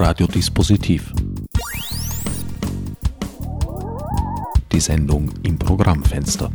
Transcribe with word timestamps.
Radiodispositiv. 0.00 1.12
Die 4.72 4.80
Sendung 4.80 5.30
im 5.42 5.58
Programmfenster. 5.58 6.50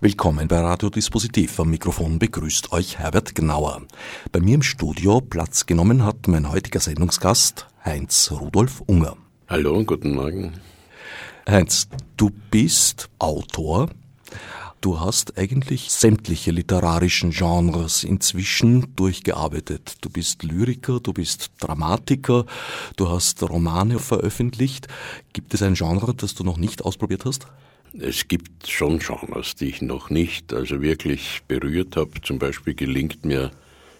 Willkommen 0.00 0.46
bei 0.46 0.60
Radiodispositiv. 0.60 1.58
Am 1.58 1.70
Mikrofon 1.70 2.20
begrüßt 2.20 2.70
euch 2.70 3.00
Herbert 3.00 3.34
Gnauer. 3.34 3.82
Bei 4.30 4.38
mir 4.38 4.54
im 4.54 4.62
Studio 4.62 5.20
Platz 5.20 5.66
genommen 5.66 6.04
hat 6.04 6.28
mein 6.28 6.52
heutiger 6.52 6.78
Sendungsgast 6.78 7.66
Heinz 7.84 8.30
Rudolf 8.30 8.80
Unger. 8.86 9.16
Hallo, 9.48 9.82
guten 9.82 10.14
Morgen. 10.14 10.52
Heinz, 11.48 11.88
du 12.16 12.30
bist 12.52 13.10
Autor. 13.18 13.90
Du 14.82 14.98
hast 14.98 15.38
eigentlich 15.38 15.92
sämtliche 15.92 16.50
literarischen 16.50 17.30
Genres 17.30 18.02
inzwischen 18.02 18.96
durchgearbeitet. 18.96 19.98
Du 20.00 20.10
bist 20.10 20.42
Lyriker, 20.42 20.98
du 20.98 21.12
bist 21.12 21.52
Dramatiker, 21.60 22.46
du 22.96 23.08
hast 23.08 23.40
Romane 23.48 24.00
veröffentlicht. 24.00 24.88
Gibt 25.32 25.54
es 25.54 25.62
ein 25.62 25.74
Genre, 25.74 26.14
das 26.16 26.34
du 26.34 26.42
noch 26.42 26.56
nicht 26.56 26.84
ausprobiert 26.84 27.24
hast? 27.24 27.46
Es 27.96 28.26
gibt 28.26 28.66
schon 28.66 28.98
Genres, 28.98 29.54
die 29.54 29.66
ich 29.66 29.82
noch 29.82 30.10
nicht 30.10 30.52
also 30.52 30.82
wirklich 30.82 31.42
berührt 31.46 31.96
habe. 31.96 32.20
Zum 32.20 32.40
Beispiel 32.40 32.74
gelingt 32.74 33.24
mir, 33.24 33.52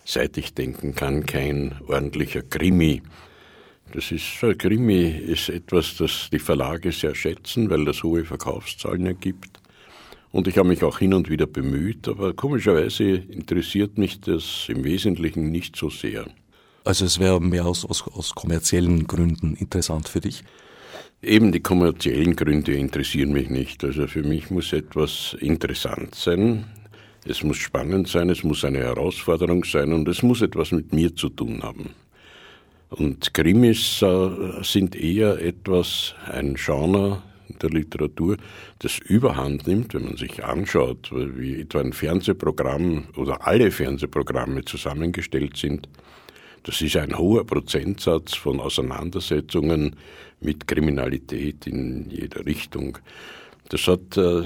seit 0.04 0.36
ich 0.36 0.52
denken 0.52 0.96
kann, 0.96 1.26
kein 1.26 1.76
ordentlicher 1.86 2.42
Krimi. 2.42 3.02
Das 3.92 4.10
ist, 4.10 4.24
Krimi 4.58 5.10
ist 5.10 5.48
etwas, 5.48 5.94
das 5.96 6.28
die 6.32 6.40
Verlage 6.40 6.90
sehr 6.90 7.14
schätzen, 7.14 7.70
weil 7.70 7.84
das 7.84 8.02
hohe 8.02 8.24
Verkaufszahlen 8.24 9.06
ergibt. 9.06 9.61
Und 10.32 10.48
ich 10.48 10.56
habe 10.56 10.68
mich 10.68 10.82
auch 10.82 10.98
hin 10.98 11.12
und 11.12 11.28
wieder 11.28 11.46
bemüht, 11.46 12.08
aber 12.08 12.32
komischerweise 12.32 13.04
interessiert 13.04 13.98
mich 13.98 14.20
das 14.22 14.64
im 14.68 14.82
Wesentlichen 14.82 15.50
nicht 15.50 15.76
so 15.76 15.90
sehr. 15.90 16.24
Also 16.84 17.04
es 17.04 17.20
wäre 17.20 17.40
mehr 17.40 17.66
aus, 17.66 17.84
aus, 17.84 18.02
aus 18.08 18.34
kommerziellen 18.34 19.06
Gründen 19.06 19.54
interessant 19.54 20.08
für 20.08 20.20
dich? 20.20 20.42
Eben 21.20 21.52
die 21.52 21.60
kommerziellen 21.60 22.34
Gründe 22.34 22.72
interessieren 22.72 23.32
mich 23.32 23.50
nicht. 23.50 23.84
Also 23.84 24.06
für 24.06 24.22
mich 24.22 24.50
muss 24.50 24.72
etwas 24.72 25.36
interessant 25.38 26.14
sein, 26.14 26.64
es 27.24 27.44
muss 27.44 27.58
spannend 27.58 28.08
sein, 28.08 28.30
es 28.30 28.42
muss 28.42 28.64
eine 28.64 28.78
Herausforderung 28.78 29.64
sein 29.64 29.92
und 29.92 30.08
es 30.08 30.22
muss 30.22 30.40
etwas 30.40 30.72
mit 30.72 30.92
mir 30.92 31.14
zu 31.14 31.28
tun 31.28 31.62
haben. 31.62 31.90
Und 32.88 33.32
Krimis 33.32 34.02
äh, 34.02 34.62
sind 34.62 34.96
eher 34.96 35.40
etwas, 35.40 36.14
ein 36.26 36.54
Genre 36.54 37.22
der 37.60 37.70
Literatur, 37.70 38.36
das 38.78 38.98
überhand 38.98 39.66
nimmt, 39.66 39.94
wenn 39.94 40.04
man 40.04 40.16
sich 40.16 40.44
anschaut, 40.44 41.10
wie 41.12 41.60
etwa 41.60 41.80
ein 41.80 41.92
Fernsehprogramm 41.92 43.04
oder 43.16 43.46
alle 43.46 43.70
Fernsehprogramme 43.70 44.64
zusammengestellt 44.64 45.56
sind. 45.56 45.88
Das 46.62 46.80
ist 46.80 46.96
ein 46.96 47.18
hoher 47.18 47.44
Prozentsatz 47.44 48.34
von 48.34 48.60
Auseinandersetzungen 48.60 49.96
mit 50.40 50.66
Kriminalität 50.66 51.66
in 51.66 52.08
jeder 52.08 52.46
Richtung. 52.46 52.98
Das 53.68 53.86
hat, 53.88 54.16
äh, 54.16 54.42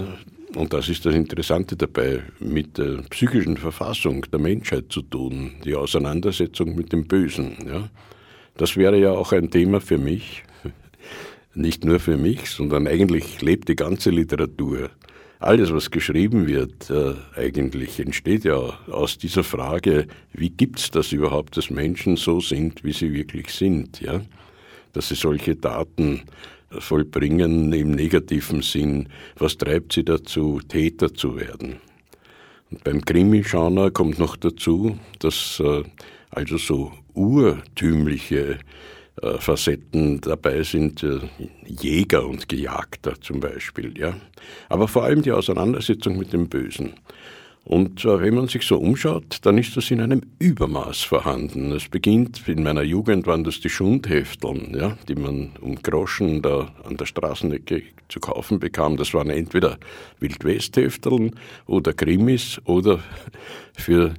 und 0.55 0.73
das 0.73 0.89
ist 0.89 1.05
das 1.05 1.15
Interessante 1.15 1.77
dabei, 1.77 2.23
mit 2.39 2.79
der 2.79 3.03
psychischen 3.11 3.57
Verfassung 3.57 4.25
der 4.31 4.39
Menschheit 4.39 4.87
zu 4.89 5.03
tun, 5.03 5.53
die 5.65 5.75
Auseinandersetzung 5.75 6.75
mit 6.75 6.93
dem 6.93 7.07
Bösen. 7.07 7.57
Ja. 7.67 7.91
Das 8.57 8.77
wäre 8.77 8.99
ja 8.99 9.11
auch 9.11 9.33
ein 9.33 9.51
Thema 9.51 9.81
für 9.81 9.99
mich, 9.99 10.43
nicht 11.57 11.85
nur 11.85 12.01
für 12.01 12.17
mich, 12.17 12.51
sondern 12.51 12.87
eigentlich 12.87 13.41
lebt 13.43 13.69
die 13.69 13.77
ganze 13.77 14.11
Literatur. 14.11 14.91
Alles, 15.39 15.73
was 15.73 15.91
geschrieben 15.91 16.47
wird, 16.47 16.89
äh, 16.91 17.15
eigentlich 17.37 18.01
entsteht 18.01 18.45
ja 18.45 18.57
aus 18.91 19.19
dieser 19.19 19.45
Frage, 19.45 20.07
wie 20.33 20.51
gibt's 20.51 20.91
das 20.91 21.13
überhaupt, 21.13 21.57
dass 21.57 21.71
Menschen 21.71 22.17
so 22.17 22.41
sind, 22.41 22.85
wie 22.85 22.93
sie 22.93 23.13
wirklich 23.13 23.53
sind, 23.53 24.01
ja? 24.01 24.23
Dass 24.95 25.09
sie 25.09 25.15
solche 25.15 25.61
Taten 25.61 26.23
vollbringen 26.71 27.73
im 27.73 27.91
negativen 27.93 28.63
Sinn. 28.63 29.09
Was 29.39 29.59
treibt 29.59 29.93
sie 29.93 30.05
dazu, 30.05 30.61
Täter 30.67 31.13
zu 31.13 31.37
werden? 31.37 31.77
Und 32.71 32.83
beim 32.83 33.05
Krimi-Genre 33.05 33.91
kommt 33.91 34.19
noch 34.19 34.37
dazu, 34.37 34.99
dass 35.19 35.61
äh, 35.61 35.83
also 36.31 36.57
so 36.57 36.93
urtümliche 37.15 38.59
äh, 39.23 39.39
Facetten 39.39 40.21
dabei 40.21 40.63
sind, 40.63 41.03
äh, 41.03 41.21
Jäger 41.65 42.27
und 42.27 42.49
Gejagter 42.49 43.21
zum 43.21 43.41
Beispiel, 43.41 43.97
ja. 43.99 44.15
Aber 44.69 44.89
vor 44.89 45.05
allem 45.05 45.23
die 45.23 45.33
Auseinandersetzung 45.33 46.19
mit 46.19 46.33
dem 46.33 46.49
Bösen. 46.49 46.95
Und 47.67 48.05
wenn 48.05 48.37
man 48.37 48.47
sich 48.47 48.63
so 48.63 48.79
umschaut, 48.79 49.39
dann 49.43 49.59
ist 49.59 49.77
das 49.77 49.91
in 49.91 50.01
einem 50.01 50.23
Übermaß 50.39 51.03
vorhanden. 51.03 51.73
Es 51.73 51.89
beginnt, 51.89 52.47
in 52.47 52.63
meiner 52.63 52.83
Jugend 52.83 53.27
waren 53.27 53.43
das 53.43 53.59
die 53.59 53.71
Schundhefteln, 53.71 54.73
ja, 54.79 54.97
die 55.09 55.17
man 55.17 55.51
um 55.61 55.75
Groschen 55.75 56.43
da 56.43 56.73
an 56.85 56.97
der 56.97 57.07
Straßenecke 57.07 57.83
zu 58.09 58.21
kaufen 58.21 58.61
bekam. 58.61 58.97
Das 58.97 59.13
waren 59.15 59.31
entweder 59.31 59.79
Wildwesthefteln 60.21 61.33
oder 61.67 61.93
Krimis 61.93 62.61
oder 62.67 63.01
für 63.77 64.15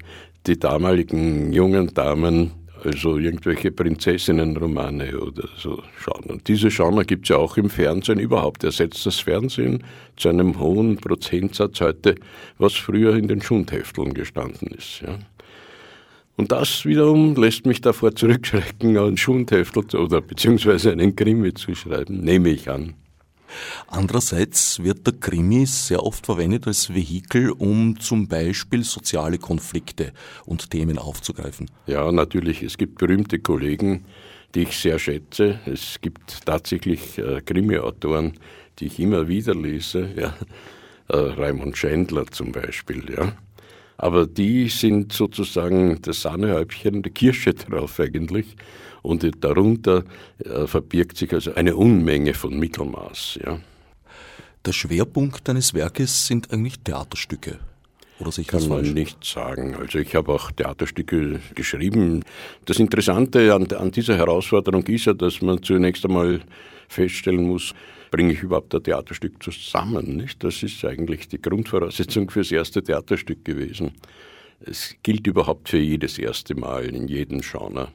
die 0.46 0.59
damaligen 0.59 1.53
jungen 1.53 1.94
Damen 1.94 2.52
also 2.83 3.17
irgendwelche 3.17 3.71
Prinzessinnenromane 3.71 5.19
oder 5.19 5.47
so 5.57 5.81
schauen. 5.99 6.23
Und 6.27 6.47
diese 6.47 6.69
Genre 6.69 7.05
gibt 7.05 7.25
es 7.25 7.29
ja 7.29 7.38
auch 7.38 7.57
im 7.57 7.69
Fernsehen 7.69 8.19
überhaupt. 8.19 8.63
Ersetzt 8.63 9.05
das 9.05 9.19
Fernsehen 9.19 9.83
zu 10.15 10.29
einem 10.29 10.59
hohen 10.59 10.97
Prozentsatz 10.97 11.81
heute, 11.81 12.15
was 12.57 12.73
früher 12.73 13.15
in 13.15 13.27
den 13.27 13.41
Schundhefteln 13.41 14.13
gestanden 14.13 14.69
ist. 14.69 15.01
Ja. 15.01 15.17
Und 16.38 16.51
das 16.51 16.85
wiederum 16.85 17.35
lässt 17.35 17.65
mich 17.65 17.81
davor 17.81 18.15
zurückschrecken, 18.15 18.95
einen 18.97 19.17
Schundheftel 19.17 19.83
oder 19.95 20.21
beziehungsweise 20.21 20.91
einen 20.91 21.15
Krimi 21.15 21.53
zu 21.53 21.73
schreiben, 21.73 22.19
nehme 22.21 22.49
ich 22.49 22.69
an. 22.69 22.94
Andererseits 23.88 24.84
wird 24.84 25.06
der 25.08 25.13
Krimi 25.13 25.66
sehr 25.66 26.03
oft 26.03 26.25
verwendet 26.25 26.68
als 26.68 26.94
Vehikel, 26.94 27.52
um 27.52 28.00
zum 28.00 28.28
Beispiel 28.28 28.84
soziale 28.84 29.38
Konflikte 29.38 30.13
und 30.46 30.69
Themen 30.69 30.97
aufzugreifen. 30.97 31.69
Ja, 31.86 32.12
natürlich. 32.12 32.63
Es 32.63 32.78
gibt 32.78 32.97
berühmte 32.97 33.40
Kollegen, 33.40 34.06
die 34.56 34.63
ich 34.63 34.78
sehr 34.78 35.00
schätze. 35.00 35.59
Es 35.66 36.00
gibt 36.02 36.46
tatsächlich 36.46 37.18
äh, 37.18 37.41
Krimi-Autoren, 37.41 38.34
die 38.80 38.88
ich 38.88 39.00
immer 39.00 39.28
wieder 39.28 39.56
lese. 39.56 40.09
Ja. 40.16 40.34
Äh, 41.09 41.18
Raimund 41.18 41.78
Schendler 41.78 42.28
zum 42.28 42.52
Beispiel. 42.52 43.09
Ja. 43.16 43.34
Aber 43.97 44.28
die 44.28 44.69
sind 44.69 45.12
sozusagen 45.12 46.00
das 46.02 46.22
Sahnehäubchen, 46.22 47.02
die 47.02 47.09
Kirsche 47.09 47.53
drauf 47.53 48.00
eigentlich 48.00 48.56
und 49.02 49.25
darunter 49.44 50.03
äh, 50.44 50.68
verbirgt 50.68 51.18
sich 51.18 51.34
also 51.34 51.53
eine 51.56 51.75
Unmenge 51.75 52.34
von 52.34 52.57
Mittelmaß. 52.57 53.40
Ja. 53.44 53.59
Der 54.66 54.74
Schwerpunkt 54.74 55.47
deines 55.47 55.74
Werkes 55.74 56.28
sind 56.28 56.52
eigentlich 56.52 56.80
Theaterstücke. 56.80 57.59
Oder 58.19 58.31
sich 58.31 58.47
Kann 58.47 58.68
man 58.68 58.81
nicht 58.94 59.24
sagen. 59.24 59.75
Also 59.75 60.00
ich 60.00 60.16
habe 60.16 60.34
auch 60.34 60.52
Theaterstücke 60.52 61.40
geschrieben. 61.53 62.24
Das 62.66 62.80
Interessante 62.80 63.53
an, 63.53 63.72
an 63.72 63.91
dieser 63.91 64.18
Herausforderung 64.18 64.84
ist 64.88 65.06
ja, 65.06 65.13
dass 65.13 65.41
man 65.41 65.62
zunächst 65.62 66.03
einmal 66.03 66.41
feststellen 66.88 67.48
muss, 67.48 67.74
bringe 68.12 68.34
ich 68.34 68.42
überhaupt 68.42 68.74
ein 68.74 68.84
Theaterstück 68.84 69.42
zusammen? 69.44 70.18
Nicht? 70.18 70.44
Das 70.44 70.64
ist 70.64 70.84
eigentlich 70.86 71.28
die 71.28 71.42
Grundvoraussetzung 71.42 72.30
fürs 72.30 72.52
erste 72.52 72.84
Theaterstück 72.84 73.44
gewesen. 73.46 73.92
Es 74.59 74.96
gilt 75.03 75.28
überhaupt 75.28 75.70
für 75.70 75.78
jedes 75.78 76.18
erste 76.18 76.56
Mal 76.56 76.86
in 76.86 77.08
jedem 77.08 77.42
Genre. 77.42 77.90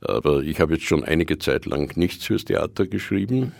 Aber 0.00 0.42
ich 0.42 0.60
habe 0.60 0.74
jetzt 0.74 0.86
schon 0.86 1.04
einige 1.04 1.38
Zeit 1.38 1.66
lang 1.66 1.96
nichts 1.96 2.26
fürs 2.26 2.44
Theater 2.44 2.86
geschrieben, 2.86 3.52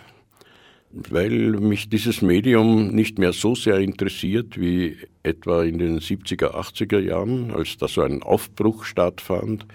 weil 0.91 1.51
mich 1.53 1.89
dieses 1.91 2.23
Medium 2.23 2.89
nicht 2.89 3.19
mehr 3.19 3.33
so 3.33 3.55
sehr 3.55 3.79
interessiert 3.79 4.59
wie 4.59 4.97
etwa 5.23 5.65
in 5.65 5.79
den 5.79 6.01
70er, 6.01 6.55
80er 6.55 7.01
Jahren, 7.01 7.51
als 7.51 7.77
da 7.77 7.89
so 7.89 8.03
ein 8.03 8.23
Aufbruch 8.23 8.85
stattfand. 8.85 9.67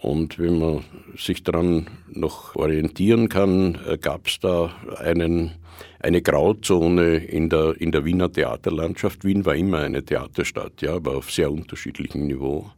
Und 0.00 0.38
wenn 0.38 0.58
man 0.58 0.84
sich 1.16 1.42
daran 1.42 1.88
noch 2.08 2.54
orientieren 2.54 3.28
kann, 3.28 3.78
äh, 3.86 3.98
gab 3.98 4.28
es 4.28 4.38
da 4.38 4.72
einen, 4.98 5.52
eine 6.00 6.22
Grauzone 6.22 7.16
in 7.16 7.48
der, 7.48 7.74
in 7.80 7.90
der 7.90 8.04
Wiener 8.04 8.30
Theaterlandschaft. 8.30 9.24
Wien 9.24 9.44
war 9.44 9.56
immer 9.56 9.78
eine 9.78 10.04
Theaterstadt, 10.04 10.82
ja, 10.82 10.94
aber 10.94 11.16
auf 11.16 11.30
sehr 11.30 11.50
unterschiedlichem 11.50 12.26
Niveau. 12.26 12.70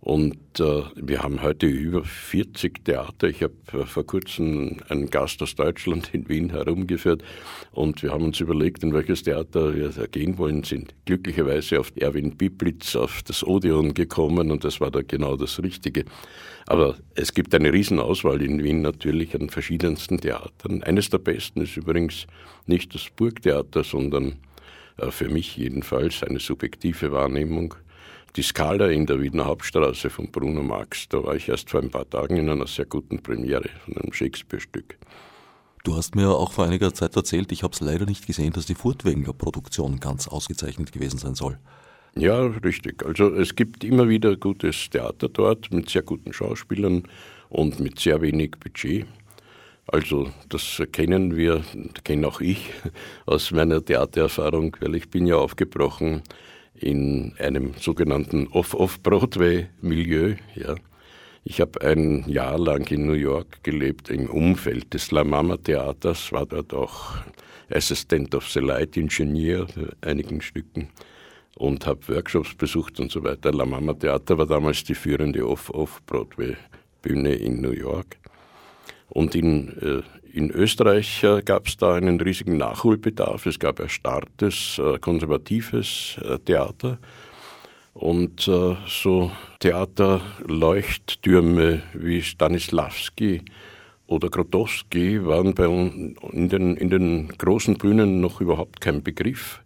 Und 0.00 0.58
äh, 0.58 0.82
wir 0.96 1.22
haben 1.22 1.42
heute 1.42 1.66
über 1.66 2.02
40 2.04 2.86
Theater. 2.86 3.28
Ich 3.28 3.42
habe 3.42 3.54
äh, 3.74 3.84
vor 3.84 4.06
kurzem 4.06 4.78
einen 4.88 5.10
Gast 5.10 5.42
aus 5.42 5.54
Deutschland 5.54 6.14
in 6.14 6.26
Wien 6.26 6.50
herumgeführt 6.50 7.22
und 7.72 8.02
wir 8.02 8.10
haben 8.10 8.24
uns 8.24 8.40
überlegt, 8.40 8.82
in 8.82 8.94
welches 8.94 9.24
Theater 9.24 9.74
wir 9.74 9.90
gehen 10.08 10.38
wollen, 10.38 10.62
sind 10.64 10.94
glücklicherweise 11.04 11.80
auf 11.80 11.92
Erwin 11.96 12.34
Biblitz, 12.34 12.96
auf 12.96 13.22
das 13.24 13.46
Odeon 13.46 13.92
gekommen 13.92 14.50
und 14.50 14.64
das 14.64 14.80
war 14.80 14.90
da 14.90 15.02
genau 15.02 15.36
das 15.36 15.62
Richtige. 15.62 16.06
Aber 16.66 16.96
es 17.14 17.34
gibt 17.34 17.54
eine 17.54 17.70
Riesenauswahl 17.70 18.40
in 18.40 18.64
Wien 18.64 18.80
natürlich 18.80 19.34
an 19.34 19.50
verschiedensten 19.50 20.18
Theatern. 20.18 20.82
Eines 20.82 21.10
der 21.10 21.18
besten 21.18 21.60
ist 21.60 21.76
übrigens 21.76 22.26
nicht 22.66 22.94
das 22.94 23.08
Burgtheater, 23.14 23.84
sondern 23.84 24.36
äh, 24.96 25.10
für 25.10 25.28
mich 25.28 25.58
jedenfalls 25.58 26.22
eine 26.22 26.38
subjektive 26.38 27.12
Wahrnehmung 27.12 27.74
die 28.36 28.42
Skala 28.42 28.88
in 28.88 29.06
der 29.06 29.20
Wiener 29.20 29.46
Hauptstraße 29.46 30.10
von 30.10 30.30
Bruno 30.30 30.62
Marx, 30.62 31.08
da 31.08 31.22
war 31.22 31.34
ich 31.34 31.48
erst 31.48 31.70
vor 31.70 31.80
ein 31.80 31.90
paar 31.90 32.08
Tagen 32.08 32.36
in 32.36 32.48
einer 32.48 32.66
sehr 32.66 32.86
guten 32.86 33.22
Premiere 33.22 33.68
von 33.84 33.96
einem 33.96 34.12
Shakespeare-Stück. 34.12 34.98
Du 35.82 35.96
hast 35.96 36.14
mir 36.14 36.28
auch 36.28 36.52
vor 36.52 36.66
einiger 36.66 36.92
Zeit 36.92 37.16
erzählt, 37.16 37.52
ich 37.52 37.62
habe 37.62 37.72
es 37.72 37.80
leider 37.80 38.04
nicht 38.04 38.26
gesehen, 38.26 38.52
dass 38.52 38.66
die 38.66 38.74
Furtwängler 38.74 39.32
Produktion 39.32 39.98
ganz 39.98 40.28
ausgezeichnet 40.28 40.92
gewesen 40.92 41.18
sein 41.18 41.34
soll. 41.34 41.58
Ja, 42.14 42.42
richtig. 42.46 43.04
Also 43.04 43.34
es 43.34 43.54
gibt 43.54 43.84
immer 43.84 44.08
wieder 44.08 44.36
gutes 44.36 44.90
Theater 44.90 45.28
dort 45.28 45.72
mit 45.72 45.88
sehr 45.88 46.02
guten 46.02 46.32
Schauspielern 46.32 47.04
und 47.48 47.80
mit 47.80 47.98
sehr 47.98 48.20
wenig 48.20 48.52
Budget. 48.60 49.06
Also 49.86 50.30
das 50.48 50.82
kennen 50.92 51.36
wir, 51.36 51.64
kenne 52.04 52.28
auch 52.28 52.40
ich 52.40 52.72
aus 53.26 53.50
meiner 53.50 53.84
Theatererfahrung, 53.84 54.76
weil 54.80 54.96
ich 54.96 55.08
bin 55.08 55.26
ja 55.26 55.36
aufgebrochen 55.36 56.22
in 56.80 57.34
einem 57.38 57.74
sogenannten 57.78 58.48
Off-Off-Broadway-Milieu. 58.48 60.36
Ja. 60.54 60.74
Ich 61.44 61.60
habe 61.60 61.80
ein 61.82 62.28
Jahr 62.28 62.58
lang 62.58 62.90
in 62.90 63.06
New 63.06 63.14
York 63.14 63.62
gelebt 63.62 64.10
im 64.10 64.28
Umfeld 64.28 64.92
des 64.92 65.10
La 65.10 65.24
Mama 65.24 65.56
Theaters, 65.56 66.32
war 66.32 66.46
dort 66.46 66.74
auch 66.74 67.14
Assistant 67.70 68.34
of 68.34 68.48
the 68.48 68.60
Light 68.60 68.96
Engineer 68.96 69.66
für 69.68 69.96
einigen 70.00 70.40
Stücken 70.40 70.88
und 71.56 71.86
habe 71.86 72.08
Workshops 72.08 72.54
besucht 72.54 73.00
und 73.00 73.10
so 73.10 73.22
weiter. 73.22 73.52
La 73.52 73.64
Mama 73.64 73.94
Theater 73.94 74.38
war 74.38 74.46
damals 74.46 74.84
die 74.84 74.94
führende 74.94 75.46
Off-Off-Broadway-Bühne 75.46 77.34
in 77.34 77.60
New 77.60 77.72
York. 77.72 78.16
Und 79.08 79.34
in, 79.34 79.76
äh, 79.80 80.02
in 80.32 80.50
Österreich 80.50 81.22
äh, 81.22 81.42
gab 81.42 81.66
es 81.66 81.76
da 81.76 81.92
einen 81.94 82.18
riesigen 82.20 82.56
Nachholbedarf. 82.56 83.44
Es 83.46 83.58
gab 83.58 83.80
erstarrtes, 83.80 84.78
äh, 84.78 84.98
konservatives 84.98 86.16
äh, 86.22 86.38
Theater. 86.38 86.98
Und 87.92 88.42
so 88.42 89.32
Theaterleuchttürme 89.58 91.82
wie 91.92 92.22
Stanislavski 92.22 93.42
oder 94.06 94.30
Grotowski 94.30 95.26
waren 95.26 95.54
bei 95.54 95.64
in 95.66 96.48
den, 96.48 96.76
in 96.76 96.88
den 96.88 97.30
großen 97.36 97.78
Bühnen 97.78 98.20
noch 98.20 98.40
überhaupt 98.40 98.80
kein 98.80 99.02
Begriff. 99.02 99.60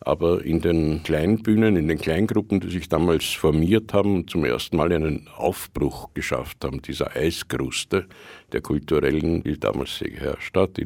Aber 0.00 0.44
in 0.44 0.60
den 0.60 1.02
kleinen 1.02 1.42
Bühnen, 1.42 1.76
in 1.76 1.88
den 1.88 1.98
Kleingruppen, 1.98 2.60
die 2.60 2.70
sich 2.70 2.88
damals 2.88 3.24
formiert 3.24 3.94
haben 3.94 4.16
und 4.16 4.30
zum 4.30 4.44
ersten 4.44 4.76
Mal 4.76 4.92
einen 4.92 5.28
Aufbruch 5.36 6.12
geschafft 6.14 6.64
haben, 6.64 6.82
dieser 6.82 7.16
Eiskruste 7.16 8.06
der 8.52 8.60
kulturellen, 8.60 9.42
die 9.42 9.58
damals 9.58 9.98
geherrscht 9.98 10.56
hat. 10.56 10.78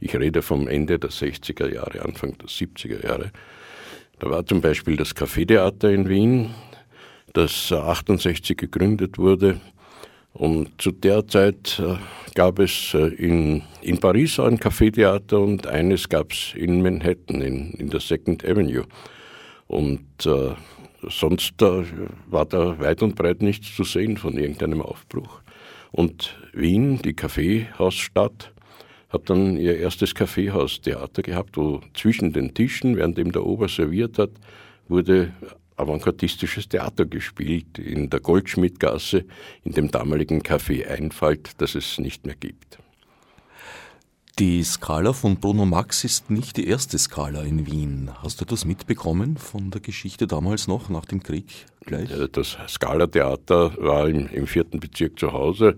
ich 0.00 0.16
rede 0.16 0.42
vom 0.42 0.68
Ende 0.68 0.98
der 0.98 1.10
60er 1.10 1.72
Jahre, 1.72 2.02
Anfang 2.02 2.36
der 2.38 2.48
70er 2.48 3.06
Jahre. 3.06 3.32
Da 4.18 4.28
war 4.28 4.44
zum 4.44 4.60
Beispiel 4.60 4.96
das 4.96 5.16
Café-Theater 5.16 5.90
in 5.90 6.08
Wien, 6.08 6.50
das 7.32 7.72
68 7.72 8.56
gegründet 8.56 9.16
wurde 9.16 9.60
und 10.32 10.80
zu 10.80 10.92
der 10.92 11.26
Zeit 11.26 11.80
äh, 11.80 11.96
gab 12.34 12.58
es 12.58 12.94
äh, 12.94 13.08
in, 13.08 13.62
in 13.82 13.98
Paris 13.98 14.38
ein 14.38 14.58
Café-Theater 14.58 15.40
und 15.40 15.66
eines 15.66 16.08
gab 16.08 16.32
es 16.32 16.54
in 16.54 16.82
Manhattan, 16.82 17.42
in, 17.42 17.72
in 17.72 17.90
der 17.90 18.00
Second 18.00 18.44
Avenue. 18.44 18.84
Und 19.66 20.04
äh, 20.24 20.54
sonst 21.08 21.60
äh, 21.62 21.84
war 22.26 22.46
da 22.46 22.78
weit 22.78 23.02
und 23.02 23.16
breit 23.16 23.42
nichts 23.42 23.74
zu 23.74 23.84
sehen 23.84 24.16
von 24.16 24.36
irgendeinem 24.36 24.82
Aufbruch. 24.82 25.40
Und 25.92 26.36
Wien, 26.52 27.02
die 27.02 27.14
Kaffeehausstadt, 27.14 28.52
hat 29.08 29.28
dann 29.28 29.56
ihr 29.56 29.76
erstes 29.78 30.14
Kaffeehaustheater 30.14 31.22
gehabt, 31.22 31.56
wo 31.56 31.80
zwischen 31.94 32.32
den 32.32 32.54
Tischen, 32.54 32.96
währenddem 32.96 33.32
der 33.32 33.44
Ober 33.44 33.68
serviert 33.68 34.18
hat, 34.18 34.30
wurde 34.88 35.32
avantgardistisches 35.80 36.68
Theater 36.68 37.06
gespielt 37.06 37.78
in 37.78 38.10
der 38.10 38.20
Goldschmidtgasse, 38.20 39.24
in 39.64 39.72
dem 39.72 39.90
damaligen 39.90 40.42
Café 40.42 40.86
Einfalt, 40.86 41.50
das 41.58 41.74
es 41.74 41.98
nicht 41.98 42.26
mehr 42.26 42.36
gibt. 42.36 42.78
Die 44.40 44.64
Skala 44.64 45.12
von 45.12 45.36
Bruno 45.36 45.66
Max 45.66 46.02
ist 46.02 46.30
nicht 46.30 46.56
die 46.56 46.66
erste 46.66 46.96
Skala 46.98 47.42
in 47.42 47.66
Wien. 47.66 48.10
Hast 48.22 48.40
du 48.40 48.46
das 48.46 48.64
mitbekommen 48.64 49.36
von 49.36 49.70
der 49.70 49.82
Geschichte 49.82 50.26
damals 50.26 50.66
noch, 50.66 50.88
nach 50.88 51.04
dem 51.04 51.22
Krieg 51.22 51.66
gleich? 51.84 52.08
Das 52.32 52.56
Skala-Theater 52.66 53.72
war 53.76 54.08
im, 54.08 54.28
im, 54.28 54.46
vierten 54.46 54.80
Bezirk 54.80 55.18
zu 55.18 55.34
Hause. 55.34 55.76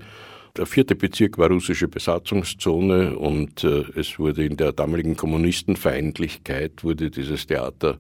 Der 0.57 0.67
vierte 0.67 0.95
Bezirk 0.95 1.39
war 1.39 1.49
russische 1.49 1.89
Besatzungszone 1.89 3.19
und 3.19 3.65
äh, 3.65 3.85
es 3.97 4.21
wurde 4.21 4.45
in 4.45 4.57
der 4.57 4.73
damaligen 4.73 5.17
Kommunistenfeindlichkeit 5.17 6.85
wurde 6.85 7.11
dieses 7.11 7.49
Theater 7.49 7.99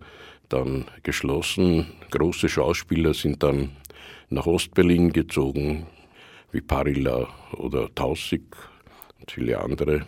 dann 0.52 0.84
geschlossen. 1.02 1.86
Große 2.10 2.48
Schauspieler 2.48 3.14
sind 3.14 3.42
dann 3.42 3.70
nach 4.28 4.46
Ostberlin 4.46 5.12
gezogen, 5.12 5.86
wie 6.50 6.60
Parilla 6.60 7.28
oder 7.56 7.94
Tausig 7.94 8.42
und 9.20 9.30
viele 9.30 9.60
andere. 9.60 10.06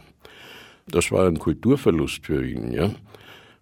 Das 0.86 1.10
war 1.10 1.26
ein 1.26 1.38
Kulturverlust 1.38 2.26
für 2.26 2.46
ihn, 2.46 2.72
ja. 2.72 2.90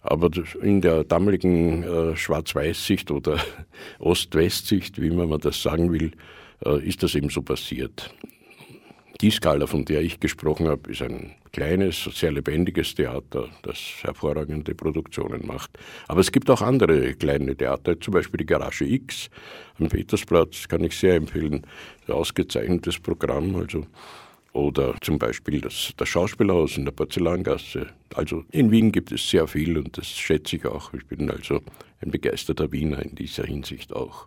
Aber 0.01 0.31
in 0.61 0.81
der 0.81 1.05
damaligen 1.05 1.85
äh, 1.85 2.17
Schwarz-Weiß-Sicht 2.17 3.13
oder 3.13 3.39
Ost-West-Sicht, 4.01 5.01
wie 5.01 5.11
man 5.11 5.39
das 5.39 5.63
sagen 5.63 5.93
will, 5.93 6.13
äh, 6.65 6.85
ist 6.85 7.05
das 7.05 7.15
eben 7.15 7.31
so 7.31 7.43
passiert. 7.43 8.13
Die 9.23 9.31
Skala, 9.31 9.69
von 9.69 9.85
der 9.85 10.03
ich 10.03 10.19
gesprochen 10.19 10.67
habe, 10.67 10.91
ist 10.91 11.01
ein 11.01 11.31
kleines, 11.53 12.03
sehr 12.13 12.33
lebendiges 12.33 12.97
Theater, 12.97 13.49
das 13.63 13.79
hervorragende 14.01 14.75
Produktionen 14.75 15.47
macht. 15.47 15.79
Aber 16.09 16.19
es 16.19 16.33
gibt 16.33 16.51
auch 16.51 16.61
andere 16.61 17.15
kleine 17.15 17.57
Theater, 17.57 18.01
zum 18.01 18.15
Beispiel 18.15 18.39
die 18.39 18.47
Garage 18.47 18.85
X 18.85 19.31
am 19.79 19.89
Petersplatz, 19.89 20.67
kann 20.67 20.83
ich 20.83 20.97
sehr 20.97 21.15
empfehlen. 21.15 21.65
Ein 22.09 22.15
ausgezeichnetes 22.15 22.99
Programm, 22.99 23.55
also. 23.55 23.87
Oder 24.55 24.97
zum 25.01 25.21
Beispiel 25.21 25.61
das, 25.61 25.93
das 25.97 26.09
Schauspielhaus 26.09 26.77
in 26.77 26.85
der 26.85 26.93
Porzellangasse. 26.93 27.87
Also 28.15 28.45
in 28.51 28.73
Wien 28.73 28.91
gibt 28.91 29.13
es 29.13 29.31
sehr 29.31 29.47
viel 29.47 29.79
und 29.79 29.97
das 29.97 30.09
schätze 30.09 30.57
ich 30.57 30.67
auch. 30.67 30.93
Ich 30.95 31.07
bin 31.07 31.31
also 31.31 31.61
ein 32.01 32.11
begeisterter 32.11 32.73
Wiener 32.73 33.01
in 33.01 33.15
dieser 33.15 33.45
Hinsicht 33.45 33.93
auch. 33.93 34.27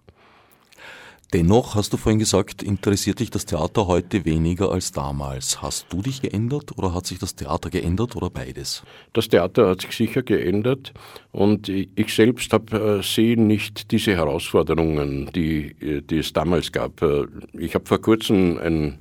Dennoch, 1.36 1.76
hast 1.76 1.92
du 1.92 1.98
vorhin 1.98 2.20
gesagt, 2.20 2.64
interessiert 2.64 3.20
dich 3.20 3.30
das 3.30 3.46
Theater 3.46 3.88
heute 3.88 4.24
weniger 4.24 4.72
als 4.72 4.94
damals. 4.94 5.62
Hast 5.62 5.92
du 5.92 6.02
dich 6.02 6.22
geändert 6.22 6.78
oder 6.78 6.94
hat 6.94 7.06
sich 7.06 7.20
das 7.20 7.36
Theater 7.36 7.70
geändert 7.70 8.16
oder 8.16 8.30
beides? 8.30 8.84
Das 9.12 9.28
Theater 9.28 9.68
hat 9.68 9.82
sich 9.82 9.92
sicher 9.92 10.24
geändert 10.24 10.94
und 11.34 11.68
ich 11.68 12.16
selbst 12.16 12.54
habe, 12.54 13.00
äh, 13.00 13.04
sehe 13.04 13.38
nicht 13.38 13.92
diese 13.92 14.16
Herausforderungen, 14.16 15.30
die, 15.36 15.76
äh, 15.82 16.02
die 16.04 16.20
es 16.20 16.32
damals 16.32 16.72
gab. 16.72 17.02
Äh, 17.02 17.26
ich 17.52 17.76
habe 17.76 17.86
vor 17.86 18.00
kurzem 18.00 18.58
ein, 18.58 19.00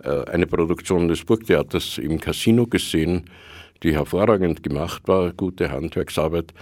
eine 0.00 0.48
Produktion 0.48 1.06
des 1.06 1.24
Burgtheaters 1.24 1.98
im 1.98 2.20
Casino 2.20 2.66
gesehen, 2.66 3.24
die 3.84 3.92
hervorragend 3.94 4.64
gemacht 4.64 5.06
war, 5.06 5.32
gute 5.32 5.70
Handwerksarbeit 5.70 6.52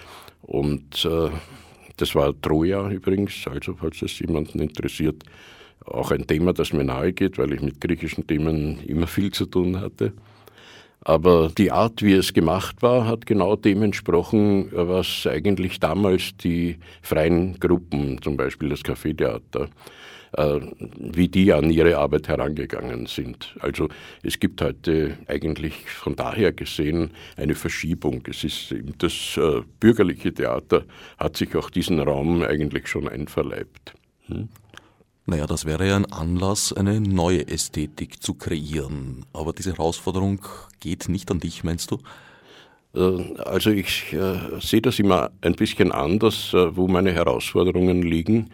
und 0.43 1.07
das 1.97 2.15
war 2.15 2.39
Troja 2.41 2.91
übrigens, 2.91 3.47
also 3.47 3.75
falls 3.75 4.01
das 4.01 4.19
jemanden 4.19 4.61
interessiert, 4.61 5.23
auch 5.85 6.11
ein 6.11 6.27
Thema, 6.27 6.53
das 6.53 6.73
mir 6.73 6.85
nahe 6.85 7.13
geht, 7.13 7.39
weil 7.39 7.53
ich 7.53 7.63
mit 7.63 7.81
griechischen 7.81 8.27
Themen 8.27 8.79
immer 8.85 9.07
viel 9.07 9.31
zu 9.33 9.47
tun 9.47 9.81
hatte. 9.81 10.13
Aber 11.09 11.53
die 11.57 11.71
Art, 11.71 12.03
wie 12.03 12.15
es 12.15 12.33
gemacht 12.33 12.83
war, 12.83 13.07
hat 13.07 13.27
genau 13.27 13.55
dem 13.55 13.85
entsprochen, 13.85 14.71
was 14.73 15.25
eigentlich 15.25 15.79
damals 15.79 16.37
die 16.37 16.79
freien 17.01 17.61
Gruppen, 17.61 18.21
zum 18.23 18.37
Beispiel 18.37 18.71
das 18.71 18.83
Café-Theater, 18.83 19.69
äh, 20.33 20.61
wie 20.99 21.29
die 21.29 21.53
an 21.53 21.71
ihre 21.71 21.97
Arbeit 21.97 22.27
herangegangen 22.27 23.07
sind. 23.07 23.55
Also 23.61 23.89
es 24.25 24.41
gibt 24.41 24.61
heute 24.61 25.17
eigentlich 25.29 25.75
von 25.89 26.17
daher 26.17 26.53
gesehen 26.53 27.13
eine 27.37 27.55
Verschiebung. 27.55 28.25
Es 28.29 28.43
ist 28.43 28.75
das 28.99 29.37
äh, 29.37 29.61
bürgerliche 29.79 30.35
Theater 30.35 30.83
hat 31.19 31.37
sich 31.37 31.55
auch 31.55 31.71
diesen 31.71 32.01
Raum 32.01 32.43
eigentlich 32.43 32.89
schon 32.89 33.07
einverleibt. 33.07 33.95
Hm? 34.27 34.49
Naja, 35.29 35.47
das 35.47 35.65
wäre 35.65 35.89
ja 35.89 35.97
ein 35.97 36.13
Anlass, 36.13 36.73
eine 36.73 37.01
neue 37.01 37.49
Ästhetik 37.49 38.23
zu 38.23 38.35
kreieren. 38.35 39.27
Aber 39.33 39.53
diese 39.53 39.73
Herausforderung 39.73 40.41
geht 40.79 41.09
nicht 41.09 41.33
an 41.33 41.41
dich, 41.41 41.65
meinst 41.65 41.91
du? 41.91 41.99
Äh, 42.95 43.35
also 43.39 43.71
ich 43.71 44.13
äh, 44.13 44.39
sehe 44.61 44.81
das 44.81 45.01
immer 45.01 45.33
ein 45.41 45.55
bisschen 45.55 45.91
anders, 45.91 46.55
äh, 46.55 46.77
wo 46.77 46.87
meine 46.87 47.13
Herausforderungen 47.13 48.03
liegen. 48.03 48.51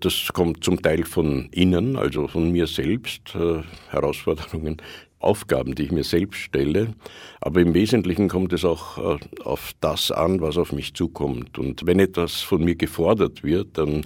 Das 0.00 0.28
kommt 0.32 0.64
zum 0.64 0.82
Teil 0.82 1.04
von 1.04 1.48
innen, 1.52 1.96
also 1.96 2.26
von 2.26 2.50
mir 2.50 2.66
selbst, 2.66 3.36
äh, 3.36 3.62
Herausforderungen, 3.90 4.78
Aufgaben, 5.20 5.76
die 5.76 5.84
ich 5.84 5.92
mir 5.92 6.02
selbst 6.02 6.40
stelle. 6.40 6.94
Aber 7.40 7.60
im 7.60 7.74
Wesentlichen 7.74 8.28
kommt 8.28 8.52
es 8.52 8.64
auch 8.64 8.98
äh, 8.98 9.18
auf 9.44 9.72
das 9.80 10.10
an, 10.10 10.40
was 10.40 10.56
auf 10.56 10.72
mich 10.72 10.94
zukommt. 10.94 11.60
Und 11.60 11.86
wenn 11.86 12.00
etwas 12.00 12.40
von 12.40 12.64
mir 12.64 12.74
gefordert 12.74 13.44
wird, 13.44 13.78
dann 13.78 14.02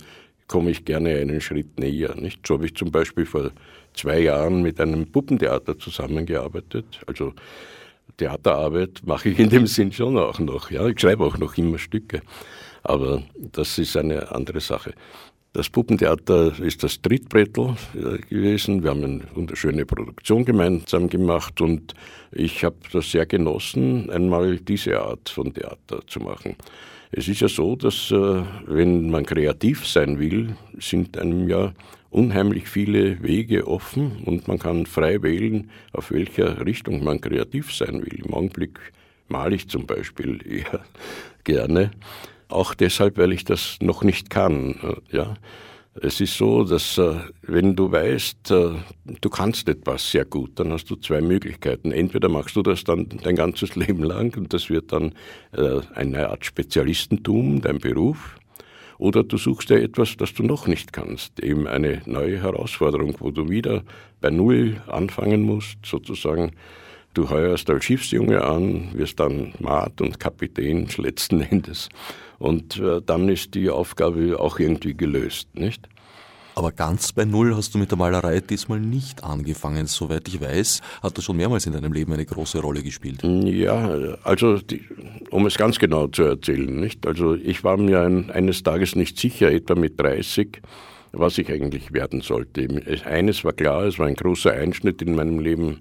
komme 0.47 0.71
ich 0.71 0.85
gerne 0.85 1.17
einen 1.17 1.41
Schritt 1.41 1.79
näher. 1.79 2.15
Nicht? 2.15 2.47
So 2.47 2.55
habe 2.55 2.67
ich 2.67 2.75
zum 2.75 2.91
Beispiel 2.91 3.27
vor 3.27 3.51
zwei 3.95 4.21
Jahren 4.21 4.63
mit 4.63 4.81
einem 4.81 5.11
Puppentheater 5.11 5.79
zusammengearbeitet. 5.79 7.01
Also 7.07 7.33
Theaterarbeit 8.17 9.03
mache 9.05 9.31
ich 9.31 9.39
in 9.39 9.51
dem 9.51 9.67
Sinn 9.67 9.93
schon 9.93 10.17
auch 10.17 10.39
noch. 10.39 10.71
Ja, 10.71 10.87
ich 10.87 11.01
schreibe 11.01 11.25
auch 11.25 11.39
noch 11.39 11.57
immer 11.57 11.79
Stücke. 11.79 12.23
Aber 12.83 13.23
das 13.35 13.79
ist 13.79 13.97
eine 13.97 14.31
andere 14.31 14.61
Sache. 14.61 14.95
Das 15.53 15.71
Puppentheater 15.71 16.59
ist 16.61 16.83
das 16.83 17.01
Trittbrettel 17.01 17.77
äh, 17.95 18.19
gewesen. 18.19 18.83
Wir 18.83 18.91
haben 18.91 19.03
eine 19.03 19.23
wunderschöne 19.35 19.87
Produktion 19.87 20.45
gemeinsam 20.45 21.09
gemacht 21.09 21.63
und 21.63 21.95
ich 22.31 22.63
habe 22.63 22.77
das 22.93 23.11
sehr 23.11 23.25
genossen, 23.25 24.11
einmal 24.11 24.59
diese 24.59 25.01
Art 25.01 25.31
von 25.31 25.55
Theater 25.55 26.07
zu 26.07 26.21
machen. 26.21 26.57
Es 27.19 27.29
ist 27.29 27.41
ja 27.41 27.49
so, 27.49 27.77
dass 27.77 28.11
äh, 28.11 28.43
wenn 28.67 29.09
man 29.09 29.25
kreativ 29.25 29.87
sein 29.87 30.19
will, 30.19 30.55
sind 30.79 31.17
einem 31.17 31.49
ja 31.49 31.73
unheimlich 32.11 32.69
viele 32.69 33.23
Wege 33.23 33.67
offen 33.67 34.23
und 34.27 34.49
man 34.49 34.59
kann 34.59 34.85
frei 34.85 35.23
wählen, 35.23 35.71
auf 35.95 36.11
welcher 36.11 36.67
Richtung 36.67 37.03
man 37.03 37.23
kreativ 37.23 37.75
sein 37.75 38.05
will. 38.05 38.23
Im 38.23 38.35
Augenblick 38.35 38.79
male 39.29 39.55
ich 39.55 39.67
zum 39.71 39.87
Beispiel 39.87 40.41
eher 40.47 40.85
gerne. 41.45 41.91
Auch 42.49 42.75
deshalb, 42.75 43.17
weil 43.17 43.33
ich 43.33 43.47
das 43.47 43.79
noch 43.81 44.05
nicht 44.05 44.29
kann. 44.29 45.01
Ja. 45.11 45.39
Es 46.03 46.21
ist 46.21 46.37
so, 46.37 46.65
dass 46.65 46.99
äh, 46.99 47.15
wenn 47.43 47.75
du 47.75 47.91
weißt, 47.91 48.51
äh, 48.51 48.71
du 49.21 49.31
kannst 49.31 49.69
etwas 49.69 50.11
sehr 50.11 50.25
gut, 50.25 50.59
dann 50.59 50.73
hast 50.73 50.91
du 50.91 50.97
zwei 50.97 51.21
Möglichkeiten. 51.21 51.91
Entweder 51.91 52.29
machst 52.29 52.57
du 52.57 52.63
das 52.63 52.85
dann 52.85 53.09
dein 53.09 53.37
ganzes 53.37 53.75
Leben 53.77 54.03
lang 54.03 54.37
und 54.37 54.53
das 54.53 54.69
wird 54.69 54.93
dann 54.93 55.13
äh, 55.53 55.81
eine 55.95 56.29
Art 56.29 56.45
Spezialistentum, 56.45 57.61
dein 57.63 57.79
Beruf, 57.79 58.39
oder 58.99 59.25
du 59.25 59.37
suchst 59.37 59.71
dir 59.71 59.83
etwas, 59.83 60.17
das 60.17 60.35
du 60.35 60.43
noch 60.43 60.67
nicht 60.67 60.93
kannst, 60.93 61.41
eben 61.41 61.67
eine 61.67 62.03
neue 62.07 62.41
Herausforderung, 62.41 63.15
wo 63.21 63.31
du 63.31 63.49
wieder 63.49 63.83
bei 64.21 64.31
Null 64.31 64.83
anfangen 64.87 65.43
musst, 65.43 65.79
sozusagen 65.85 66.53
Du 67.17 67.31
heuerst 67.31 67.71
als 67.71 67.87
Schiffsjunge 67.87 68.45
an, 68.45 68.91
wirst 68.93 69.19
dann 69.21 69.55
Maat 69.59 70.03
und 70.03 70.21
Kapitän 70.21 70.87
letzten 70.99 71.41
Endes. 71.51 71.89
Und 72.39 72.79
äh, 72.79 73.01
dann 73.05 73.29
ist 73.29 73.55
die 73.55 73.71
Aufgabe 73.71 74.39
auch 74.39 74.59
irgendwie 74.59 74.95
gelöst, 74.95 75.49
nicht? 75.55 75.89
Aber 76.55 76.73
ganz 76.73 77.13
bei 77.13 77.27
Null 77.27 77.55
hast 77.55 77.75
du 77.75 77.79
mit 77.79 77.91
der 77.91 77.99
Malerei 77.99 78.41
diesmal 78.41 78.81
nicht 78.81 79.23
angefangen. 79.23 79.87
Soweit 79.87 80.27
ich 80.27 80.41
weiß, 80.41 80.81
hat 81.03 81.19
das 81.19 81.25
schon 81.25 81.37
mehrmals 81.37 81.67
in 81.67 81.75
deinem 81.75 81.93
Leben 81.93 82.15
eine 82.15 82.25
große 82.25 82.61
Rolle 82.61 82.83
gespielt. 82.83 83.23
Ja, 83.23 83.91
also 84.23 84.57
die, 84.57 84.83
um 85.31 85.45
es 85.45 85.59
ganz 85.59 85.79
genau 85.79 86.07
zu 86.07 86.23
erzählen, 86.23 86.81
nicht? 86.81 87.07
Also 87.07 87.35
ich 87.35 87.63
war 87.63 87.77
mir 87.77 88.01
ein, 88.01 88.31
eines 88.31 88.63
Tages 88.63 88.97
nicht 88.97 89.19
sicher, 89.19 89.53
etwa 89.53 89.75
mit 89.75 90.01
30, 90.01 90.63
was 91.13 91.37
ich 91.37 91.53
eigentlich 91.53 91.93
werden 91.93 92.23
sollte. 92.23 92.67
Eines 93.05 93.45
war 93.45 93.53
klar, 93.53 93.85
es 93.85 93.99
war 93.99 94.07
ein 94.07 94.15
großer 94.15 94.53
Einschnitt 94.53 95.03
in 95.03 95.15
meinem 95.15 95.41
Leben 95.41 95.81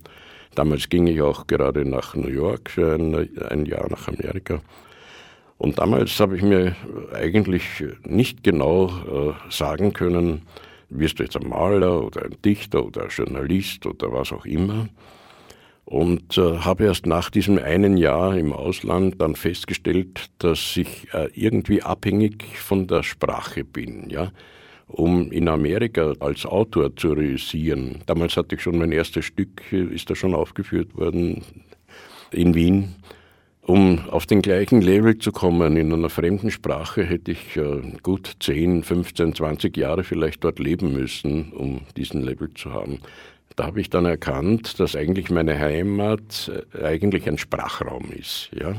Damals 0.56 0.88
ging 0.88 1.06
ich 1.08 1.22
auch 1.22 1.48
gerade 1.48 1.84
nach 1.84 2.16
New 2.16 2.30
York 2.30 2.70
für 2.70 2.96
ein, 2.96 3.30
ein 3.50 3.66
Jahr 3.66 3.90
nach 3.90 4.08
Amerika. 4.08 4.62
Und 5.58 5.80
damals 5.80 6.20
habe 6.20 6.36
ich 6.36 6.44
mir 6.44 6.76
eigentlich 7.14 7.64
nicht 8.04 8.44
genau 8.44 8.88
äh, 8.88 9.34
sagen 9.50 9.94
können, 9.94 10.42
wirst 10.90 11.20
du 11.20 11.24
jetzt 11.24 11.38
ein 11.38 11.48
Maler 11.48 12.04
oder 12.04 12.26
ein 12.26 12.36
Dichter 12.44 12.86
oder 12.86 13.04
ein 13.04 13.10
Journalist 13.10 13.86
oder 13.86 14.12
was 14.12 14.32
auch 14.32 14.46
immer. 14.46 14.90
Und 15.86 16.38
äh, 16.38 16.58
habe 16.60 16.86
erst 16.86 17.06
nach 17.06 17.30
diesem 17.30 17.58
einen 17.58 17.96
Jahr 17.98 18.38
im 18.38 18.54
Ausland 18.54 19.22
dann 19.22 19.36
festgestellt, 19.36 20.30
dass 20.40 20.76
ich 20.78 21.14
äh, 21.14 21.30
irgendwie 21.34 21.84
abhängig 21.84 22.58
von 22.58 22.88
der 22.88 23.04
Sprache 23.04 23.64
bin. 23.64 24.10
Ja? 24.10 24.32
um 24.88 25.32
in 25.32 25.48
Amerika 25.48 26.14
als 26.20 26.46
Autor 26.46 26.96
zu 26.96 27.14
reüssieren. 27.14 28.02
Damals 28.06 28.38
hatte 28.38 28.56
ich 28.56 28.62
schon 28.62 28.78
mein 28.78 28.92
erstes 28.92 29.26
Stück, 29.26 29.72
ist 29.72 30.10
da 30.10 30.16
schon 30.16 30.36
aufgeführt 30.36 30.96
worden 30.96 31.44
in 32.32 32.54
Wien. 32.54 32.96
Um 33.68 34.08
auf 34.12 34.28
den 34.28 34.44
gleichen 34.44 34.80
Level 34.80 35.18
zu 35.18 35.32
kommen 35.32 35.76
in 35.76 35.92
einer 35.92 36.12
fremden 36.12 36.52
Sprache, 36.52 37.04
hätte 37.04 37.32
ich 37.32 37.58
äh, 37.58 37.82
gut 38.04 38.36
10, 38.40 38.84
15, 38.84 39.34
20 39.34 39.76
Jahre 39.76 40.04
vielleicht 40.04 40.44
dort 40.44 40.60
leben 40.60 40.94
müssen, 40.94 41.52
um 41.52 41.82
diesen 41.98 42.22
Level 42.22 42.54
zu 42.54 42.72
haben. 42.72 43.00
Da 43.56 43.66
habe 43.66 43.82
ich 43.82 43.90
dann 43.90 44.06
erkannt, 44.06 44.80
dass 44.80 44.96
eigentlich 44.96 45.32
meine 45.32 45.58
Heimat 45.58 46.52
äh, 46.76 46.84
eigentlich 46.84 47.28
ein 47.28 47.40
Sprachraum 47.40 48.12
ist. 48.12 48.52
Ja? 48.54 48.76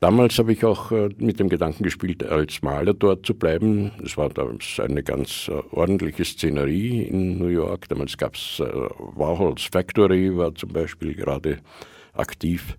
Damals 0.00 0.38
habe 0.38 0.54
ich 0.54 0.64
auch 0.64 0.90
äh, 0.90 1.10
mit 1.18 1.38
dem 1.38 1.50
Gedanken 1.50 1.82
gespielt, 1.82 2.24
als 2.24 2.62
Maler 2.62 2.94
dort 2.94 3.26
zu 3.26 3.34
bleiben. 3.34 3.90
Es 4.02 4.16
war 4.16 4.30
damals 4.30 4.80
eine 4.80 5.02
ganz 5.02 5.50
ordentliche 5.72 6.24
Szenerie 6.24 7.02
in 7.02 7.36
New 7.36 7.48
York. 7.48 7.90
Damals 7.90 8.16
gab 8.16 8.36
es 8.36 8.58
Warhols 8.58 9.64
Factory, 9.64 10.34
war 10.34 10.54
zum 10.54 10.72
Beispiel 10.72 11.12
gerade 11.14 11.58
aktiv. 12.14 12.74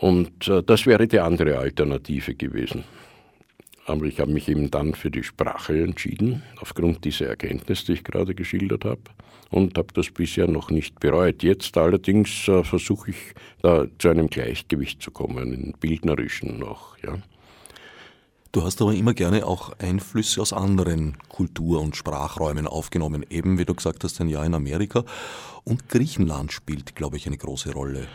Und 0.00 0.50
das 0.66 0.86
wäre 0.86 1.06
die 1.06 1.20
andere 1.20 1.58
Alternative 1.58 2.34
gewesen. 2.34 2.84
Aber 3.86 4.04
ich 4.04 4.20
habe 4.20 4.32
mich 4.32 4.48
eben 4.48 4.70
dann 4.70 4.94
für 4.94 5.10
die 5.10 5.22
Sprache 5.22 5.82
entschieden, 5.82 6.42
aufgrund 6.60 7.04
dieser 7.04 7.26
Erkenntnis, 7.26 7.84
die 7.84 7.94
ich 7.94 8.04
gerade 8.04 8.34
geschildert 8.34 8.84
habe 8.84 9.02
und 9.50 9.76
habe 9.76 9.88
das 9.94 10.10
bisher 10.10 10.46
noch 10.46 10.70
nicht 10.70 11.00
bereut. 11.00 11.42
Jetzt 11.42 11.76
allerdings 11.76 12.46
äh, 12.48 12.62
versuche 12.62 13.10
ich 13.10 13.16
da 13.62 13.86
zu 13.98 14.08
einem 14.08 14.28
Gleichgewicht 14.28 15.02
zu 15.02 15.10
kommen, 15.10 15.52
im 15.52 15.72
bildnerischen 15.72 16.58
noch. 16.58 16.96
Ja. 16.98 17.18
Du 18.52 18.62
hast 18.62 18.80
aber 18.82 18.94
immer 18.94 19.14
gerne 19.14 19.46
auch 19.46 19.72
Einflüsse 19.78 20.40
aus 20.40 20.52
anderen 20.52 21.16
Kultur- 21.28 21.80
und 21.80 21.96
Sprachräumen 21.96 22.66
aufgenommen, 22.66 23.24
eben 23.28 23.58
wie 23.58 23.64
du 23.64 23.74
gesagt 23.74 24.02
hast, 24.04 24.20
ein 24.20 24.28
Jahr 24.28 24.44
in 24.44 24.54
Amerika. 24.54 25.04
Und 25.64 25.88
Griechenland 25.88 26.52
spielt, 26.52 26.96
glaube 26.96 27.16
ich, 27.16 27.26
eine 27.26 27.38
große 27.38 27.72
Rolle. 27.72 28.06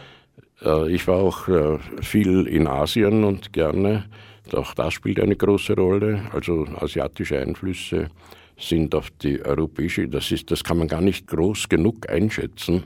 Äh, 0.61 0.91
ich 0.91 1.07
war 1.07 1.17
auch 1.17 1.47
äh, 1.47 1.77
viel 2.01 2.47
in 2.47 2.67
Asien 2.67 3.23
und 3.23 3.53
gerne, 3.53 4.05
auch 4.53 4.73
das 4.73 4.93
spielt 4.93 5.19
eine 5.19 5.35
große 5.35 5.73
Rolle, 5.73 6.21
also 6.31 6.65
asiatische 6.79 7.39
Einflüsse 7.39 8.09
sind 8.57 8.95
auf 8.95 9.09
die 9.21 9.43
europäische, 9.43 10.07
das 10.07 10.31
ist, 10.31 10.49
das 10.51 10.63
kann 10.63 10.77
man 10.77 10.87
gar 10.87 11.01
nicht 11.01 11.27
groß 11.27 11.67
genug 11.67 12.09
einschätzen, 12.09 12.83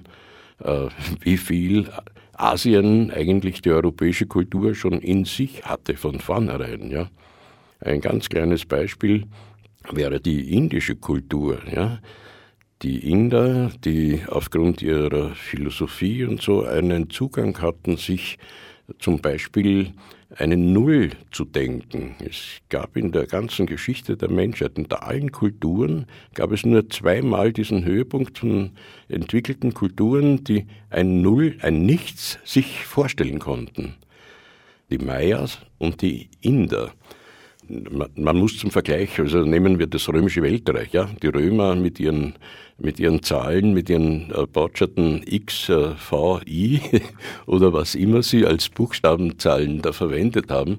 äh, 0.64 0.88
wie 1.22 1.38
viel 1.38 1.90
Asien 2.34 3.12
eigentlich 3.12 3.62
die 3.62 3.72
europäische 3.72 4.26
Kultur 4.26 4.74
schon 4.74 5.00
in 5.00 5.26
sich 5.26 5.64
hatte 5.66 5.96
von 5.96 6.20
vornherein. 6.20 6.90
Ja. 6.90 7.10
Ein 7.82 8.02
ganz 8.02 8.30
kleines 8.30 8.66
Beispiel 8.66 9.26
wäre 9.92 10.20
die 10.20 10.56
indische 10.56 10.96
Kultur. 10.96 11.60
Ja. 11.72 12.00
Die 12.82 13.12
Inder, 13.12 13.72
die 13.84 14.22
aufgrund 14.30 14.82
ihrer 14.82 15.32
Philosophie 15.32 16.24
und 16.24 16.42
so 16.42 16.64
einen 16.64 17.10
Zugang 17.10 17.62
hatten, 17.62 17.98
sich 17.98 18.38
zum 19.00 19.20
Beispiel 19.20 19.92
eine 20.38 20.56
Null 20.56 21.10
zu 21.30 21.44
denken. 21.44 22.16
Es 22.26 22.62
gab 22.70 22.96
in 22.96 23.12
der 23.12 23.26
ganzen 23.26 23.66
Geschichte 23.66 24.16
der 24.16 24.32
Menschheit, 24.32 24.78
in 24.78 24.90
allen 24.92 25.34
Kulturen, 25.34 26.06
gab 26.36 26.54
es 26.54 26.66
nur 26.66 26.90
zweimal 26.90 27.52
diesen 27.52 27.84
Höhepunkt 27.84 28.38
von 28.38 28.72
entwickelten 29.10 29.74
Kulturen, 29.74 30.46
die 30.46 30.66
ein 30.90 31.22
Null, 31.22 31.58
ein 31.62 31.86
Nichts 31.86 32.40
sich 32.46 32.86
vorstellen 32.86 33.40
konnten. 33.40 33.96
Die 34.90 35.00
Mayas 35.00 35.60
und 35.80 36.02
die 36.02 36.30
Inder 36.40 36.94
man 38.16 38.38
muss 38.38 38.58
zum 38.58 38.72
Vergleich, 38.72 39.20
also 39.20 39.44
nehmen 39.44 39.80
wir 39.80 39.88
das 39.88 40.10
römische 40.10 40.42
Weltreich, 40.42 40.92
ja, 40.92 41.10
die 41.22 41.28
Römer 41.28 41.76
mit 41.76 42.00
ihren, 42.00 42.36
mit 42.80 43.00
ihren 43.00 43.24
Zahlen, 43.24 43.74
mit 43.74 43.90
ihren 43.90 44.32
äh, 44.32 44.46
Bautschatten 44.46 45.24
X, 45.26 45.70
äh, 45.70 45.96
V, 45.96 46.42
I 46.46 46.82
oder 47.46 47.74
was 47.74 47.96
immer 47.96 48.24
sie 48.24 48.46
als 48.46 48.70
Buchstabenzahlen 48.70 49.82
da 49.82 49.92
verwendet 49.92 50.50
haben, 50.50 50.78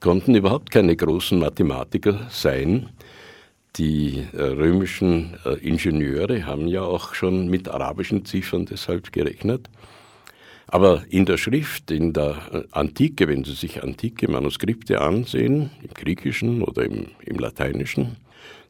konnten 0.00 0.34
überhaupt 0.34 0.70
keine 0.70 0.96
großen 0.96 1.38
Mathematiker 1.38 2.26
sein. 2.30 2.90
Die 3.76 4.24
äh, 4.32 4.42
römischen 4.42 5.36
Ingenieure 5.60 6.46
haben 6.46 6.68
ja 6.68 6.82
auch 6.82 7.14
schon 7.14 7.48
mit 7.48 7.68
arabischen 7.68 8.24
Ziffern 8.24 8.66
deshalb 8.66 9.12
gerechnet. 9.12 9.68
Aber 10.74 11.04
in 11.08 11.24
der 11.24 11.36
Schrift, 11.36 11.92
in 11.92 12.12
der 12.12 12.36
äh, 12.52 12.62
Antike, 12.72 13.28
wenn 13.28 13.44
Sie 13.44 13.52
sich 13.52 13.84
antike 13.84 14.28
Manuskripte 14.28 15.00
ansehen, 15.00 15.70
im 15.80 15.94
Griechischen 15.94 16.62
oder 16.62 16.82
im, 16.82 17.06
im 17.24 17.38
Lateinischen, 17.38 18.16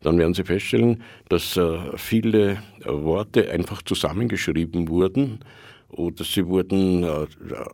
dann 0.03 0.19
werden 0.19 0.35
Sie 0.35 0.45
feststellen, 0.45 1.03
dass 1.31 1.57
äh, 1.57 1.79
viele 1.97 2.63
äh, 2.83 2.89
Worte 2.89 3.51
einfach 3.51 3.81
zusammengeschrieben 3.81 4.89
wurden 4.89 5.39
oder 5.89 6.25
sie 6.25 6.47
wurden, 6.47 7.07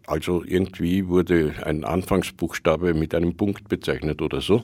also 0.06 0.44
irgendwie 0.46 1.08
wurde 1.08 1.54
ein 1.64 1.84
Anfangsbuchstabe 1.84 2.94
mit 2.94 3.14
einem 3.16 3.36
Punkt 3.36 3.68
bezeichnet 3.68 4.22
oder 4.22 4.40
so. 4.40 4.62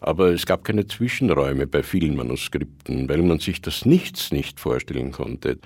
Aber 0.00 0.28
es 0.28 0.46
gab 0.46 0.64
keine 0.64 0.86
Zwischenräume 0.86 1.66
bei 1.66 1.82
vielen 1.82 2.14
Manuskripten, 2.14 3.08
weil 3.08 3.22
man 3.22 3.40
sich 3.40 3.60
das 3.60 3.84
Nichts 3.84 4.32
nicht 4.32 4.60
vorstellen 4.60 5.12
konnte. 5.12 5.58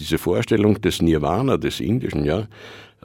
Diese 0.00 0.18
Vorstellung 0.18 0.80
des 0.80 1.02
Nirvana, 1.02 1.58
des 1.58 1.78
Indischen, 1.78 2.24
ja, 2.24 2.48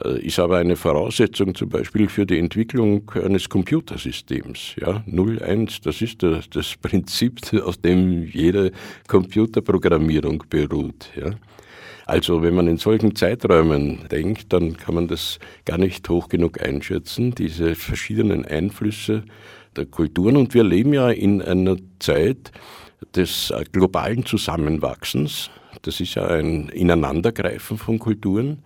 äh, 0.04 0.18
ist 0.26 0.38
aber 0.38 0.58
eine 0.58 0.76
Voraussetzung 0.76 1.54
zum 1.54 1.68
Beispiel 1.68 2.08
für 2.08 2.26
die 2.26 2.38
Entwicklung 2.38 3.10
eines 3.14 3.48
Computersystems. 3.48 4.76
Ja, 4.80 5.04
01, 5.06 5.82
das 5.82 6.02
ist 6.02 6.22
das 6.22 6.76
Prinzip, 6.82 7.40
auf 7.64 7.76
dem 7.76 8.24
jede 8.24 8.72
Computerprogrammierung 9.06 10.44
beruht. 10.48 11.10
Ja. 11.14 11.30
Also 12.06 12.42
wenn 12.42 12.54
man 12.54 12.68
in 12.68 12.76
solchen 12.76 13.16
Zeiträumen 13.16 14.06
denkt, 14.10 14.52
dann 14.52 14.76
kann 14.76 14.94
man 14.94 15.08
das 15.08 15.40
gar 15.64 15.76
nicht 15.76 16.08
hoch 16.08 16.28
genug 16.28 16.62
einschätzen, 16.62 17.34
diese 17.34 17.74
verschiedenen 17.74 18.44
Einflüsse 18.44 19.24
der 19.76 19.86
Kulturen. 19.86 20.36
Und 20.36 20.54
wir 20.54 20.62
leben 20.62 20.94
ja 20.94 21.10
in 21.10 21.42
einer 21.42 21.76
Zeit 21.98 22.52
des 23.14 23.50
äh, 23.50 23.64
globalen 23.72 24.24
Zusammenwachsens. 24.24 25.50
Das 25.82 26.00
ist 26.00 26.14
ja 26.14 26.26
ein 26.26 26.68
Ineinandergreifen 26.68 27.78
von 27.78 27.98
Kulturen, 27.98 28.62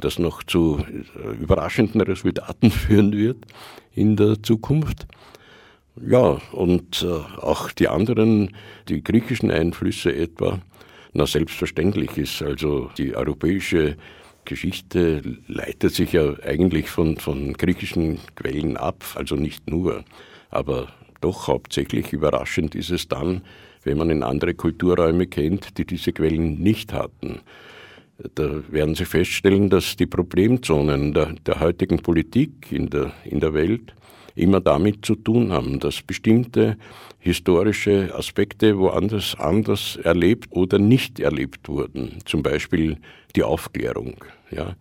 das 0.00 0.18
noch 0.18 0.42
zu 0.42 0.84
äh, 0.88 1.42
überraschenden 1.42 2.00
Resultaten 2.00 2.70
führen 2.70 3.12
wird 3.12 3.44
in 3.94 4.16
der 4.16 4.42
Zukunft. 4.42 5.06
Ja, 6.00 6.40
und 6.52 7.02
äh, 7.02 7.06
auch 7.40 7.70
die 7.72 7.88
anderen, 7.88 8.56
die 8.88 9.02
griechischen 9.02 9.50
Einflüsse 9.50 10.14
etwa, 10.14 10.60
na 11.12 11.26
selbstverständlich 11.26 12.16
ist 12.16 12.42
also 12.42 12.90
die 12.96 13.14
europäische 13.16 13.96
Geschichte 14.44 15.22
leitet 15.48 15.94
sich 15.94 16.12
ja 16.12 16.34
eigentlich 16.42 16.88
von, 16.88 17.16
von 17.18 17.52
griechischen 17.52 18.18
Quellen 18.36 18.76
ab, 18.76 19.04
also 19.14 19.34
nicht 19.34 19.68
nur, 19.68 20.04
aber 20.50 20.88
doch 21.20 21.48
hauptsächlich 21.48 22.12
überraschend 22.12 22.74
ist 22.74 22.90
es 22.90 23.08
dann, 23.08 23.42
wenn 23.82 23.98
man 23.98 24.10
in 24.10 24.22
andere 24.22 24.54
Kulturräume 24.54 25.26
kennt, 25.26 25.78
die 25.78 25.84
diese 25.84 26.12
Quellen 26.12 26.60
nicht 26.60 26.92
hatten. 26.92 27.40
Da 28.34 28.62
werden 28.70 28.94
Sie 28.94 29.06
feststellen, 29.06 29.70
dass 29.70 29.96
die 29.96 30.06
Problemzonen 30.06 31.14
der, 31.14 31.34
der 31.46 31.60
heutigen 31.60 32.00
Politik 32.00 32.70
in 32.70 32.90
der, 32.90 33.12
in 33.24 33.40
der 33.40 33.54
Welt 33.54 33.94
immer 34.34 34.60
damit 34.60 35.04
zu 35.04 35.14
tun 35.14 35.52
haben, 35.52 35.80
dass 35.80 36.02
bestimmte 36.02 36.76
historische 37.18 38.14
Aspekte 38.14 38.78
woanders 38.78 39.36
anders 39.38 39.96
erlebt 40.02 40.48
oder 40.50 40.78
nicht 40.78 41.20
erlebt 41.20 41.68
wurden. 41.68 42.18
Zum 42.24 42.42
Beispiel 42.42 42.98
die 43.36 43.42
Aufklärung. 43.42 44.16
Ja. 44.50 44.76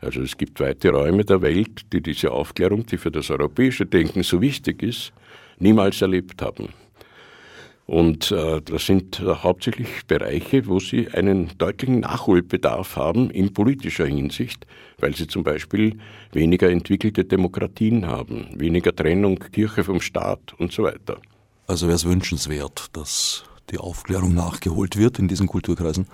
Also 0.00 0.20
es 0.20 0.36
gibt 0.36 0.58
weite 0.58 0.90
Räume 0.90 1.24
der 1.24 1.42
Welt, 1.42 1.92
die 1.92 2.00
diese 2.00 2.32
Aufklärung, 2.32 2.84
die 2.86 2.98
für 2.98 3.12
das 3.12 3.30
europäische 3.30 3.86
Denken 3.86 4.24
so 4.24 4.40
wichtig 4.40 4.82
ist, 4.82 5.12
niemals 5.58 6.02
erlebt 6.02 6.42
haben. 6.42 6.70
Und 7.86 8.30
äh, 8.30 8.60
das 8.62 8.86
sind 8.86 9.20
äh, 9.20 9.34
hauptsächlich 9.34 10.06
Bereiche, 10.06 10.66
wo 10.66 10.78
sie 10.78 11.08
einen 11.08 11.50
deutlichen 11.58 12.00
Nachholbedarf 12.00 12.96
haben 12.96 13.30
in 13.30 13.52
politischer 13.52 14.06
Hinsicht, 14.06 14.66
weil 14.98 15.14
sie 15.16 15.26
zum 15.26 15.42
Beispiel 15.42 15.98
weniger 16.32 16.70
entwickelte 16.70 17.24
Demokratien 17.24 18.06
haben, 18.06 18.48
weniger 18.54 18.94
Trennung 18.94 19.38
Kirche 19.38 19.82
vom 19.82 20.00
Staat 20.00 20.54
und 20.58 20.72
so 20.72 20.84
weiter. 20.84 21.18
Also 21.66 21.86
wäre 21.86 21.96
es 21.96 22.04
wünschenswert, 22.04 22.86
dass 22.92 23.44
die 23.70 23.78
Aufklärung 23.78 24.34
nachgeholt 24.34 24.96
wird 24.96 25.18
in 25.18 25.28
diesen 25.28 25.46
Kulturkreisen? 25.46 26.06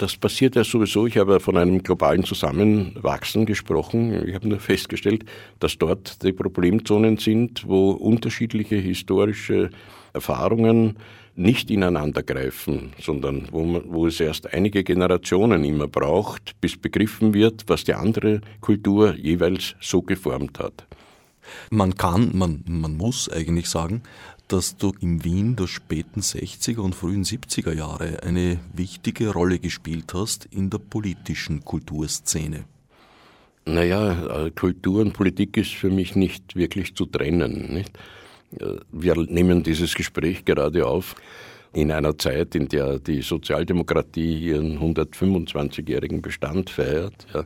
Das 0.00 0.16
passiert 0.16 0.56
ja 0.56 0.64
sowieso. 0.64 1.06
Ich 1.06 1.18
habe 1.18 1.40
von 1.40 1.58
einem 1.58 1.82
globalen 1.82 2.24
Zusammenwachsen 2.24 3.44
gesprochen. 3.44 4.26
Ich 4.26 4.34
habe 4.34 4.48
nur 4.48 4.58
festgestellt, 4.58 5.26
dass 5.58 5.76
dort 5.76 6.22
die 6.22 6.32
Problemzonen 6.32 7.18
sind, 7.18 7.68
wo 7.68 7.90
unterschiedliche 7.90 8.76
historische 8.76 9.68
Erfahrungen 10.14 10.96
nicht 11.36 11.70
ineinandergreifen, 11.70 12.94
sondern 12.98 13.48
wo, 13.50 13.62
man, 13.62 13.82
wo 13.88 14.06
es 14.06 14.20
erst 14.20 14.54
einige 14.54 14.84
Generationen 14.84 15.64
immer 15.64 15.86
braucht, 15.86 16.58
bis 16.62 16.78
begriffen 16.78 17.34
wird, 17.34 17.64
was 17.66 17.84
die 17.84 17.92
andere 17.92 18.40
Kultur 18.62 19.14
jeweils 19.16 19.74
so 19.80 20.00
geformt 20.00 20.60
hat. 20.60 20.86
Man 21.68 21.94
kann, 21.96 22.30
man, 22.32 22.64
man 22.66 22.96
muss 22.96 23.28
eigentlich 23.28 23.68
sagen, 23.68 24.02
dass 24.52 24.76
du 24.76 24.92
in 25.00 25.22
Wien 25.24 25.54
der 25.54 25.68
späten 25.68 26.20
60er 26.20 26.80
und 26.80 26.96
frühen 26.96 27.22
70er 27.22 27.72
Jahre 27.72 28.24
eine 28.24 28.58
wichtige 28.72 29.30
Rolle 29.32 29.60
gespielt 29.60 30.12
hast 30.12 30.46
in 30.46 30.70
der 30.70 30.78
politischen 30.78 31.64
Kulturszene. 31.64 32.64
Naja, 33.64 34.46
äh, 34.46 34.50
Kultur 34.50 35.02
und 35.02 35.12
Politik 35.12 35.56
ist 35.56 35.74
für 35.74 35.90
mich 35.90 36.16
nicht 36.16 36.56
wirklich 36.56 36.96
zu 36.96 37.06
trennen. 37.06 37.72
Nicht? 37.72 37.96
Äh, 38.58 38.80
wir 38.90 39.14
nehmen 39.14 39.62
dieses 39.62 39.94
Gespräch 39.94 40.44
gerade 40.44 40.84
auf 40.84 41.14
in 41.72 41.92
einer 41.92 42.18
Zeit, 42.18 42.56
in 42.56 42.66
der 42.66 42.98
die 42.98 43.22
Sozialdemokratie 43.22 44.48
ihren 44.48 44.80
125-jährigen 44.80 46.22
Bestand 46.22 46.70
feiert. 46.70 47.26
Ja. 47.32 47.44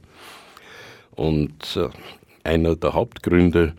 Und 1.16 1.76
äh, 1.76 1.90
einer 2.44 2.76
der 2.76 2.94
Hauptgründe 2.94 3.74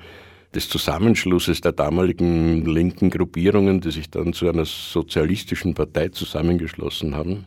des 0.56 0.70
Zusammenschlusses 0.70 1.62
der 1.62 1.74
damaligen 1.74 2.65
linken 2.65 3.10
Gruppierungen, 3.10 3.82
die 3.82 3.91
sich 3.91 4.10
dann 4.10 4.34
zu 4.34 4.48
einer 4.48 4.65
sozialistischen 4.65 5.74
Partei 5.74 6.10
zusammengeschlossen 6.10 7.15
haben, 7.15 7.46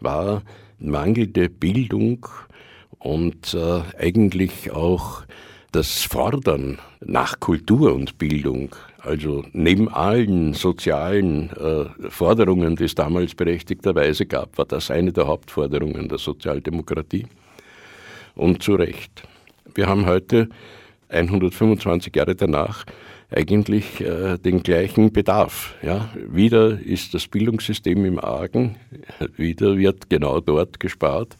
war 0.00 0.42
mangelnde 0.78 1.48
Bildung 1.48 2.26
und 2.98 3.54
äh, 3.54 3.82
eigentlich 3.98 4.70
auch 4.70 5.24
das 5.72 6.04
Fordern 6.04 6.78
nach 7.00 7.40
Kultur 7.40 7.92
und 7.92 8.18
Bildung. 8.18 8.74
Also 9.00 9.44
neben 9.52 9.88
allen 9.88 10.54
sozialen 10.54 11.50
äh, 11.50 12.10
Forderungen, 12.10 12.76
die 12.76 12.84
es 12.84 12.94
damals 12.94 13.34
berechtigterweise 13.34 14.26
gab, 14.26 14.56
war 14.58 14.64
das 14.64 14.90
eine 14.90 15.12
der 15.12 15.26
Hauptforderungen 15.26 16.08
der 16.08 16.18
Sozialdemokratie. 16.18 17.26
Und 18.34 18.62
zu 18.62 18.76
Recht. 18.76 19.24
Wir 19.74 19.88
haben 19.88 20.06
heute 20.06 20.48
125 21.08 22.14
Jahre 22.14 22.34
danach 22.34 22.84
eigentlich 23.30 24.00
äh, 24.00 24.38
den 24.38 24.62
gleichen 24.62 25.12
Bedarf. 25.12 25.74
Ja? 25.82 26.10
Wieder 26.14 26.78
ist 26.80 27.14
das 27.14 27.28
Bildungssystem 27.28 28.04
im 28.04 28.18
Argen, 28.18 28.76
wieder 29.36 29.76
wird 29.76 30.08
genau 30.08 30.40
dort 30.40 30.80
gespart, 30.80 31.36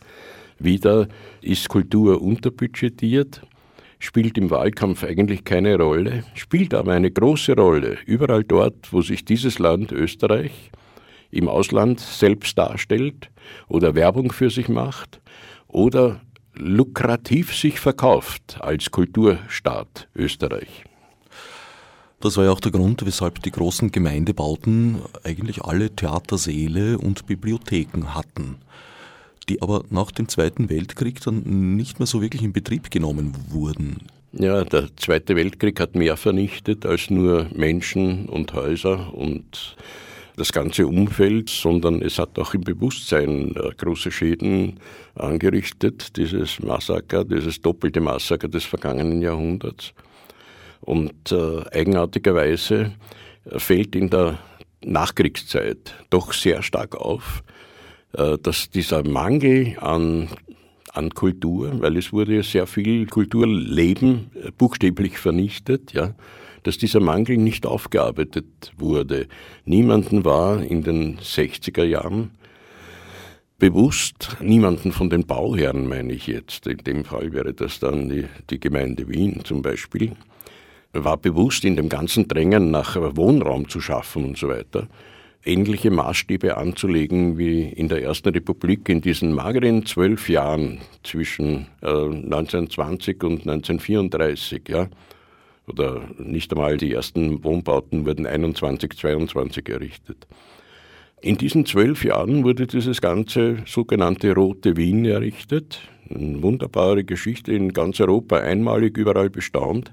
wieder 0.58 1.08
ist 1.40 1.68
Kultur 1.68 2.20
unterbudgetiert, 2.20 3.42
spielt 3.98 4.38
im 4.38 4.50
Wahlkampf 4.50 5.04
eigentlich 5.04 5.44
keine 5.44 5.76
Rolle, 5.76 6.24
spielt 6.34 6.74
aber 6.74 6.92
eine 6.92 7.10
große 7.10 7.54
Rolle 7.54 7.98
überall 8.06 8.44
dort, 8.44 8.92
wo 8.92 9.02
sich 9.02 9.24
dieses 9.24 9.58
Land 9.58 9.92
Österreich 9.92 10.70
im 11.30 11.48
Ausland 11.48 12.00
selbst 12.00 12.56
darstellt 12.56 13.30
oder 13.68 13.94
Werbung 13.94 14.32
für 14.32 14.50
sich 14.50 14.68
macht 14.68 15.20
oder 15.66 16.20
lukrativ 16.58 17.54
sich 17.54 17.80
verkauft 17.80 18.58
als 18.60 18.90
Kulturstaat 18.90 20.08
Österreich. 20.14 20.84
Das 22.20 22.36
war 22.36 22.44
ja 22.44 22.50
auch 22.50 22.60
der 22.60 22.72
Grund, 22.72 23.06
weshalb 23.06 23.42
die 23.42 23.52
großen 23.52 23.92
Gemeindebauten 23.92 24.96
eigentlich 25.22 25.62
alle 25.62 25.94
Theatersäle 25.94 26.98
und 26.98 27.26
Bibliotheken 27.26 28.14
hatten, 28.14 28.56
die 29.48 29.62
aber 29.62 29.84
nach 29.90 30.10
dem 30.10 30.28
Zweiten 30.28 30.68
Weltkrieg 30.68 31.20
dann 31.20 31.76
nicht 31.76 32.00
mehr 32.00 32.06
so 32.06 32.20
wirklich 32.20 32.42
in 32.42 32.52
Betrieb 32.52 32.90
genommen 32.90 33.34
wurden. 33.50 33.98
Ja, 34.32 34.64
der 34.64 34.88
Zweite 34.96 35.36
Weltkrieg 35.36 35.80
hat 35.80 35.94
mehr 35.94 36.16
vernichtet 36.16 36.84
als 36.84 37.08
nur 37.08 37.46
Menschen 37.54 38.28
und 38.28 38.52
Häuser 38.52 39.14
und 39.14 39.76
das 40.38 40.52
ganze 40.52 40.86
Umfeld, 40.86 41.50
sondern 41.50 42.00
es 42.00 42.18
hat 42.18 42.38
auch 42.38 42.54
im 42.54 42.62
Bewusstsein 42.62 43.54
äh, 43.56 43.70
große 43.76 44.10
Schäden 44.10 44.80
angerichtet, 45.14 46.16
dieses 46.16 46.60
Massaker, 46.60 47.24
dieses 47.24 47.60
doppelte 47.60 48.00
Massaker 48.00 48.48
des 48.48 48.64
vergangenen 48.64 49.20
Jahrhunderts. 49.20 49.92
Und 50.80 51.32
äh, 51.32 51.64
eigenartigerweise 51.72 52.94
fällt 53.44 53.96
in 53.96 54.10
der 54.10 54.38
Nachkriegszeit 54.84 55.94
doch 56.10 56.32
sehr 56.32 56.62
stark 56.62 56.94
auf, 56.96 57.42
äh, 58.12 58.38
dass 58.38 58.70
dieser 58.70 59.06
Mangel 59.06 59.76
an 59.80 60.28
an 60.98 61.10
Kultur, 61.10 61.80
weil 61.80 61.96
es 61.96 62.12
wurde 62.12 62.42
sehr 62.42 62.66
viel 62.66 63.06
Kulturleben 63.06 64.30
äh, 64.34 64.50
buchstäblich 64.50 65.18
vernichtet, 65.18 65.92
ja, 65.92 66.14
dass 66.62 66.78
dieser 66.78 67.00
Mangel 67.00 67.36
nicht 67.36 67.66
aufgearbeitet 67.66 68.72
wurde. 68.76 69.26
Niemanden 69.64 70.24
war 70.24 70.62
in 70.62 70.82
den 70.82 71.18
60er 71.18 71.84
Jahren 71.84 72.30
bewusst, 73.58 74.36
niemanden 74.40 74.92
von 74.92 75.10
den 75.10 75.26
Bauherren 75.26 75.88
meine 75.88 76.12
ich 76.12 76.26
jetzt, 76.26 76.66
in 76.66 76.78
dem 76.78 77.04
Fall 77.04 77.32
wäre 77.32 77.52
das 77.52 77.80
dann 77.80 78.08
die, 78.08 78.26
die 78.50 78.60
Gemeinde 78.60 79.08
Wien 79.08 79.40
zum 79.44 79.62
Beispiel, 79.62 80.12
war 80.92 81.16
bewusst 81.16 81.64
in 81.64 81.76
dem 81.76 81.88
ganzen 81.88 82.28
Drängen 82.28 82.70
nach 82.70 82.96
Wohnraum 83.16 83.68
zu 83.68 83.80
schaffen 83.80 84.24
und 84.24 84.38
so 84.38 84.48
weiter, 84.48 84.88
ähnliche 85.44 85.90
Maßstäbe 85.90 86.56
anzulegen 86.56 87.38
wie 87.38 87.62
in 87.62 87.88
der 87.88 88.02
Ersten 88.02 88.30
Republik 88.30 88.88
in 88.88 89.00
diesen 89.00 89.32
mageren 89.32 89.86
zwölf 89.86 90.28
Jahren 90.28 90.78
zwischen 91.02 91.66
äh, 91.82 91.88
1920 91.88 93.22
und 93.24 93.40
1934. 93.40 94.62
Ja 94.68 94.88
oder 95.68 96.02
nicht 96.18 96.52
einmal 96.52 96.76
die 96.76 96.92
ersten 96.92 97.42
Wohnbauten 97.44 98.06
wurden 98.06 98.26
21, 98.26 98.92
22 98.96 99.68
errichtet. 99.68 100.26
In 101.20 101.36
diesen 101.36 101.66
zwölf 101.66 102.04
Jahren 102.04 102.44
wurde 102.44 102.66
dieses 102.66 103.00
ganze 103.00 103.56
sogenannte 103.66 104.34
Rote 104.34 104.76
Wien 104.76 105.04
errichtet. 105.04 105.80
Eine 106.08 106.42
wunderbare 106.42 107.02
Geschichte 107.04 107.52
in 107.52 107.72
ganz 107.72 108.00
Europa, 108.00 108.36
einmalig 108.38 108.96
überall 108.96 109.28
bestaunt. 109.28 109.92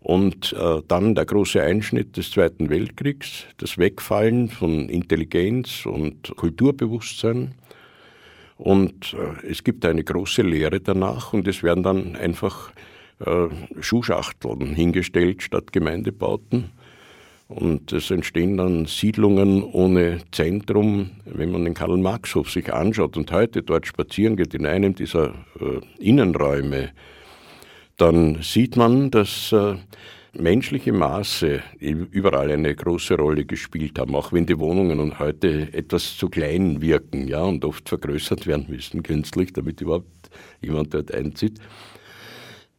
Und 0.00 0.52
äh, 0.52 0.82
dann 0.86 1.14
der 1.14 1.24
große 1.24 1.62
Einschnitt 1.62 2.16
des 2.16 2.30
Zweiten 2.30 2.68
Weltkriegs, 2.68 3.44
das 3.58 3.78
Wegfallen 3.78 4.48
von 4.48 4.88
Intelligenz 4.88 5.86
und 5.86 6.34
Kulturbewusstsein. 6.36 7.54
Und 8.56 9.14
äh, 9.14 9.46
es 9.46 9.64
gibt 9.64 9.84
eine 9.84 10.04
große 10.04 10.42
Lehre 10.42 10.80
danach 10.80 11.32
und 11.32 11.46
es 11.48 11.62
werden 11.62 11.82
dann 11.82 12.16
einfach 12.16 12.72
äh, 13.20 13.48
Schuhschachteln 13.80 14.74
hingestellt 14.74 15.42
statt 15.42 15.72
Gemeindebauten. 15.72 16.70
Und 17.48 17.92
es 17.92 18.10
entstehen 18.10 18.56
dann 18.56 18.86
Siedlungen 18.86 19.62
ohne 19.62 20.18
Zentrum. 20.32 21.12
Wenn 21.24 21.52
man 21.52 21.64
den 21.64 21.74
Karl-Marx-Hof 21.74 22.50
sich 22.50 22.72
anschaut 22.72 23.16
und 23.16 23.30
heute 23.30 23.62
dort 23.62 23.86
spazieren 23.86 24.36
geht 24.36 24.52
in 24.54 24.66
einem 24.66 24.94
dieser 24.94 25.28
äh, 25.60 25.80
Innenräume, 25.98 26.90
dann 27.96 28.42
sieht 28.42 28.76
man, 28.76 29.10
dass 29.12 29.52
äh, 29.52 29.76
menschliche 30.34 30.92
Maße 30.92 31.62
überall 31.80 32.50
eine 32.50 32.74
große 32.74 33.14
Rolle 33.14 33.44
gespielt 33.44 33.98
haben, 33.98 34.14
auch 34.14 34.32
wenn 34.32 34.46
die 34.46 34.58
Wohnungen 34.58 35.18
heute 35.18 35.72
etwas 35.72 36.16
zu 36.16 36.28
klein 36.28 36.80
wirken, 36.80 37.28
ja, 37.28 37.42
und 37.42 37.64
oft 37.64 37.88
vergrößert 37.88 38.46
werden 38.46 38.66
müssen 38.68 39.02
künstlich, 39.02 39.52
damit 39.52 39.80
überhaupt 39.80 40.30
jemand 40.60 40.92
dort 40.94 41.12
einzieht. 41.14 41.58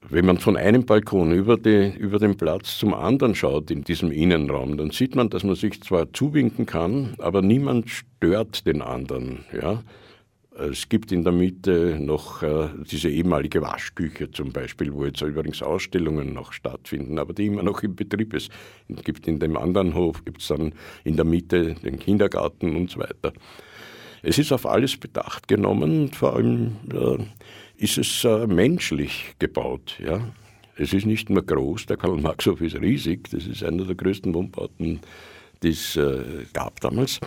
Wenn 0.10 0.26
man 0.26 0.38
von 0.38 0.56
einem 0.56 0.86
Balkon 0.86 1.34
über, 1.34 1.58
die, 1.58 1.92
über 1.98 2.18
den 2.18 2.38
Platz 2.38 2.78
zum 2.78 2.94
anderen 2.94 3.36
schaut 3.36 3.70
in 3.70 3.84
diesem 3.84 4.12
Innenraum, 4.12 4.78
dann 4.78 4.92
sieht 4.92 5.16
man, 5.16 5.30
dass 5.30 5.44
man 5.44 5.56
sich 5.56 5.82
zwar 5.82 6.14
zuwinken 6.14 6.66
kann, 6.66 7.16
aber 7.18 7.42
niemand 7.42 7.90
stört 7.90 8.66
den 8.66 8.82
anderen. 8.82 9.44
Ja? 9.52 9.84
Es 10.58 10.88
gibt 10.88 11.12
in 11.12 11.26
der 11.26 11.34
Mitte 11.34 11.98
noch 12.00 12.42
äh, 12.42 12.70
diese 12.90 13.10
ehemalige 13.10 13.62
Waschküche 13.62 14.32
zum 14.32 14.54
Beispiel, 14.54 14.94
wo 14.94 15.06
jetzt 15.06 15.22
übrigens 15.22 15.62
Ausstellungen 15.62 16.34
noch 16.34 16.54
stattfinden, 16.54 17.20
aber 17.20 17.34
die 17.34 17.48
immer 17.48 17.64
noch 17.64 17.84
im 17.84 17.96
Betrieb 17.96 18.34
ist. 18.34 18.50
Es 18.88 19.04
gibt 19.04 19.28
in 19.28 19.40
dem 19.40 19.58
anderen 19.58 19.94
Hof 19.94 20.24
gibt 20.24 20.42
es 20.42 20.48
dann 20.48 20.72
in 21.04 21.18
der 21.18 21.26
Mitte 21.26 21.76
den 21.76 22.00
Kindergarten 22.00 22.78
und 22.78 22.90
so 22.90 23.02
weiter. 23.02 23.34
Es 24.24 24.40
ist 24.40 24.52
auf 24.52 24.66
alles 24.66 24.98
Bedacht 24.98 25.48
genommen, 25.48 26.12
vor 26.12 26.36
allem 26.36 26.78
äh, 26.92 27.24
ist 27.78 27.98
es 27.98 28.24
äh, 28.24 28.48
menschlich 28.48 29.36
gebaut. 29.40 29.98
Ja? 30.04 30.22
Es 30.76 30.94
ist 30.94 31.06
nicht 31.06 31.30
nur 31.30 31.46
groß, 31.46 31.86
der 31.86 31.98
Karl-Marx-Hof 31.98 32.62
ist 32.62 32.76
riesig, 32.76 33.30
das 33.32 33.48
ist 33.48 33.64
einer 33.64 33.86
der 33.86 33.96
größten 33.96 34.34
Wohnbauten, 34.34 35.00
die 35.64 35.70
es 35.70 35.96
äh, 35.96 36.46
gab 36.54 36.80
damals. 36.82 37.20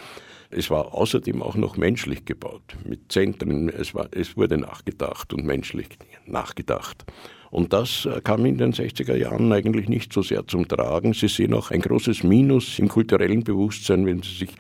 Es 0.51 0.69
war 0.69 0.95
außerdem 0.95 1.43
auch 1.43 1.55
noch 1.55 1.77
menschlich 1.77 2.25
gebaut, 2.25 2.77
mit 2.85 3.13
Zentren, 3.13 3.69
es, 3.69 3.95
war, 3.95 4.09
es 4.11 4.37
wurde 4.37 4.59
nachgedacht 4.59 5.33
und 5.33 5.45
menschlich 5.45 5.89
nachgedacht. 6.27 7.05
Und 7.51 7.73
das 7.73 8.07
äh, 8.07 8.21
kam 8.21 8.47
in 8.47 8.59
den 8.59 8.73
60er 8.73 9.17
Jahren 9.17 9.53
eigentlich 9.53 9.89
nicht 9.89 10.13
so 10.13 10.23
sehr 10.23 10.47
zum 10.47 10.67
Tragen. 10.67 11.15
Sie 11.15 11.29
sehen 11.29 11.55
auch 11.55 11.71
ein 11.71 11.81
großes 11.81 12.23
Minus 12.25 12.79
im 12.79 12.89
kulturellen 12.89 13.43
Bewusstsein, 13.43 14.07
wenn 14.07 14.23
Sie 14.23 14.35
sich 14.35 14.51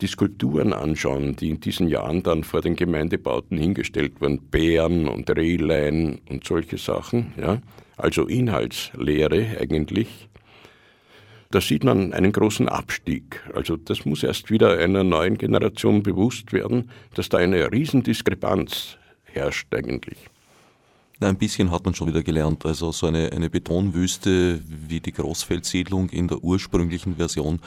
die 0.00 0.06
Skulpturen 0.06 0.72
anschauen, 0.72 1.36
die 1.36 1.50
in 1.50 1.60
diesen 1.60 1.88
Jahren 1.88 2.22
dann 2.22 2.44
vor 2.44 2.60
den 2.60 2.76
Gemeindebauten 2.76 3.58
hingestellt 3.58 4.20
wurden, 4.20 4.40
Bären 4.50 5.08
und 5.08 5.30
Rehlein 5.30 6.20
und 6.28 6.44
solche 6.44 6.78
Sachen, 6.78 7.32
ja, 7.40 7.60
also 7.96 8.26
Inhaltslehre 8.26 9.58
eigentlich, 9.60 10.28
da 11.50 11.60
sieht 11.60 11.84
man 11.84 12.12
einen 12.12 12.32
großen 12.32 12.68
Abstieg. 12.68 13.42
Also 13.54 13.76
das 13.76 14.04
muss 14.04 14.22
erst 14.22 14.50
wieder 14.50 14.78
einer 14.78 15.04
neuen 15.04 15.38
Generation 15.38 16.02
bewusst 16.02 16.52
werden, 16.52 16.90
dass 17.14 17.28
da 17.28 17.38
eine 17.38 17.70
Riesendiskrepanz 17.70 18.98
herrscht 19.24 19.72
eigentlich. 19.74 20.18
Ein 21.18 21.38
bisschen 21.38 21.70
hat 21.70 21.84
man 21.86 21.94
schon 21.94 22.08
wieder 22.08 22.22
gelernt. 22.22 22.66
Also 22.66 22.92
so 22.92 23.06
eine, 23.06 23.32
eine 23.32 23.48
Betonwüste 23.48 24.60
wie 24.66 25.00
die 25.00 25.12
Großfeldsiedlung 25.12 26.10
in 26.10 26.28
der 26.28 26.44
ursprünglichen 26.44 27.16
Version 27.16 27.60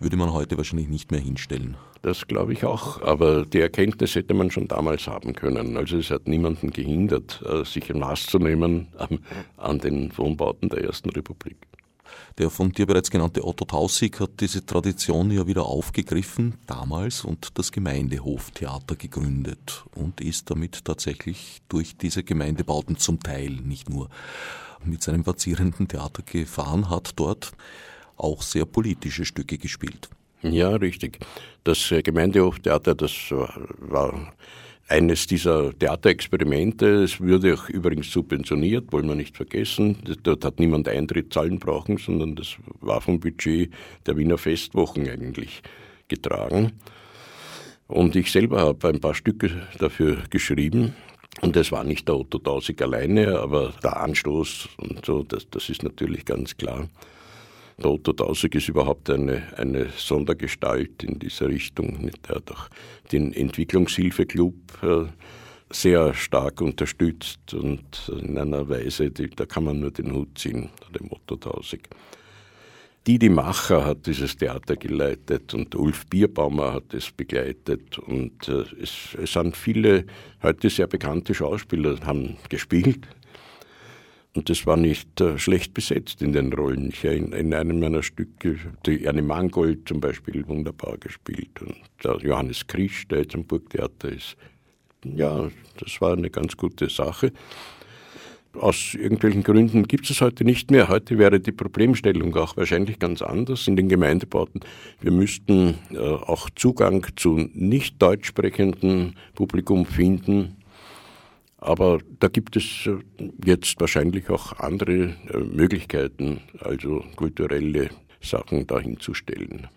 würde 0.00 0.16
man 0.16 0.32
heute 0.32 0.56
wahrscheinlich 0.56 0.88
nicht 0.88 1.10
mehr 1.10 1.20
hinstellen. 1.20 1.76
Das 2.00 2.26
glaube 2.26 2.54
ich 2.54 2.64
auch, 2.64 3.02
aber 3.02 3.44
die 3.44 3.60
Erkenntnis 3.60 4.14
hätte 4.14 4.32
man 4.32 4.50
schon 4.50 4.68
damals 4.68 5.06
haben 5.08 5.34
können. 5.34 5.76
Also 5.76 5.98
es 5.98 6.10
hat 6.10 6.26
niemanden 6.26 6.70
gehindert, 6.70 7.42
äh, 7.44 7.64
sich 7.64 7.90
ein 7.90 7.98
Maß 7.98 8.26
zu 8.26 8.38
nehmen 8.38 8.88
an 9.56 9.78
den 9.78 10.16
Wohnbauten 10.16 10.70
der 10.70 10.84
Ersten 10.84 11.10
Republik. 11.10 11.56
Der 12.38 12.50
von 12.50 12.70
dir 12.70 12.84
bereits 12.84 13.10
genannte 13.10 13.42
Otto 13.46 13.64
Tausig 13.64 14.20
hat 14.20 14.40
diese 14.40 14.66
Tradition 14.66 15.30
ja 15.30 15.46
wieder 15.46 15.64
aufgegriffen 15.64 16.58
damals 16.66 17.24
und 17.24 17.56
das 17.58 17.72
Gemeindehoftheater 17.72 18.94
gegründet 18.94 19.84
und 19.94 20.20
ist 20.20 20.50
damit 20.50 20.84
tatsächlich 20.84 21.62
durch 21.70 21.96
diese 21.96 22.24
Gemeindebauten 22.24 22.98
zum 22.98 23.20
Teil 23.20 23.52
nicht 23.52 23.88
nur 23.88 24.10
mit 24.84 25.02
seinem 25.02 25.26
vazierenden 25.26 25.88
Theater 25.88 26.22
gefahren, 26.22 26.90
hat 26.90 27.12
dort 27.16 27.52
auch 28.18 28.42
sehr 28.42 28.66
politische 28.66 29.24
Stücke 29.24 29.56
gespielt. 29.56 30.10
Ja, 30.42 30.76
richtig. 30.76 31.18
Das 31.64 31.88
Gemeindehoftheater, 31.88 32.94
das 32.94 33.12
war 33.30 34.32
eines 34.88 35.26
dieser 35.26 35.76
Theaterexperimente. 35.78 37.02
Es 37.02 37.20
würde 37.20 37.54
auch 37.54 37.68
übrigens 37.68 38.10
subventioniert, 38.10 38.92
wollen 38.92 39.08
wir 39.08 39.14
nicht 39.14 39.36
vergessen. 39.36 39.96
Dort 40.22 40.44
hat 40.44 40.60
niemand 40.60 40.88
Eintritt 40.88 41.32
zahlen 41.32 41.58
brauchen, 41.58 41.98
sondern 41.98 42.36
das 42.36 42.56
war 42.80 43.00
vom 43.00 43.18
Budget 43.18 43.72
der 44.06 44.16
Wiener 44.16 44.38
Festwochen 44.38 45.08
eigentlich 45.08 45.62
getragen. 46.08 46.72
Und 47.88 48.16
ich 48.16 48.30
selber 48.30 48.60
habe 48.60 48.88
ein 48.88 49.00
paar 49.00 49.14
Stücke 49.14 49.50
dafür 49.78 50.18
geschrieben. 50.30 50.94
Und 51.42 51.54
das 51.54 51.70
war 51.70 51.84
nicht 51.84 52.08
der 52.08 52.16
Otto 52.16 52.38
Tausig 52.38 52.80
alleine, 52.80 53.38
aber 53.38 53.74
der 53.82 54.00
Anstoß 54.00 54.68
und 54.78 55.04
so, 55.04 55.22
das, 55.22 55.48
das 55.50 55.68
ist 55.68 55.82
natürlich 55.82 56.24
ganz 56.24 56.56
klar. 56.56 56.88
Der 57.78 57.90
Otto 57.90 58.14
Tausig 58.14 58.54
ist 58.54 58.70
überhaupt 58.70 59.10
eine, 59.10 59.42
eine 59.58 59.90
Sondergestalt 59.90 61.02
in 61.02 61.18
dieser 61.18 61.48
Richtung. 61.48 62.10
Er 62.26 62.36
hat 62.36 62.50
auch 62.50 62.70
den 63.12 63.34
Entwicklungshilfeclub 63.34 64.54
äh, 64.82 65.04
sehr 65.68 66.14
stark 66.14 66.62
unterstützt 66.62 67.52
und 67.52 68.10
in 68.18 68.38
einer 68.38 68.66
Weise, 68.70 69.10
da 69.10 69.44
kann 69.44 69.64
man 69.64 69.80
nur 69.80 69.90
den 69.90 70.14
Hut 70.14 70.38
ziehen, 70.38 70.70
dem 70.98 71.12
Otto 71.12 71.36
Tausig. 71.36 71.88
Didi 73.06 73.28
Macher 73.28 73.84
hat 73.84 74.06
dieses 74.06 74.36
Theater 74.36 74.74
geleitet 74.76 75.52
und 75.52 75.74
Ulf 75.74 76.06
Bierbaumer 76.06 76.72
hat 76.72 76.94
es 76.94 77.12
begleitet 77.12 77.98
und 77.98 78.48
äh, 78.48 78.64
es, 78.82 79.16
es 79.22 79.32
sind 79.34 79.54
viele 79.54 80.06
heute 80.42 80.70
sehr 80.70 80.86
bekannte 80.86 81.34
Schauspieler 81.34 81.98
haben 82.04 82.38
gespielt 82.48 83.06
und 84.36 84.50
das 84.50 84.66
war 84.66 84.76
nicht 84.76 85.20
äh, 85.20 85.38
schlecht 85.38 85.74
besetzt 85.74 86.20
in 86.22 86.32
den 86.32 86.52
Rollen. 86.52 86.90
Ich 86.90 87.04
in, 87.04 87.32
in 87.32 87.54
einem 87.54 87.80
meiner 87.80 88.02
Stücke, 88.02 88.56
die 88.84 89.08
Anne 89.08 89.22
Mangold 89.22 89.88
zum 89.88 90.00
Beispiel, 90.00 90.46
wunderbar 90.46 90.98
gespielt. 90.98 91.62
Und 91.62 91.76
der 92.04 92.18
Johannes 92.18 92.66
Krisch, 92.66 93.08
der 93.08 93.20
jetzt 93.20 93.34
am 93.34 93.44
Burgtheater 93.44 94.10
ist. 94.10 94.36
Ja, 95.04 95.48
das 95.78 96.00
war 96.00 96.12
eine 96.12 96.30
ganz 96.30 96.56
gute 96.56 96.88
Sache. 96.88 97.32
Aus 98.54 98.94
irgendwelchen 98.94 99.42
Gründen 99.42 99.86
gibt 99.86 100.08
es 100.08 100.20
heute 100.20 100.44
nicht 100.44 100.70
mehr. 100.70 100.88
Heute 100.88 101.18
wäre 101.18 101.40
die 101.40 101.52
Problemstellung 101.52 102.34
auch 102.36 102.56
wahrscheinlich 102.56 102.98
ganz 102.98 103.20
anders 103.20 103.68
in 103.68 103.76
den 103.76 103.88
Gemeindebauten. 103.88 104.60
Wir 105.00 105.12
müssten 105.12 105.74
äh, 105.92 105.98
auch 105.98 106.48
Zugang 106.54 107.06
zu 107.16 107.48
nicht 107.52 108.00
deutsch 108.00 108.28
sprechenden 108.28 109.14
Publikum 109.34 109.84
finden 109.84 110.56
aber 111.66 111.98
da 112.20 112.28
gibt 112.28 112.56
es 112.56 112.86
äh, 112.86 112.98
jetzt 113.44 113.80
wahrscheinlich 113.80 114.30
auch 114.30 114.52
andere 114.58 115.16
äh, 115.32 115.38
Möglichkeiten, 115.38 116.40
also 116.60 117.04
kulturelle 117.16 117.90
Sachen 118.20 118.66
dahin 118.66 119.00
zu 119.00 119.14
stellen. 119.14 119.68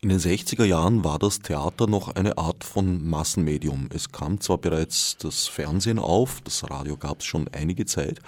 In 0.00 0.10
den 0.10 0.18
60er 0.18 0.64
Jahren 0.64 1.02
war 1.02 1.18
das 1.18 1.40
Theater 1.40 1.88
noch 1.88 2.14
eine 2.14 2.38
Art 2.38 2.62
von 2.62 3.08
Massenmedium. 3.08 3.88
Es 3.92 4.12
kam 4.12 4.40
zwar 4.40 4.58
bereits 4.58 5.16
das 5.16 5.48
Fernsehen 5.48 5.98
auf, 5.98 6.40
das 6.42 6.70
Radio 6.70 6.96
gab 6.96 7.20
es 7.20 7.26
schon 7.26 7.48
einige 7.48 7.84
Zeit, 7.84 8.20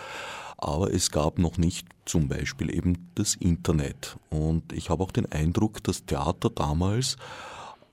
aber 0.58 0.92
es 0.92 1.10
gab 1.10 1.38
noch 1.38 1.58
nicht 1.58 1.86
zum 2.06 2.28
Beispiel 2.28 2.74
eben 2.74 3.10
das 3.14 3.36
Internet. 3.36 4.16
Und 4.30 4.72
ich 4.72 4.90
habe 4.90 5.04
auch 5.04 5.12
den 5.12 5.30
Eindruck, 5.30 5.84
dass 5.84 6.04
Theater 6.06 6.50
damals 6.50 7.18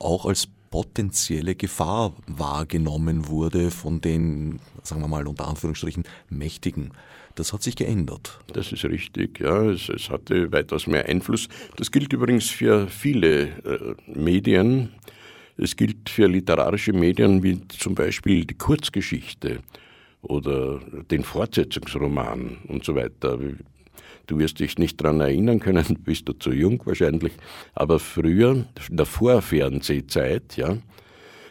auch 0.00 0.26
als 0.26 0.48
potenzielle 0.70 1.54
Gefahr 1.54 2.12
wahrgenommen 2.26 3.28
wurde 3.28 3.70
von 3.70 4.00
den, 4.00 4.60
sagen 4.82 5.00
wir 5.00 5.08
mal 5.08 5.26
unter 5.26 5.48
Anführungsstrichen, 5.48 6.04
Mächtigen. 6.28 6.92
Das 7.34 7.52
hat 7.52 7.62
sich 7.62 7.76
geändert. 7.76 8.40
Das 8.52 8.72
ist 8.72 8.84
richtig, 8.84 9.38
ja. 9.38 9.70
Es, 9.70 9.88
es 9.88 10.10
hatte 10.10 10.50
weitaus 10.50 10.86
mehr 10.86 11.06
Einfluss. 11.06 11.48
Das 11.76 11.92
gilt 11.92 12.12
übrigens 12.12 12.50
für 12.50 12.88
viele 12.88 13.42
äh, 13.42 13.94
Medien. 14.06 14.90
Es 15.56 15.76
gilt 15.76 16.08
für 16.08 16.26
literarische 16.26 16.92
Medien 16.92 17.42
wie 17.42 17.60
zum 17.68 17.94
Beispiel 17.94 18.44
die 18.44 18.54
Kurzgeschichte 18.54 19.60
oder 20.22 20.80
den 21.10 21.22
Fortsetzungsroman 21.22 22.58
und 22.66 22.84
so 22.84 22.94
weiter. 22.94 23.38
Du 24.28 24.38
wirst 24.38 24.60
dich 24.60 24.78
nicht 24.78 25.00
daran 25.00 25.20
erinnern 25.20 25.58
können, 25.58 25.98
bist 26.04 26.28
du 26.28 26.34
zu 26.34 26.52
jung 26.52 26.80
wahrscheinlich. 26.84 27.32
Aber 27.74 27.98
früher, 27.98 28.66
in 28.88 28.96
der 28.96 29.06
Vorfernsehzeit, 29.06 30.56
ja, 30.56 30.76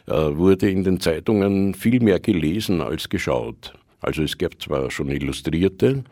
äh, 0.06 0.38
wurde 0.38 0.70
in 0.70 0.84
den 0.84 1.00
Zeitungen 1.00 1.74
viel 1.74 2.00
mehr 2.00 2.20
gelesen 2.20 2.82
als 2.82 3.10
geschaut. 3.10 3.74
Also 4.00 4.22
es 4.22 4.38
gab 4.38 4.62
zwar 4.62 4.92
schon 4.92 5.10
Illustrierte, 5.10 6.04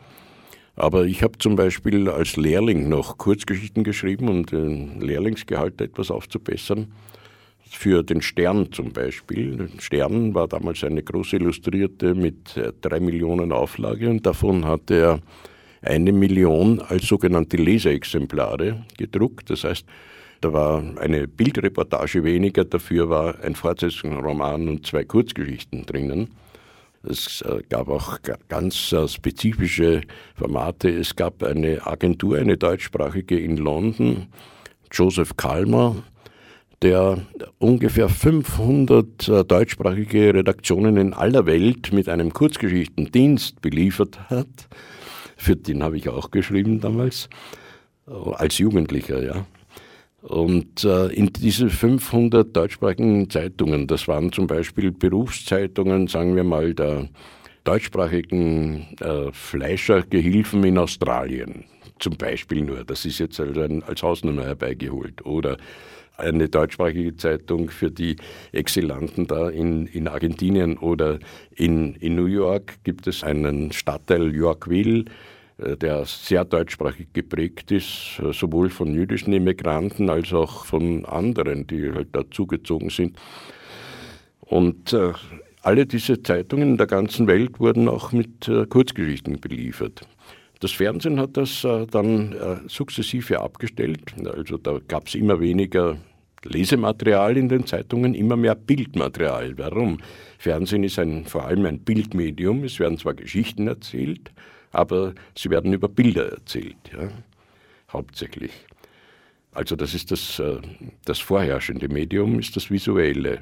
aber 0.74 1.04
ich 1.06 1.22
habe 1.22 1.38
zum 1.38 1.54
Beispiel 1.54 2.08
als 2.08 2.36
Lehrling 2.36 2.88
noch 2.88 3.16
Kurzgeschichten 3.16 3.84
geschrieben, 3.84 4.28
um 4.28 4.44
den 4.44 5.00
Lehrlingsgehalt 5.00 5.80
etwas 5.80 6.10
aufzubessern. 6.10 6.92
für 7.68 8.02
den 8.02 8.22
Stern 8.22 8.70
zum 8.72 8.92
Beispiel. 8.92 9.68
Stern 9.78 10.34
war 10.34 10.46
damals 10.48 10.84
eine 10.84 11.02
große 11.02 11.36
Illustrierte 11.36 12.14
mit 12.14 12.56
äh, 12.56 12.72
drei 12.80 13.00
Millionen 13.00 13.52
Auflage 13.52 14.10
und 14.10 14.26
davon 14.26 14.64
hat 14.64 14.90
er 14.90 15.20
eine 15.86 16.12
Million 16.12 16.80
als 16.80 17.06
sogenannte 17.06 17.56
Leseexemplare 17.56 18.84
gedruckt. 18.98 19.50
Das 19.50 19.64
heißt, 19.64 19.86
da 20.40 20.52
war 20.52 20.82
eine 21.00 21.26
Bildreportage 21.26 22.22
weniger, 22.24 22.64
dafür 22.64 23.08
war 23.08 23.40
ein 23.42 23.54
Fortsetzungsroman 23.54 24.68
und 24.68 24.86
zwei 24.86 25.04
Kurzgeschichten 25.04 25.86
drinnen. 25.86 26.28
Es 27.08 27.42
äh, 27.42 27.62
gab 27.68 27.88
auch 27.88 28.18
ganz 28.48 28.92
äh, 28.92 29.06
spezifische 29.06 30.00
Formate. 30.34 30.88
Es 30.88 31.14
gab 31.14 31.42
eine 31.42 31.86
Agentur, 31.86 32.38
eine 32.38 32.56
deutschsprachige 32.56 33.38
in 33.38 33.56
London, 33.56 34.26
Joseph 34.90 35.36
Kalmer, 35.36 35.96
der 36.82 37.18
ungefähr 37.58 38.08
500 38.08 39.28
äh, 39.28 39.44
deutschsprachige 39.44 40.34
Redaktionen 40.34 40.96
in 40.96 41.14
aller 41.14 41.46
Welt 41.46 41.92
mit 41.92 42.08
einem 42.08 42.32
Kurzgeschichtendienst 42.32 43.62
beliefert 43.62 44.18
hat. 44.28 44.68
Für 45.36 45.54
den 45.54 45.82
habe 45.82 45.96
ich 45.96 46.08
auch 46.08 46.30
geschrieben 46.30 46.80
damals, 46.80 47.28
als 48.06 48.58
Jugendlicher, 48.58 49.22
ja. 49.22 49.46
Und 50.22 50.82
äh, 50.82 51.06
in 51.08 51.32
diese 51.32 51.70
500 51.70 52.56
deutschsprachigen 52.56 53.30
Zeitungen, 53.30 53.86
das 53.86 54.08
waren 54.08 54.32
zum 54.32 54.48
Beispiel 54.48 54.90
Berufszeitungen, 54.90 56.08
sagen 56.08 56.34
wir 56.34 56.42
mal, 56.42 56.74
der 56.74 57.08
deutschsprachigen 57.62 58.88
äh, 59.00 59.30
Fleischergehilfen 59.30 60.64
in 60.64 60.78
Australien, 60.78 61.64
zum 62.00 62.16
Beispiel 62.16 62.62
nur. 62.62 62.82
Das 62.84 63.04
ist 63.04 63.18
jetzt 63.18 63.38
also 63.38 63.60
ein, 63.60 63.84
als 63.84 64.02
Hausnummer 64.02 64.44
herbeigeholt. 64.44 65.24
Oder 65.24 65.58
eine 66.16 66.48
deutschsprachige 66.48 67.16
Zeitung 67.16 67.68
für 67.70 67.90
die 67.90 68.16
Exilanten 68.52 69.26
da 69.26 69.48
in, 69.48 69.86
in 69.86 70.08
Argentinien 70.08 70.78
oder 70.78 71.18
in, 71.54 71.94
in 71.96 72.14
New 72.14 72.26
York 72.26 72.78
gibt 72.84 73.06
es 73.06 73.22
einen 73.22 73.72
Stadtteil 73.72 74.34
Yorkville, 74.34 75.04
äh, 75.58 75.76
der 75.76 76.04
sehr 76.04 76.44
deutschsprachig 76.44 77.08
geprägt 77.12 77.70
ist, 77.70 78.20
äh, 78.22 78.32
sowohl 78.32 78.70
von 78.70 78.92
jüdischen 78.94 79.32
Immigranten 79.32 80.10
als 80.10 80.32
auch 80.32 80.64
von 80.64 81.04
anderen, 81.06 81.66
die 81.66 81.92
halt 81.92 82.08
dazugezogen 82.14 82.90
sind. 82.90 83.18
Und 84.40 84.92
äh, 84.92 85.12
alle 85.62 85.86
diese 85.86 86.22
Zeitungen 86.22 86.70
in 86.70 86.76
der 86.76 86.86
ganzen 86.86 87.26
Welt 87.26 87.58
wurden 87.58 87.88
auch 87.88 88.12
mit 88.12 88.48
Kurzgeschichten 88.68 89.40
beliefert. 89.40 90.06
Das 90.60 90.72
Fernsehen 90.72 91.20
hat 91.20 91.36
das 91.36 91.66
dann 91.90 92.64
sukzessive 92.66 93.40
abgestellt. 93.40 94.14
Also 94.24 94.56
da 94.56 94.80
gab 94.88 95.06
es 95.08 95.14
immer 95.14 95.38
weniger 95.38 95.98
Lesematerial 96.44 97.36
in 97.36 97.48
den 97.48 97.66
Zeitungen, 97.66 98.14
immer 98.14 98.36
mehr 98.36 98.54
Bildmaterial. 98.54 99.58
Warum? 99.58 99.98
Fernsehen 100.38 100.84
ist 100.84 100.98
ein, 100.98 101.24
vor 101.24 101.44
allem 101.44 101.66
ein 101.66 101.80
Bildmedium. 101.80 102.64
Es 102.64 102.78
werden 102.78 102.98
zwar 102.98 103.14
Geschichten 103.14 103.68
erzählt, 103.68 104.30
aber 104.72 105.14
sie 105.34 105.50
werden 105.50 105.72
über 105.72 105.88
Bilder 105.88 106.30
erzählt, 106.30 106.76
ja, 106.92 107.08
hauptsächlich. 107.92 108.52
Also 109.52 109.74
das 109.74 109.94
ist 109.94 110.10
das, 110.10 110.38
äh, 110.38 110.58
das 111.04 111.18
vorherrschende 111.18 111.88
Medium, 111.88 112.38
ist 112.38 112.56
das 112.56 112.70
Visuelle. 112.70 113.40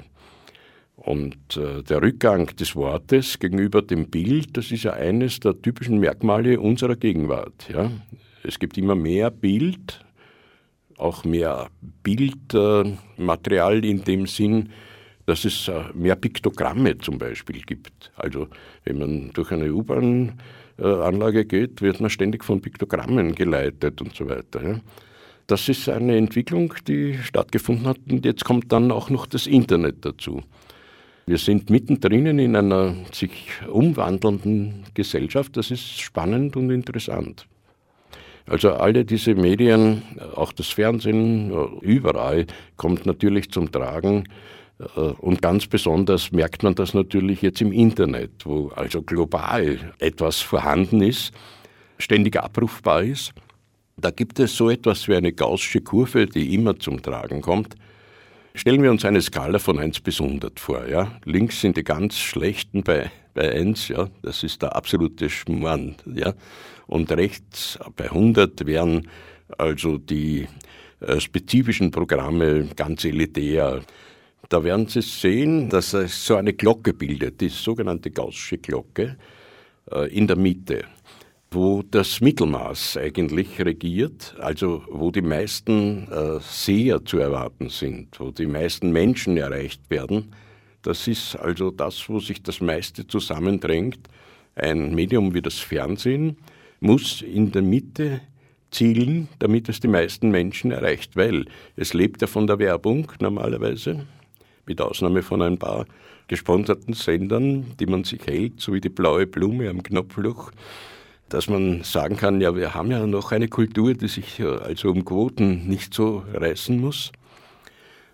Und 0.95 1.57
äh, 1.57 1.83
der 1.83 2.01
Rückgang 2.01 2.47
des 2.55 2.75
Wortes 2.75 3.37
gegenüber 3.39 3.81
dem 3.81 4.09
Bild, 4.09 4.57
das 4.57 4.71
ist 4.71 4.83
ja 4.83 4.93
eines 4.93 5.39
der 5.39 5.61
typischen 5.61 5.99
Merkmale 5.99 6.59
unserer 6.59 6.95
Gegenwart. 6.95 7.67
Ja. 7.71 7.91
Es 8.43 8.59
gibt 8.59 8.77
immer 8.77 8.95
mehr 8.95 9.29
Bild, 9.29 9.99
auch 10.97 11.23
mehr 11.25 11.67
Bildmaterial 12.03 13.83
in 13.83 14.03
dem 14.03 14.25
Sinn, 14.25 14.69
dass 15.25 15.43
es 15.45 15.67
äh, 15.67 15.83
mehr 15.93 16.15
Piktogramme 16.15 16.97
zum 16.99 17.17
Beispiel 17.17 17.61
gibt. 17.61 18.11
Also 18.15 18.47
wenn 18.83 18.99
man 18.99 19.31
durch 19.33 19.51
eine 19.51 19.73
U-Bahn 19.73 20.39
äh, 20.77 20.85
Anlage 20.85 21.45
geht, 21.45 21.81
wird 21.81 21.99
man 21.99 22.09
ständig 22.09 22.43
von 22.43 22.61
Piktogrammen 22.61 23.35
geleitet 23.35 24.01
und 24.01 24.15
so 24.15 24.29
weiter. 24.29 24.81
Das 25.47 25.69
ist 25.69 25.89
eine 25.89 26.17
Entwicklung, 26.17 26.73
die 26.87 27.17
stattgefunden 27.17 27.87
hat 27.87 27.99
und 28.09 28.25
jetzt 28.25 28.45
kommt 28.45 28.71
dann 28.71 28.91
auch 28.91 29.09
noch 29.09 29.25
das 29.25 29.47
Internet 29.47 30.05
dazu. 30.05 30.41
Wir 31.25 31.37
sind 31.37 31.69
mittendrin 31.69 32.37
in 32.37 32.55
einer 32.55 32.95
sich 33.11 33.31
umwandelnden 33.67 34.83
Gesellschaft. 34.93 35.57
Das 35.57 35.71
ist 35.71 35.99
spannend 35.99 36.55
und 36.55 36.69
interessant. 36.69 37.47
Also 38.45 38.73
alle 38.73 39.05
diese 39.05 39.33
Medien, 39.33 40.03
auch 40.35 40.51
das 40.51 40.67
Fernsehen, 40.67 41.51
überall 41.81 42.45
kommt 42.77 43.07
natürlich 43.07 43.49
zum 43.49 43.71
Tragen, 43.71 44.25
äh, 44.79 44.99
und 44.99 45.41
ganz 45.41 45.67
besonders 45.67 46.31
merkt 46.31 46.63
man 46.63 46.75
das 46.75 46.93
natürlich 46.93 47.41
jetzt 47.41 47.61
im 47.61 47.71
Internet, 47.71 48.45
wo 48.45 48.69
also 48.75 49.01
global 49.01 49.93
etwas 49.99 50.41
vorhanden 50.41 51.01
ist, 51.01 51.33
ständig 51.97 52.37
abrufbar 52.37 53.03
ist. 53.03 53.33
Da 53.97 54.11
gibt 54.11 54.39
es 54.39 54.55
so 54.55 54.69
etwas 54.69 55.07
wie 55.07 55.15
eine 55.15 55.31
gaußsche 55.31 55.81
Kurve, 55.81 56.25
die 56.25 56.53
immer 56.53 56.77
zum 56.77 57.01
Tragen 57.01 57.41
kommt. 57.41 57.75
Stellen 58.57 58.81
wir 58.81 58.89
uns 58.89 59.03
eine 59.03 59.21
Skala 59.21 59.59
von 59.59 59.77
1 59.77 59.99
bis 59.99 60.21
100 60.21 60.61
vor. 60.61 60.87
Ja? 60.87 61.11
Links 61.25 61.59
sind 61.59 61.75
die 61.75 61.83
ganz 61.83 62.17
schlechten 62.17 62.83
bei, 62.83 63.11
bei 63.33 63.51
1, 63.51 63.89
ja? 63.89 64.09
das 64.21 64.43
ist 64.43 64.61
der 64.61 64.77
absolute 64.77 65.29
Schmarrn. 65.29 65.97
Ja? 66.05 66.33
Und 66.87 67.11
rechts 67.11 67.77
bei 67.97 68.05
100 68.05 68.65
wären 68.65 69.09
also 69.57 69.97
die 69.97 70.47
äh, 71.01 71.19
spezifischen 71.19 71.91
Programme 71.91 72.69
ganz 72.77 73.03
elitär. 73.03 73.81
Da 74.47 74.63
werden 74.63 74.87
Sie 74.87 75.01
sehen, 75.01 75.69
dass 75.69 75.93
es 75.93 76.25
so 76.25 76.37
eine 76.37 76.53
Glocke 76.53 76.93
bildet, 76.93 77.41
die 77.41 77.49
sogenannte 77.49 78.09
Gaußsche 78.09 78.59
Glocke 78.59 79.17
äh, 79.91 80.07
in 80.15 80.27
der 80.27 80.37
Mitte, 80.37 80.85
wo 81.55 81.83
das 81.89 82.19
Mittelmaß 82.19 82.97
eigentlich 82.97 83.59
regiert, 83.63 84.35
also 84.39 84.83
wo 84.89 85.09
die 85.09 85.21
meisten 85.21 86.11
äh, 86.11 86.39
Seher 86.41 87.05
zu 87.05 87.17
erwarten 87.17 87.69
sind, 87.69 88.19
wo 88.19 88.31
die 88.31 88.45
meisten 88.45 88.91
Menschen 88.91 89.37
erreicht 89.37 89.81
werden. 89.89 90.33
Das 90.81 91.07
ist 91.07 91.37
also 91.37 91.71
das, 91.71 92.09
wo 92.09 92.19
sich 92.19 92.43
das 92.43 92.59
meiste 92.59 93.07
zusammendrängt. 93.07 93.99
Ein 94.55 94.93
Medium 94.93 95.33
wie 95.33 95.41
das 95.41 95.57
Fernsehen 95.59 96.37
muss 96.81 97.21
in 97.21 97.53
der 97.53 97.61
Mitte 97.61 98.19
zielen, 98.69 99.29
damit 99.39 99.69
es 99.69 99.79
die 99.79 99.87
meisten 99.87 100.31
Menschen 100.31 100.71
erreicht, 100.71 101.15
weil 101.15 101.45
es 101.77 101.93
lebt 101.93 102.21
ja 102.21 102.27
von 102.27 102.47
der 102.47 102.59
Werbung 102.59 103.09
normalerweise 103.21 104.05
mit 104.65 104.81
Ausnahme 104.81 105.23
von 105.23 105.41
ein 105.41 105.57
paar 105.57 105.85
gesponserten 106.27 106.93
Sendern, 106.93 107.77
die 107.79 107.85
man 107.85 108.03
sich 108.03 108.27
hält, 108.27 108.59
so 108.59 108.73
wie 108.73 108.81
die 108.81 108.89
blaue 108.89 109.25
Blume 109.25 109.69
am 109.69 109.83
Knopfloch, 109.83 110.51
dass 111.35 111.49
man 111.49 111.83
sagen 111.83 112.15
kann, 112.15 112.39
ja, 112.39 112.55
wir 112.55 112.73
haben 112.73 112.91
ja 112.91 113.05
noch 113.05 113.33
eine 113.33 113.49
Kultur, 113.49 113.93
die 113.93 114.07
sich 114.07 114.41
also 114.41 114.89
um 114.89 115.03
Quoten 115.03 115.67
nicht 115.67 115.93
so 115.93 116.23
reißen 116.33 116.79
muss. 116.79 117.11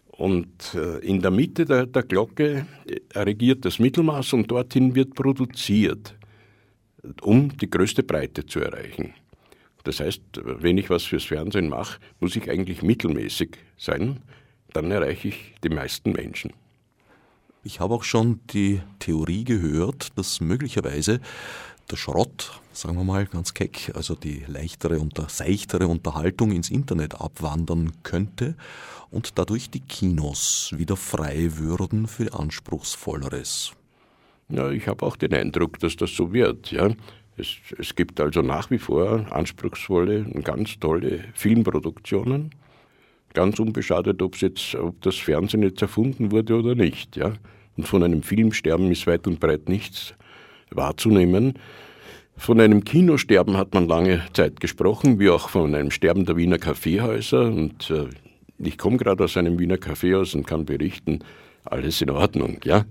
Und 0.07 0.73
äh, 0.73 0.97
in 1.05 1.21
der 1.21 1.29
Mitte 1.29 1.65
der, 1.65 1.85
der 1.85 2.01
Glocke 2.01 2.65
äh, 2.87 3.19
regiert 3.19 3.63
das 3.63 3.77
Mittelmaß 3.77 4.33
und 4.33 4.49
dorthin 4.49 4.95
wird 4.95 5.13
produziert, 5.13 6.15
um 7.21 7.55
die 7.55 7.69
größte 7.69 8.01
Breite 8.01 8.47
zu 8.47 8.59
erreichen. 8.59 9.13
Das 9.83 9.99
heißt, 9.99 10.21
wenn 10.43 10.79
ich 10.79 10.89
was 10.89 11.03
fürs 11.03 11.25
Fernsehen 11.25 11.69
mache, 11.69 11.99
muss 12.19 12.35
ich 12.35 12.49
eigentlich 12.49 12.81
mittelmäßig 12.81 13.51
sein, 13.77 14.21
dann 14.73 14.89
erreiche 14.89 15.27
ich 15.27 15.53
die 15.63 15.69
meisten 15.69 16.13
Menschen. 16.13 16.53
Ich 17.63 17.79
habe 17.79 17.93
auch 17.93 18.03
schon 18.03 18.39
die 18.51 18.81
Theorie 18.97 19.43
gehört, 19.43 20.17
dass 20.17 20.41
möglicherweise 20.41 21.21
der 21.91 21.97
Schrott, 21.97 22.59
sagen 22.71 22.95
wir 22.95 23.03
mal 23.03 23.25
ganz 23.25 23.53
keck, 23.53 23.91
also 23.95 24.15
die 24.15 24.43
leichtere 24.47 24.99
und 24.99 25.19
seichtere 25.29 25.87
Unterhaltung 25.87 26.51
ins 26.51 26.69
Internet 26.69 27.19
abwandern 27.19 27.91
könnte 28.03 28.55
und 29.09 29.37
dadurch 29.37 29.69
die 29.69 29.81
Kinos 29.81 30.73
wieder 30.75 30.95
frei 30.95 31.49
würden 31.57 32.07
für 32.07 32.33
Anspruchsvolleres. 32.33 33.73
Ja, 34.49 34.69
ich 34.69 34.87
habe 34.87 35.05
auch 35.05 35.15
den 35.15 35.33
Eindruck, 35.33 35.79
dass 35.79 35.95
das 35.95 36.15
so 36.15 36.33
wird. 36.33 36.71
Ja. 36.71 36.89
Es, 37.37 37.55
es 37.77 37.95
gibt 37.95 38.19
also 38.19 38.41
nach 38.41 38.69
wie 38.71 38.79
vor 38.79 39.31
anspruchsvolle 39.31 40.25
und 40.25 40.43
ganz 40.43 40.79
tolle 40.79 41.25
Filmproduktionen 41.33 42.51
ganz 43.33 43.59
unbeschadet, 43.59 44.21
ob, 44.21 44.35
jetzt, 44.37 44.75
ob 44.75 45.01
das 45.01 45.15
Fernsehen 45.15 45.63
jetzt 45.63 45.81
erfunden 45.81 46.31
wurde 46.31 46.55
oder 46.57 46.75
nicht. 46.75 47.15
Ja? 47.15 47.33
Und 47.77 47.87
von 47.87 48.03
einem 48.03 48.23
Filmsterben 48.23 48.91
ist 48.91 49.07
weit 49.07 49.27
und 49.27 49.39
breit 49.39 49.69
nichts 49.69 50.13
wahrzunehmen. 50.71 51.59
Von 52.37 52.59
einem 52.59 52.83
Kinosterben 52.83 53.57
hat 53.57 53.73
man 53.73 53.87
lange 53.87 54.23
Zeit 54.33 54.59
gesprochen, 54.59 55.19
wie 55.19 55.29
auch 55.29 55.49
von 55.49 55.75
einem 55.75 55.91
Sterben 55.91 56.25
der 56.25 56.37
Wiener 56.37 56.57
Kaffeehäuser. 56.57 57.45
Und 57.45 57.89
äh, 57.91 58.07
ich 58.57 58.77
komme 58.77 58.97
gerade 58.97 59.23
aus 59.23 59.37
einem 59.37 59.59
Wiener 59.59 59.77
Kaffeehaus 59.77 60.33
und 60.33 60.47
kann 60.47 60.65
berichten, 60.65 61.19
alles 61.65 62.01
in 62.01 62.09
Ordnung, 62.09 62.57
ja. 62.63 62.85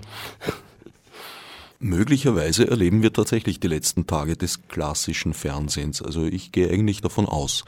Möglicherweise 1.81 2.69
erleben 2.69 3.03
wir 3.03 3.13
tatsächlich 3.13 3.59
die 3.59 3.69
letzten 3.69 4.07
Tage 4.07 4.37
des 4.37 4.69
klassischen 4.69 5.33
Fernsehens. 5.33 6.03
Also 6.03 6.27
ich 6.27 6.53
gehe 6.53 6.71
eigentlich 6.71 7.01
davon 7.01 7.27
aus. 7.27 7.65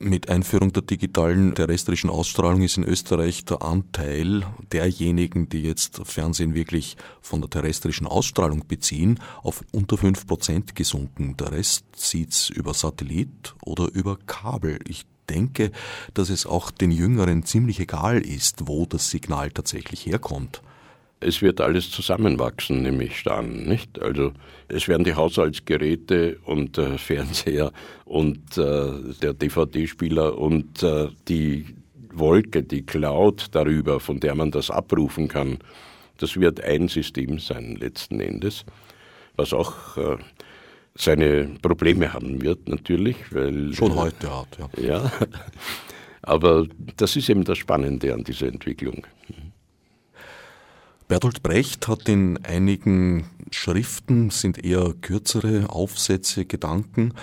Mit 0.00 0.28
Einführung 0.28 0.72
der 0.72 0.82
digitalen 0.82 1.56
terrestrischen 1.56 2.08
Ausstrahlung 2.08 2.62
ist 2.62 2.76
in 2.76 2.84
Österreich 2.84 3.44
der 3.44 3.62
Anteil 3.62 4.46
derjenigen, 4.70 5.48
die 5.48 5.62
jetzt 5.62 6.00
Fernsehen 6.04 6.54
wirklich 6.54 6.96
von 7.20 7.40
der 7.40 7.50
terrestrischen 7.50 8.06
Ausstrahlung 8.06 8.68
beziehen, 8.68 9.18
auf 9.42 9.64
unter 9.72 9.98
fünf 9.98 10.24
Prozent 10.24 10.76
gesunken. 10.76 11.36
Der 11.36 11.50
Rest 11.50 11.84
sieht's 11.96 12.48
über 12.48 12.74
Satellit 12.74 13.56
oder 13.64 13.92
über 13.92 14.16
Kabel. 14.24 14.78
Ich 14.86 15.04
denke, 15.28 15.72
dass 16.14 16.30
es 16.30 16.46
auch 16.46 16.70
den 16.70 16.92
Jüngeren 16.92 17.44
ziemlich 17.44 17.80
egal 17.80 18.20
ist, 18.20 18.68
wo 18.68 18.86
das 18.86 19.10
Signal 19.10 19.50
tatsächlich 19.50 20.06
herkommt 20.06 20.62
es 21.20 21.42
wird 21.42 21.60
alles 21.60 21.90
zusammenwachsen, 21.90 22.82
nehme 22.82 23.04
ich 23.04 23.26
an. 23.26 23.64
Nicht? 23.64 24.00
Also 24.00 24.32
es 24.68 24.88
werden 24.88 25.04
die 25.04 25.14
Haushaltsgeräte 25.14 26.38
und 26.44 26.78
äh, 26.78 26.98
Fernseher 26.98 27.72
und 28.04 28.56
äh, 28.56 29.14
der 29.22 29.34
DVD-Spieler 29.34 30.38
und 30.38 30.82
äh, 30.82 31.08
die 31.28 31.66
Wolke, 32.12 32.62
die 32.62 32.82
Cloud 32.82 33.46
darüber, 33.52 34.00
von 34.00 34.20
der 34.20 34.34
man 34.34 34.50
das 34.50 34.70
abrufen 34.70 35.28
kann, 35.28 35.58
das 36.18 36.36
wird 36.36 36.62
ein 36.62 36.88
System 36.88 37.38
sein 37.38 37.76
letzten 37.76 38.20
Endes, 38.20 38.64
was 39.36 39.52
auch 39.52 39.96
äh, 39.96 40.16
seine 40.94 41.48
Probleme 41.62 42.12
haben 42.12 42.42
wird 42.42 42.68
natürlich, 42.68 43.16
weil 43.30 43.72
schon 43.72 43.94
heute 43.94 44.36
hat 44.36 44.58
ja. 44.58 44.68
Ja, 44.82 45.12
aber 46.22 46.66
das 46.96 47.14
ist 47.14 47.28
eben 47.28 47.44
das 47.44 47.58
Spannende 47.58 48.12
an 48.12 48.24
dieser 48.24 48.48
Entwicklung. 48.48 49.06
Bertolt 51.08 51.42
Brecht 51.42 51.88
hat 51.88 52.06
in 52.10 52.44
einigen 52.44 53.24
Schriften, 53.50 54.28
sind 54.28 54.62
eher 54.62 54.92
kürzere 55.00 55.70
Aufsätze, 55.70 56.44
Gedanken, 56.44 57.14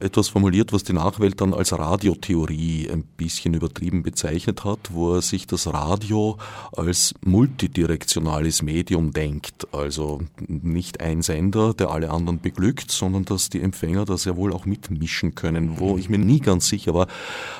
etwas 0.00 0.28
formuliert, 0.28 0.72
was 0.72 0.82
die 0.82 0.92
Nachwelt 0.92 1.40
dann 1.40 1.54
als 1.54 1.72
Radiotheorie 1.72 2.88
ein 2.90 3.04
bisschen 3.04 3.54
übertrieben 3.54 4.02
bezeichnet 4.02 4.64
hat, 4.64 4.92
wo 4.92 5.14
er 5.14 5.22
sich 5.22 5.46
das 5.46 5.66
Radio 5.66 6.38
als 6.72 7.14
multidirektionales 7.24 8.62
Medium 8.62 9.12
denkt. 9.12 9.68
Also 9.72 10.22
nicht 10.48 11.00
ein 11.00 11.22
Sender, 11.22 11.74
der 11.74 11.90
alle 11.90 12.10
anderen 12.10 12.40
beglückt, 12.40 12.90
sondern 12.90 13.24
dass 13.26 13.50
die 13.50 13.60
Empfänger 13.60 14.06
da 14.06 14.16
sehr 14.16 14.36
wohl 14.36 14.52
auch 14.52 14.64
mitmischen 14.64 15.34
können, 15.34 15.78
wo 15.78 15.98
ich 15.98 16.08
mir 16.08 16.18
nie 16.18 16.40
ganz 16.40 16.68
sicher 16.68 16.94
war, 16.94 17.06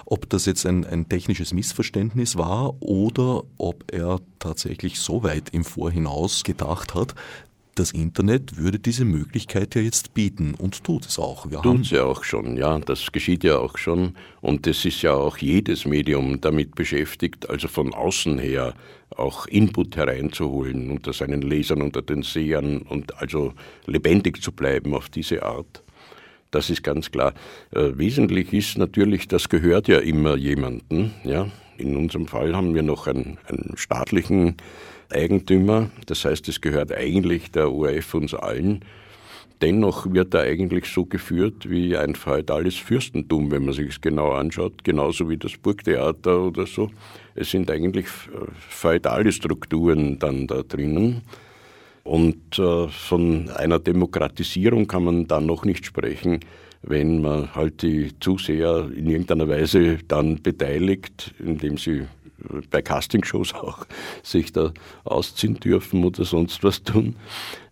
ob 0.06 0.28
das 0.30 0.46
jetzt 0.46 0.64
ein, 0.66 0.86
ein 0.86 1.08
technisches 1.08 1.52
Missverständnis 1.52 2.36
war 2.36 2.82
oder 2.82 3.44
ob 3.58 3.92
er 3.92 4.20
tatsächlich 4.38 4.98
so 4.98 5.22
weit 5.22 5.50
im 5.50 5.64
Vorhinaus 5.64 6.42
gedacht 6.42 6.94
hat, 6.94 7.14
das 7.74 7.92
Internet 7.92 8.56
würde 8.56 8.78
diese 8.78 9.04
Möglichkeit 9.04 9.74
ja 9.74 9.80
jetzt 9.80 10.14
bieten 10.14 10.54
und 10.54 10.82
tut 10.84 11.06
es 11.06 11.18
auch. 11.18 11.46
tut 11.62 11.82
es 11.82 11.90
ja 11.90 12.04
auch 12.04 12.24
schon, 12.24 12.56
ja, 12.56 12.78
das 12.78 13.12
geschieht 13.12 13.44
ja 13.44 13.58
auch 13.58 13.78
schon 13.78 14.14
und 14.40 14.66
es 14.66 14.84
ist 14.84 15.02
ja 15.02 15.14
auch 15.14 15.38
jedes 15.38 15.86
Medium 15.86 16.40
damit 16.40 16.74
beschäftigt, 16.74 17.48
also 17.48 17.68
von 17.68 17.94
außen 17.94 18.38
her 18.38 18.74
auch 19.16 19.46
Input 19.46 19.96
hereinzuholen 19.96 20.90
unter 20.90 21.12
seinen 21.12 21.42
Lesern, 21.42 21.82
unter 21.82 22.02
den 22.02 22.22
Sehern 22.22 22.78
und 22.82 23.16
also 23.18 23.54
lebendig 23.86 24.42
zu 24.42 24.52
bleiben 24.52 24.94
auf 24.94 25.08
diese 25.08 25.42
Art. 25.42 25.82
Das 26.50 26.68
ist 26.68 26.82
ganz 26.82 27.10
klar. 27.10 27.32
Äh, 27.72 27.92
wesentlich 27.94 28.52
ist 28.52 28.76
natürlich, 28.76 29.28
das 29.28 29.48
gehört 29.48 29.88
ja 29.88 29.98
immer 29.98 30.36
jemandem. 30.36 31.12
Ja? 31.24 31.48
In 31.78 31.96
unserem 31.96 32.26
Fall 32.26 32.54
haben 32.54 32.74
wir 32.74 32.82
noch 32.82 33.06
einen, 33.06 33.38
einen 33.46 33.74
staatlichen 33.76 34.56
Eigentümer. 35.12 35.90
Das 36.06 36.24
heißt, 36.24 36.48
es 36.48 36.60
gehört 36.60 36.92
eigentlich 36.92 37.50
der 37.50 37.72
ORF 37.72 38.14
uns 38.14 38.34
allen. 38.34 38.84
Dennoch 39.62 40.10
wird 40.10 40.32
er 40.32 40.42
eigentlich 40.42 40.86
so 40.86 41.04
geführt 41.04 41.68
wie 41.68 41.94
ein 41.94 42.14
feudales 42.14 42.76
Fürstentum, 42.76 43.50
wenn 43.50 43.66
man 43.66 43.74
sich 43.74 43.90
es 43.90 44.00
genau 44.00 44.32
anschaut, 44.32 44.84
genauso 44.84 45.28
wie 45.28 45.36
das 45.36 45.58
Burgtheater 45.58 46.40
oder 46.40 46.66
so. 46.66 46.90
Es 47.34 47.50
sind 47.50 47.70
eigentlich 47.70 48.06
feudale 48.68 49.32
Strukturen 49.32 50.18
dann 50.18 50.46
da 50.46 50.62
drinnen. 50.62 51.22
Und 52.04 52.58
äh, 52.58 52.88
von 52.88 53.50
einer 53.50 53.78
Demokratisierung 53.78 54.86
kann 54.86 55.04
man 55.04 55.26
dann 55.26 55.44
noch 55.44 55.66
nicht 55.66 55.84
sprechen, 55.84 56.40
wenn 56.82 57.20
man 57.20 57.54
halt 57.54 57.82
die 57.82 58.18
Zuseher 58.20 58.90
in 58.96 59.10
irgendeiner 59.10 59.48
Weise 59.48 59.98
dann 60.08 60.40
beteiligt, 60.42 61.34
indem 61.38 61.76
sie 61.76 62.06
bei 62.70 62.82
Castingshows 62.82 63.54
auch 63.54 63.86
sich 64.22 64.52
da 64.52 64.72
ausziehen 65.04 65.54
dürfen 65.54 66.04
oder 66.04 66.24
sonst 66.24 66.62
was 66.64 66.82
tun. 66.82 67.16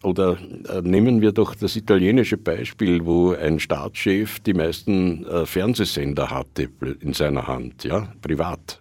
Oder 0.02 0.38
äh, 0.68 0.80
nehmen 0.82 1.20
wir 1.20 1.32
doch 1.32 1.54
das 1.54 1.76
italienische 1.76 2.36
Beispiel, 2.36 3.04
wo 3.04 3.32
ein 3.32 3.58
Staatschef 3.58 4.40
die 4.40 4.54
meisten 4.54 5.26
äh, 5.26 5.46
Fernsehsender 5.46 6.30
hatte 6.30 6.68
in 7.00 7.12
seiner 7.12 7.46
Hand, 7.46 7.84
ja, 7.84 8.08
privat. 8.22 8.80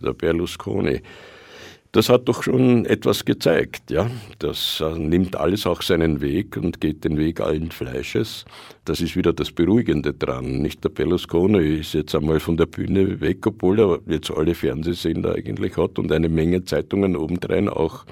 Der 0.00 0.14
Berlusconi. 0.14 1.00
Das 1.94 2.08
hat 2.08 2.26
doch 2.26 2.42
schon 2.42 2.86
etwas 2.86 3.26
gezeigt, 3.26 3.90
ja. 3.90 4.10
Das 4.38 4.82
äh, 4.82 4.98
nimmt 4.98 5.36
alles 5.36 5.66
auch 5.66 5.82
seinen 5.82 6.22
Weg 6.22 6.56
und 6.56 6.80
geht 6.80 7.04
den 7.04 7.18
Weg 7.18 7.40
allen 7.40 7.70
Fleisches. 7.70 8.46
Das 8.86 9.02
ist 9.02 9.14
wieder 9.14 9.34
das 9.34 9.52
Beruhigende 9.52 10.14
dran. 10.14 10.62
Nicht 10.62 10.82
der 10.82 10.88
Berlusconi 10.88 11.80
ist 11.80 11.92
jetzt 11.92 12.14
einmal 12.14 12.40
von 12.40 12.56
der 12.56 12.64
Bühne 12.64 13.20
weg, 13.20 13.46
obwohl 13.46 13.78
er 13.78 13.98
jetzt 14.06 14.30
alle 14.30 14.54
Fernsehsender 14.54 15.34
eigentlich 15.34 15.76
hat 15.76 15.98
und 15.98 16.10
eine 16.12 16.30
Menge 16.30 16.64
Zeitungen 16.64 17.14
obendrein 17.14 17.68
auch. 17.68 18.06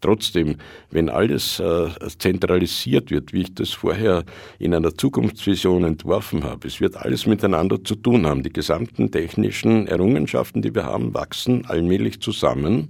Trotzdem, 0.00 0.56
wenn 0.90 1.08
alles 1.08 1.60
äh, 1.60 1.90
zentralisiert 2.18 3.12
wird, 3.12 3.32
wie 3.32 3.42
ich 3.42 3.54
das 3.54 3.70
vorher 3.70 4.24
in 4.58 4.74
einer 4.74 4.96
Zukunftsvision 4.96 5.84
entworfen 5.84 6.42
habe, 6.42 6.66
es 6.66 6.80
wird 6.80 6.96
alles 6.96 7.26
miteinander 7.26 7.84
zu 7.84 7.94
tun 7.94 8.26
haben. 8.26 8.42
Die 8.42 8.52
gesamten 8.52 9.12
technischen 9.12 9.86
Errungenschaften, 9.86 10.60
die 10.60 10.74
wir 10.74 10.86
haben, 10.86 11.14
wachsen 11.14 11.66
allmählich 11.66 12.20
zusammen 12.20 12.88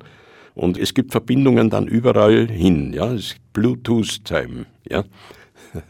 und 0.55 0.79
es 0.79 0.95
gibt 0.95 1.13
Verbindungen 1.13 1.71
dann 1.71 1.87
überall 1.87 2.49
hin, 2.49 2.93
ja, 2.93 3.15
Bluetooth-Time, 3.53 4.67
ja. 4.89 5.05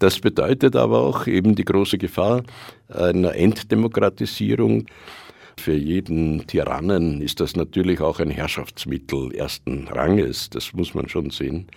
Das 0.00 0.18
bedeutet 0.18 0.74
aber 0.76 1.00
auch 1.00 1.26
eben 1.28 1.54
die 1.54 1.64
große 1.64 1.98
Gefahr 1.98 2.42
einer 2.88 3.34
Enddemokratisierung. 3.34 4.86
Für 5.56 5.72
jeden 5.72 6.46
Tyrannen 6.46 7.22
ist 7.22 7.40
das 7.40 7.54
natürlich 7.54 8.00
auch 8.00 8.18
ein 8.18 8.28
Herrschaftsmittel 8.28 9.32
ersten 9.34 9.86
Ranges, 9.88 10.50
das 10.50 10.72
muss 10.74 10.94
man 10.94 11.08
schon 11.08 11.30
sehen. 11.30 11.68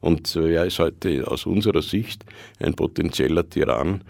Und 0.00 0.34
äh, 0.34 0.54
er 0.54 0.64
ist 0.64 0.78
heute 0.78 1.26
aus 1.28 1.46
unserer 1.46 1.82
Sicht 1.82 2.24
ein 2.58 2.74
potenzieller 2.74 3.48
Tyrann. 3.48 4.02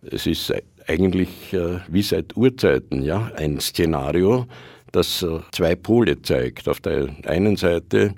Es 0.00 0.26
ist 0.26 0.54
eigentlich 0.86 1.52
äh, 1.52 1.80
wie 1.88 2.02
seit 2.02 2.36
Urzeiten 2.36 3.02
ja, 3.02 3.30
ein 3.36 3.60
Szenario, 3.60 4.46
das 4.92 5.24
zwei 5.52 5.74
Pole 5.74 6.22
zeigt. 6.22 6.68
Auf 6.68 6.80
der 6.80 7.08
einen 7.26 7.56
Seite 7.56 8.14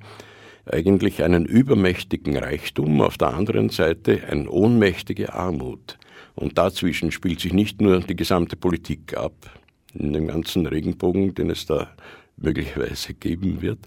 eigentlich 0.66 1.22
einen 1.22 1.44
übermächtigen 1.44 2.36
Reichtum, 2.36 3.00
auf 3.00 3.18
der 3.18 3.34
anderen 3.34 3.70
Seite 3.70 4.22
eine 4.28 4.48
ohnmächtige 4.48 5.32
Armut. 5.32 5.98
Und 6.34 6.58
dazwischen 6.58 7.10
spielt 7.10 7.40
sich 7.40 7.52
nicht 7.52 7.80
nur 7.80 8.00
die 8.00 8.16
gesamte 8.16 8.56
Politik 8.56 9.16
ab, 9.16 9.34
in 9.94 10.12
dem 10.12 10.28
ganzen 10.28 10.66
Regenbogen, 10.66 11.34
den 11.34 11.50
es 11.50 11.66
da 11.66 11.90
möglicherweise 12.36 13.14
geben 13.14 13.60
wird, 13.60 13.80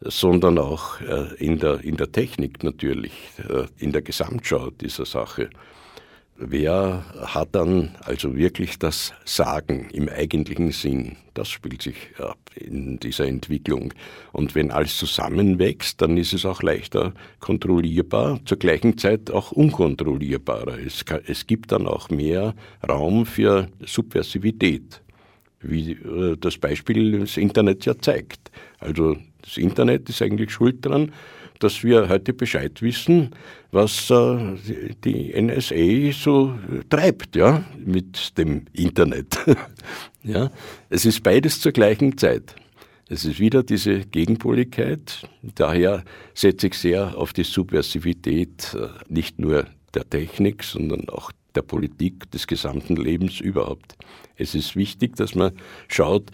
sondern 0.00 0.58
auch 0.58 1.00
äh, 1.00 1.34
in 1.36 1.58
der, 1.58 1.80
in 1.84 1.96
der 1.96 2.10
Technik 2.10 2.62
natürlich, 2.62 3.12
äh, 3.48 3.66
in 3.78 3.92
der 3.92 4.02
Gesamtschau 4.02 4.70
dieser 4.70 5.06
Sache. 5.06 5.50
Wer 6.36 7.04
hat 7.20 7.54
dann 7.54 7.94
also 8.00 8.36
wirklich 8.36 8.80
das 8.80 9.12
Sagen 9.24 9.88
im 9.92 10.08
eigentlichen 10.08 10.72
Sinn? 10.72 11.16
Das 11.32 11.48
spielt 11.48 11.82
sich 11.82 11.94
ab 12.18 12.38
in 12.56 12.98
dieser 12.98 13.26
Entwicklung. 13.26 13.94
Und 14.32 14.56
wenn 14.56 14.72
alles 14.72 14.96
zusammenwächst, 14.96 16.02
dann 16.02 16.16
ist 16.16 16.32
es 16.32 16.44
auch 16.44 16.60
leichter 16.60 17.14
kontrollierbar, 17.38 18.40
zur 18.46 18.58
gleichen 18.58 18.98
Zeit 18.98 19.30
auch 19.30 19.52
unkontrollierbarer. 19.52 20.76
Es, 20.80 21.04
kann, 21.04 21.20
es 21.24 21.46
gibt 21.46 21.70
dann 21.70 21.86
auch 21.86 22.10
mehr 22.10 22.56
Raum 22.88 23.26
für 23.26 23.68
Subversivität, 23.86 25.02
wie 25.60 25.92
äh, 25.92 26.36
das 26.36 26.58
Beispiel 26.58 27.20
des 27.20 27.36
Internets 27.36 27.84
ja 27.86 27.96
zeigt. 27.96 28.50
Also 28.80 29.16
das 29.40 29.56
Internet 29.56 30.08
ist 30.08 30.20
eigentlich 30.20 30.50
schuld 30.50 30.84
daran, 30.84 31.12
dass 31.58 31.84
wir 31.84 32.08
heute 32.08 32.32
Bescheid 32.32 32.82
wissen, 32.82 33.30
was 33.70 34.10
äh, 34.10 34.56
die 35.04 35.40
NSA 35.40 36.12
so 36.12 36.58
treibt, 36.88 37.36
ja, 37.36 37.64
mit 37.78 38.36
dem 38.38 38.66
Internet. 38.72 39.38
ja, 40.22 40.50
es 40.90 41.04
ist 41.04 41.22
beides 41.22 41.60
zur 41.60 41.72
gleichen 41.72 42.18
Zeit. 42.18 42.54
Es 43.08 43.24
ist 43.24 43.38
wieder 43.38 43.62
diese 43.62 44.00
Gegenpoligkeit. 44.00 45.28
Daher 45.42 46.04
setze 46.32 46.68
ich 46.68 46.74
sehr 46.74 47.16
auf 47.18 47.32
die 47.32 47.44
Subversivität 47.44 48.74
äh, 48.74 48.88
nicht 49.08 49.38
nur 49.38 49.66
der 49.94 50.08
Technik, 50.08 50.64
sondern 50.64 51.08
auch 51.08 51.30
der 51.54 51.62
Politik, 51.62 52.30
des 52.32 52.46
gesamten 52.46 52.96
Lebens 52.96 53.40
überhaupt. 53.40 53.96
Es 54.36 54.54
ist 54.54 54.74
wichtig, 54.74 55.16
dass 55.16 55.34
man 55.34 55.52
schaut, 55.88 56.30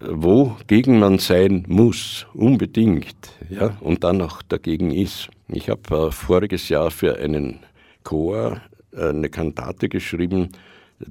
wogegen 0.00 0.98
man 0.98 1.18
sein 1.18 1.64
muss, 1.68 2.26
unbedingt, 2.34 3.14
ja, 3.48 3.76
und 3.80 4.04
dann 4.04 4.22
auch 4.22 4.42
dagegen 4.42 4.90
ist. 4.90 5.28
Ich 5.48 5.68
habe 5.68 6.08
äh, 6.08 6.10
voriges 6.10 6.68
Jahr 6.68 6.90
für 6.90 7.18
einen 7.18 7.60
Chor 8.02 8.60
äh, 8.92 9.08
eine 9.08 9.28
Kantate 9.28 9.88
geschrieben, 9.88 10.50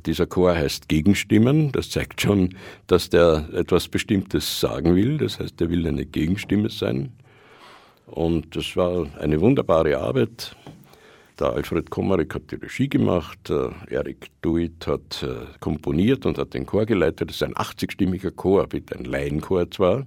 Dieser 0.06 0.28
Chor 0.28 0.56
heißt 0.56 0.88
Gegenstimmen. 0.88 1.72
Das 1.72 1.90
zeigt 1.90 2.22
schon, 2.22 2.56
dass 2.86 3.10
der 3.10 3.50
etwas 3.54 3.88
Bestimmtes 3.88 4.60
sagen 4.60 4.96
will. 4.96 5.18
Das 5.18 5.40
heißt, 5.40 5.60
er 5.62 5.70
will 5.70 5.88
eine 5.88 6.06
Gegenstimme 6.06 6.70
sein. 6.70 7.12
Und 8.06 8.56
das 8.56 8.76
war 8.76 9.08
eine 9.20 9.42
wunderbare 9.42 9.98
Arbeit. 9.98 10.56
Der 11.40 11.54
Alfred 11.54 11.90
Komarek 11.90 12.36
hat 12.36 12.52
die 12.52 12.56
Regie 12.56 12.90
gemacht, 12.90 13.50
äh, 13.50 13.70
Erik 13.90 14.28
Duit 14.42 14.86
hat 14.88 15.24
äh, 15.24 15.46
komponiert 15.62 16.26
und 16.26 16.38
hat 16.38 16.54
den 16.54 16.66
Chor 16.66 16.86
geleitet. 16.86 17.30
Das 17.30 17.38
ist 17.38 17.44
ein 17.44 17.54
80-stimmiger 17.54 18.32
Chor, 18.32 18.68
bitte 18.68 18.98
ein 18.98 19.06
Laienchor 19.06 19.72
zwar, 19.72 20.06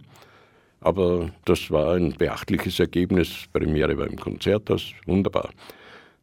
aber 0.80 1.30
das 1.46 1.70
war 1.70 1.94
ein 1.94 2.12
beachtliches 2.12 2.78
Ergebnis. 2.80 3.46
Premiere 3.50 3.96
war 3.96 4.06
im 4.08 4.18
Konzerthaus, 4.18 4.92
wunderbar. 5.06 5.50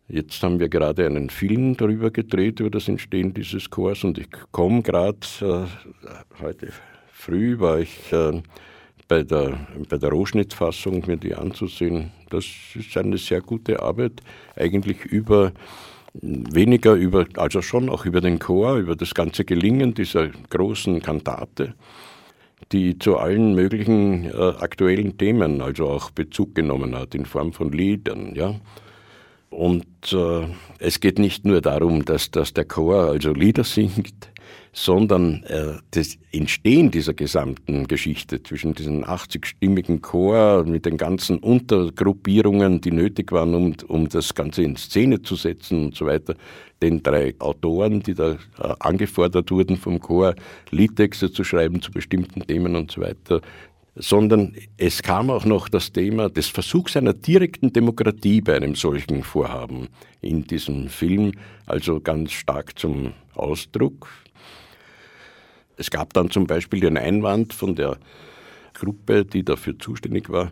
Jetzt 0.07 0.43
haben 0.43 0.59
wir 0.59 0.69
gerade 0.69 1.07
einen 1.07 1.31
Film 1.31 1.75
darüber 1.75 2.11
gedreht, 2.11 2.59
über 2.59 2.69
das 2.69 2.87
Entstehen 2.87 3.33
dieses 3.33 3.67
Chors 3.69 4.03
und 4.03 4.19
ich 4.19 4.27
komme 4.51 4.83
gerade, 4.83 5.17
äh, 5.41 5.65
heute 6.39 6.71
früh 7.11 7.59
war 7.59 7.79
ich 7.79 8.13
äh, 8.13 8.43
bei 9.09 9.23
der, 9.23 9.57
bei 9.89 9.97
der 9.97 10.11
Rohschnittfassung 10.11 11.03
mir 11.07 11.17
die 11.17 11.35
anzusehen. 11.35 12.11
Das 12.29 12.45
ist 12.75 12.95
eine 12.95 13.17
sehr 13.17 13.41
gute 13.41 13.81
Arbeit, 13.81 14.21
eigentlich 14.55 15.03
über 15.03 15.51
weniger 16.13 16.93
über, 16.93 17.25
also 17.35 17.61
schon 17.61 17.89
auch 17.89 18.05
über 18.05 18.21
den 18.21 18.39
Chor, 18.39 18.77
über 18.77 18.95
das 18.95 19.13
ganze 19.13 19.45
Gelingen 19.45 19.93
dieser 19.93 20.29
großen 20.49 21.01
Kantate, 21.01 21.73
die 22.71 22.97
zu 22.97 23.17
allen 23.17 23.53
möglichen 23.55 24.25
äh, 24.25 24.53
aktuellen 24.59 25.17
Themen 25.17 25.61
also 25.61 25.87
auch 25.87 26.11
Bezug 26.11 26.55
genommen 26.55 26.95
hat 26.95 27.13
in 27.15 27.25
Form 27.25 27.51
von 27.51 27.71
Liedern, 27.71 28.33
ja. 28.35 28.55
Und 29.49 30.13
äh, 30.13 30.47
es 30.77 30.99
geht 30.99 31.17
nicht 31.17 31.43
nur 31.43 31.61
darum, 31.61 32.05
dass, 32.05 32.29
dass 32.29 32.53
der 32.53 32.65
Chor 32.65 33.09
also 33.09 33.33
Lieder 33.33 33.63
singt, 33.63 34.29
sondern 34.71 35.43
äh, 35.43 35.73
das 35.91 36.17
Entstehen 36.31 36.91
dieser 36.91 37.13
gesamten 37.13 37.87
Geschichte 37.87 38.41
zwischen 38.43 38.73
diesem 38.73 39.03
80-stimmigen 39.03 40.01
Chor 40.01 40.63
mit 40.63 40.85
den 40.85 40.97
ganzen 40.97 41.39
Untergruppierungen, 41.39 42.81
die 42.81 42.91
nötig 42.91 43.31
waren, 43.31 43.55
um, 43.55 43.73
um 43.87 44.09
das 44.09 44.33
Ganze 44.35 44.63
in 44.63 44.75
Szene 44.75 45.21
zu 45.21 45.35
setzen 45.35 45.85
und 45.85 45.95
so 45.95 46.05
weiter, 46.05 46.35
den 46.81 47.03
drei 47.03 47.35
Autoren, 47.39 48.01
die 48.01 48.13
da 48.13 48.33
äh, 48.33 48.37
angefordert 48.79 49.51
wurden 49.51 49.77
vom 49.77 49.99
Chor, 49.99 50.35
Liedtexte 50.71 51.31
zu 51.31 51.43
schreiben 51.43 51.81
zu 51.81 51.91
bestimmten 51.91 52.45
Themen 52.45 52.75
und 52.75 52.91
so 52.91 53.01
weiter, 53.01 53.41
sondern 53.95 54.55
es 54.77 55.01
kam 55.01 55.29
auch 55.29 55.45
noch 55.45 55.67
das 55.67 55.91
Thema 55.91 56.29
des 56.29 56.47
Versuchs 56.47 56.95
einer 56.95 57.13
direkten 57.13 57.73
Demokratie 57.73 58.39
bei 58.39 58.55
einem 58.55 58.75
solchen 58.75 59.23
Vorhaben 59.23 59.89
in 60.21 60.43
diesem 60.43 60.87
Film 60.87 61.33
also 61.65 61.99
ganz 61.99 62.31
stark 62.31 62.79
zum 62.79 63.13
Ausdruck. 63.35 64.07
Es 65.79 65.89
gab 65.89 66.13
dann 66.13 66.29
zum 66.29 66.45
Beispiel 66.45 66.81
den 66.81 66.97
Einwand 66.97 67.53
von 67.53 67.73
der 67.73 67.97
Gruppe, 68.73 69.23
die 69.25 69.43
dafür 69.43 69.79
zuständig 69.79 70.29
war, 70.29 70.51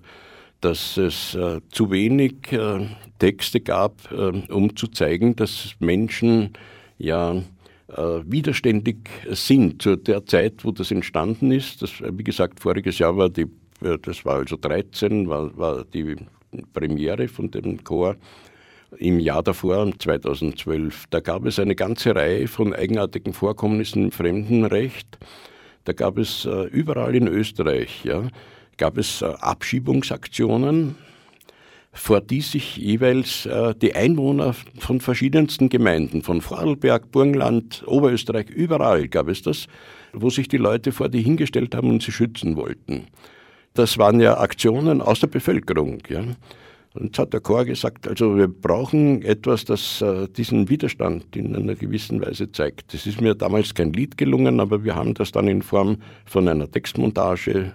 dass 0.62 0.98
es 0.98 1.36
äh, 1.36 1.60
zu 1.70 1.92
wenig 1.92 2.52
äh, 2.52 2.88
Texte 3.20 3.60
gab, 3.60 4.10
äh, 4.12 4.52
um 4.52 4.76
zu 4.76 4.88
zeigen, 4.88 5.36
dass 5.36 5.76
Menschen 5.80 6.54
ja 6.98 7.36
äh, 7.90 8.22
widerständig 8.26 8.98
sind 9.30 9.82
zu 9.82 9.98
der 9.98 10.26
Zeit, 10.26 10.64
wo 10.64 10.72
das 10.72 10.92
entstanden 10.92 11.52
ist. 11.52 11.82
Das, 11.82 11.92
wie 12.02 12.24
gesagt, 12.24 12.60
voriges 12.60 12.98
Jahr 13.00 13.18
war 13.18 13.30
die, 13.30 13.48
äh, 13.82 13.98
das 14.02 14.26
war 14.26 14.36
also 14.36 14.56
13, 14.56 15.28
war, 15.28 15.56
war 15.58 15.84
die 15.86 16.16
Premiere 16.74 17.28
von 17.28 17.52
dem 17.52 17.84
Chor 17.84 18.16
im 18.98 19.20
Jahr 19.20 19.44
davor, 19.44 19.92
2012. 19.98 21.06
Da 21.10 21.20
gab 21.20 21.46
es 21.46 21.60
eine 21.60 21.76
ganze 21.76 22.16
Reihe 22.16 22.48
von 22.48 22.74
eigenartigen 22.74 23.34
Vorkommnissen 23.34 24.06
im 24.06 24.12
Fremdenrecht. 24.12 25.18
Da 25.84 25.94
gab 25.94 26.18
es 26.18 26.46
äh, 26.46 26.64
überall 26.66 27.16
in 27.16 27.28
Österreich, 27.28 28.04
ja, 28.04 28.28
gab 28.78 28.98
es 28.98 29.22
äh, 29.22 29.26
Abschiebungsaktionen 29.26 30.96
vor 31.98 32.22
die 32.22 32.42
sich 32.42 32.78
jeweils 32.78 33.46
äh, 33.46 33.74
die 33.76 33.96
Einwohner 33.96 34.54
von 34.78 35.02
verschiedensten 35.02 35.70
Gemeinden, 35.70 36.22
von 36.22 36.42
Vorarlberg, 36.42 37.12
Burgenland, 37.12 37.84
Oberösterreich, 37.88 38.50
überall 38.50 39.08
gab 39.08 39.28
es 39.28 39.42
das, 39.42 39.68
wo 40.14 40.30
sich 40.30 40.48
die 40.48 40.58
Leute 40.58 40.92
vor 40.92 41.10
die 41.10 41.22
hingestellt 41.22 41.76
haben 41.76 41.90
und 41.90 42.04
sie 42.04 42.12
schützen 42.12 42.56
wollten. 42.56 43.08
Das 43.74 43.98
waren 43.98 44.20
ja 44.20 44.38
Aktionen 44.38 45.02
aus 45.02 45.20
der 45.20 45.28
Bevölkerung. 45.28 46.00
Ja. 46.10 46.24
Und 46.98 47.08
jetzt 47.08 47.20
hat 47.20 47.34
der 47.34 47.42
Chor 47.42 47.66
gesagt, 47.66 48.08
also 48.08 48.36
wir 48.36 48.48
brauchen 48.48 49.22
etwas, 49.22 49.66
das 49.66 50.02
äh, 50.02 50.28
diesen 50.28 50.68
Widerstand 50.68 51.36
in 51.36 51.56
einer 51.56 51.76
gewissen 51.76 52.22
Weise 52.22 52.52
zeigt. 52.52 52.94
Das 52.94 53.06
ist 53.06 53.22
mir 53.22 53.36
damals 53.36 53.74
kein 53.74 53.94
Lied 53.94 54.18
gelungen, 54.18 54.60
aber 54.60 54.84
wir 54.84 54.96
haben 54.96 55.14
das 55.14 55.32
dann 55.32 55.48
in 55.48 55.62
Form 55.62 55.98
von 56.26 56.48
einer 56.48 56.70
Textmontage 56.70 57.72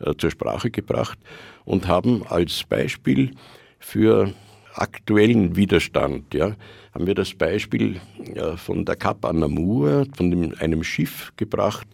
äh, 0.00 0.14
zur 0.16 0.30
Sprache 0.30 0.70
gebracht 0.70 1.18
und 1.64 1.86
haben 1.86 2.22
als 2.26 2.64
Beispiel 2.64 3.32
für 3.78 4.32
aktuellen 4.74 5.54
Widerstand, 5.54 6.32
ja, 6.32 6.56
haben 6.94 7.06
wir 7.06 7.14
das 7.14 7.34
Beispiel 7.34 8.00
äh, 8.34 8.56
von 8.56 8.84
der 8.84 8.96
Kap 8.96 9.24
Anamur, 9.24 10.06
von 10.16 10.30
dem, 10.30 10.54
einem 10.58 10.82
Schiff 10.82 11.32
gebracht, 11.36 11.86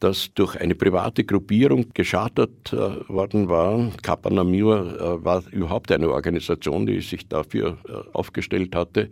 das 0.00 0.32
durch 0.34 0.58
eine 0.58 0.74
private 0.74 1.24
Gruppierung 1.24 1.86
geschartet 1.92 2.72
äh, 2.72 3.08
worden 3.08 3.48
war. 3.48 3.92
Kap 4.02 4.26
Anamur 4.26 4.98
äh, 4.98 5.24
war 5.24 5.44
überhaupt 5.52 5.92
eine 5.92 6.10
Organisation, 6.10 6.86
die 6.86 7.00
sich 7.00 7.28
dafür 7.28 7.76
äh, 7.86 7.92
aufgestellt 8.14 8.74
hatte, 8.74 9.10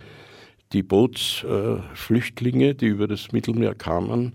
die 0.73 0.83
Bootsflüchtlinge, 0.83 2.75
die 2.75 2.87
über 2.87 3.07
das 3.07 3.33
Mittelmeer 3.33 3.75
kamen 3.75 4.33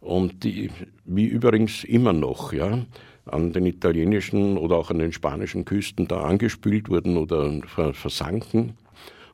und 0.00 0.44
die, 0.44 0.70
wie 1.04 1.26
übrigens 1.26 1.84
immer 1.84 2.12
noch, 2.12 2.52
ja, 2.52 2.84
an 3.26 3.52
den 3.52 3.66
italienischen 3.66 4.56
oder 4.56 4.76
auch 4.76 4.90
an 4.90 4.98
den 4.98 5.12
spanischen 5.12 5.64
Küsten 5.64 6.08
da 6.08 6.22
angespült 6.22 6.88
wurden 6.88 7.16
oder 7.16 7.60
versanken. 7.92 8.74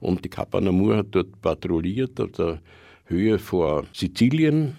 Und 0.01 0.24
die 0.24 0.29
Kappa 0.29 0.61
Namur 0.61 0.99
hat 0.99 1.09
dort 1.11 1.41
patrouilliert 1.41 2.20
auf 2.20 2.33
der 2.33 2.61
Höhe 3.07 3.39
vor 3.39 3.85
Sizilien 3.93 4.76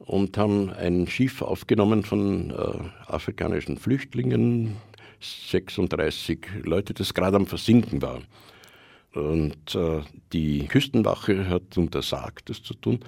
und 0.00 0.36
haben 0.38 0.70
ein 0.70 1.06
Schiff 1.06 1.42
aufgenommen 1.42 2.02
von 2.02 2.50
äh, 2.50 3.12
afrikanischen 3.12 3.76
Flüchtlingen, 3.76 4.76
36 5.20 6.38
Leute, 6.64 6.94
das 6.94 7.14
gerade 7.14 7.36
am 7.36 7.46
Versinken 7.46 8.00
war. 8.02 8.20
Und 9.14 9.74
äh, 9.74 10.00
die 10.32 10.66
Küstenwache 10.66 11.48
hat 11.48 11.76
untersagt, 11.76 12.48
das 12.48 12.62
zu 12.62 12.74
tun 12.74 13.00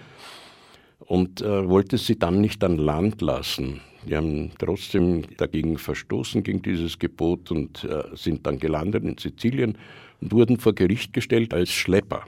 und 0.98 1.40
äh, 1.40 1.68
wollte 1.68 1.98
sie 1.98 2.18
dann 2.18 2.40
nicht 2.40 2.62
an 2.64 2.76
Land 2.76 3.20
lassen. 3.20 3.80
Die 4.06 4.16
haben 4.16 4.50
trotzdem 4.58 5.22
dagegen 5.36 5.78
verstoßen, 5.78 6.42
gegen 6.42 6.62
dieses 6.62 6.98
Gebot 6.98 7.50
und 7.50 7.84
äh, 7.84 8.04
sind 8.14 8.46
dann 8.46 8.58
gelandet 8.58 9.04
in 9.04 9.16
Sizilien 9.16 9.78
und 10.20 10.32
wurden 10.32 10.58
vor 10.58 10.74
Gericht 10.74 11.12
gestellt 11.12 11.54
als 11.54 11.70
Schlepper. 11.70 12.24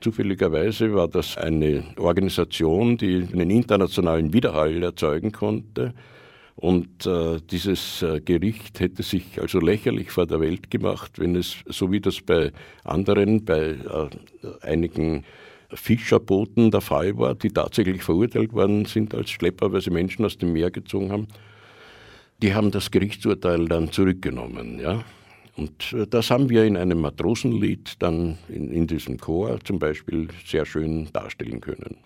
Zufälligerweise 0.00 0.94
war 0.94 1.08
das 1.08 1.36
eine 1.38 1.84
Organisation, 1.96 2.98
die 2.98 3.26
einen 3.32 3.50
internationalen 3.50 4.32
Widerhall 4.32 4.82
erzeugen 4.82 5.32
konnte. 5.32 5.94
Und 6.54 7.04
äh, 7.06 7.38
dieses 7.50 8.02
äh, 8.02 8.20
Gericht 8.20 8.80
hätte 8.80 9.02
sich 9.02 9.40
also 9.40 9.58
lächerlich 9.60 10.10
vor 10.10 10.26
der 10.26 10.40
Welt 10.40 10.70
gemacht, 10.70 11.18
wenn 11.18 11.36
es, 11.36 11.56
so 11.66 11.92
wie 11.92 12.00
das 12.00 12.22
bei 12.22 12.50
anderen, 12.82 13.44
bei 13.44 13.72
äh, 13.72 14.08
einigen 14.62 15.24
Fischerbooten 15.72 16.70
der 16.70 16.80
Fall 16.80 17.16
war, 17.18 17.34
die 17.34 17.50
tatsächlich 17.50 18.02
verurteilt 18.02 18.52
worden 18.54 18.86
sind 18.86 19.14
als 19.14 19.30
Schlepper, 19.30 19.72
weil 19.72 19.82
sie 19.82 19.90
Menschen 19.90 20.24
aus 20.24 20.38
dem 20.38 20.52
Meer 20.52 20.70
gezogen 20.70 21.12
haben. 21.12 21.26
Die 22.42 22.54
haben 22.54 22.70
das 22.70 22.90
Gerichtsurteil 22.90 23.66
dann 23.66 23.92
zurückgenommen. 23.92 24.78
Ja? 24.78 25.04
Und 25.56 25.92
äh, 25.92 26.06
das 26.06 26.30
haben 26.30 26.48
wir 26.48 26.64
in 26.64 26.76
einem 26.76 27.00
Matrosenlied 27.00 27.94
dann 27.98 28.38
in, 28.48 28.70
in 28.70 28.86
diesem 28.86 29.18
Chor 29.18 29.58
zum 29.64 29.78
Beispiel 29.78 30.28
sehr 30.44 30.66
schön 30.66 31.08
darstellen 31.12 31.60
können. 31.60 31.96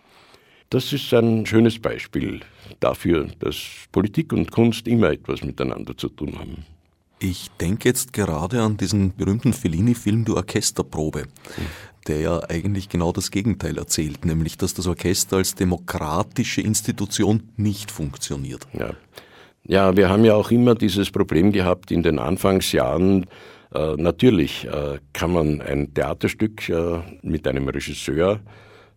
Das 0.70 0.92
ist 0.92 1.12
ein 1.12 1.46
schönes 1.46 1.80
Beispiel 1.80 2.40
dafür, 2.78 3.26
dass 3.40 3.56
Politik 3.90 4.32
und 4.32 4.52
Kunst 4.52 4.86
immer 4.86 5.10
etwas 5.10 5.42
miteinander 5.42 5.96
zu 5.96 6.08
tun 6.08 6.38
haben. 6.38 6.64
Ich 7.18 7.50
denke 7.60 7.88
jetzt 7.88 8.12
gerade 8.12 8.62
an 8.62 8.76
diesen 8.76 9.14
berühmten 9.14 9.52
Fellini-Film 9.52 10.24
Die 10.24 10.32
Orchesterprobe, 10.32 11.24
der 12.06 12.20
ja 12.20 12.40
eigentlich 12.48 12.88
genau 12.88 13.12
das 13.12 13.30
Gegenteil 13.32 13.76
erzählt, 13.76 14.24
nämlich 14.24 14.56
dass 14.56 14.72
das 14.72 14.86
Orchester 14.86 15.38
als 15.38 15.56
demokratische 15.56 16.62
Institution 16.62 17.50
nicht 17.56 17.90
funktioniert. 17.90 18.66
Ja. 18.72 18.94
Ja, 19.64 19.96
wir 19.96 20.08
haben 20.08 20.24
ja 20.24 20.34
auch 20.34 20.50
immer 20.50 20.74
dieses 20.74 21.10
Problem 21.10 21.52
gehabt 21.52 21.90
in 21.90 22.02
den 22.02 22.18
Anfangsjahren. 22.18 23.26
Äh, 23.74 23.94
natürlich 23.96 24.66
äh, 24.66 24.98
kann 25.12 25.32
man 25.32 25.60
ein 25.60 25.94
Theaterstück 25.94 26.68
äh, 26.68 27.00
mit 27.22 27.46
einem 27.46 27.68
Regisseur 27.68 28.40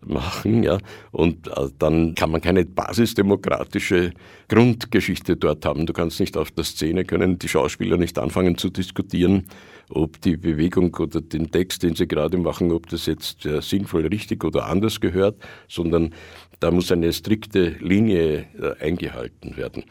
machen, 0.06 0.64
ja. 0.64 0.78
Und 1.12 1.48
äh, 1.48 1.70
dann 1.80 2.16
kann 2.16 2.32
man 2.32 2.42
keine 2.42 2.66
basisdemokratische 2.66 4.12
Grundgeschichte 4.48 5.36
dort 5.36 5.66
haben. 5.66 5.86
Du 5.86 5.94
kannst 5.94 6.20
nicht 6.20 6.38
auf 6.38 6.52
der 6.52 6.64
Szene 6.64 7.06
können 7.06 7.40
die 7.40 7.50
Schauspieler 7.50 7.98
nicht 7.98 8.18
anfangen 8.20 8.58
zu 8.58 8.70
diskutieren, 8.70 9.48
ob 9.90 10.22
die 10.22 10.38
Bewegung 10.38 10.96
oder 10.96 11.22
den 11.22 11.52
Text, 11.52 11.84
den 11.84 11.96
sie 11.96 12.08
gerade 12.08 12.38
machen, 12.38 12.72
ob 12.72 12.90
das 12.90 13.06
jetzt 13.06 13.46
äh, 13.46 13.62
sinnvoll, 13.62 14.08
richtig 14.08 14.44
oder 14.44 14.66
anders 14.68 15.00
gehört, 15.00 15.36
sondern 15.68 16.14
da 16.60 16.72
muss 16.72 16.92
eine 16.92 17.12
strikte 17.12 17.76
Linie 17.80 18.46
äh, 18.60 18.84
eingehalten 18.84 19.58
werden. 19.58 19.84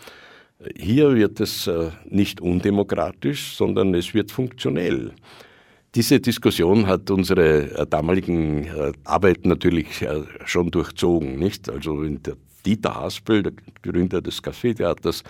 Hier 0.77 1.15
wird 1.15 1.41
es 1.41 1.67
äh, 1.67 1.91
nicht 2.09 2.41
undemokratisch, 2.41 3.57
sondern 3.57 3.95
es 3.95 4.15
wird 4.15 4.31
funktionell. 4.31 5.13
Diese 5.95 6.21
Diskussion 6.21 6.87
hat 6.87 7.11
unsere 7.11 7.71
äh, 7.71 7.87
damaligen 7.87 8.65
äh, 8.65 8.93
Arbeit 9.05 9.45
natürlich 9.45 10.07
schon 10.45 10.71
durchzogen, 10.71 11.39
nicht? 11.39 11.69
Also 11.69 12.03
der 12.05 12.37
Dieter 12.65 12.95
Haspel, 12.95 13.43
der 13.43 13.53
Gründer 13.83 14.23
des 14.23 14.43
Café-Theaters, 14.43 15.25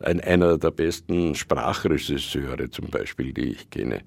ein, 0.00 0.20
einer 0.20 0.58
der 0.58 0.70
besten 0.70 1.34
Sprachregisseure 1.34 2.70
zum 2.70 2.88
Beispiel, 2.88 3.32
die 3.32 3.52
ich 3.52 3.70
kenne. 3.70 4.02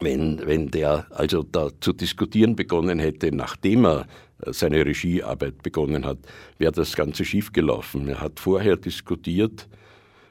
Wenn, 0.00 0.40
wenn 0.46 0.70
der 0.70 1.06
also 1.10 1.42
da 1.42 1.70
zu 1.80 1.92
diskutieren 1.92 2.54
begonnen 2.54 2.98
hätte, 2.98 3.34
nachdem 3.34 3.84
er 3.84 4.06
seine 4.46 4.84
Regiearbeit 4.84 5.62
begonnen 5.62 6.04
hat, 6.04 6.18
wäre 6.58 6.72
das 6.72 6.94
Ganze 6.94 7.24
schiefgelaufen. 7.24 8.08
Er 8.08 8.20
hat 8.20 8.40
vorher 8.40 8.76
diskutiert, 8.76 9.68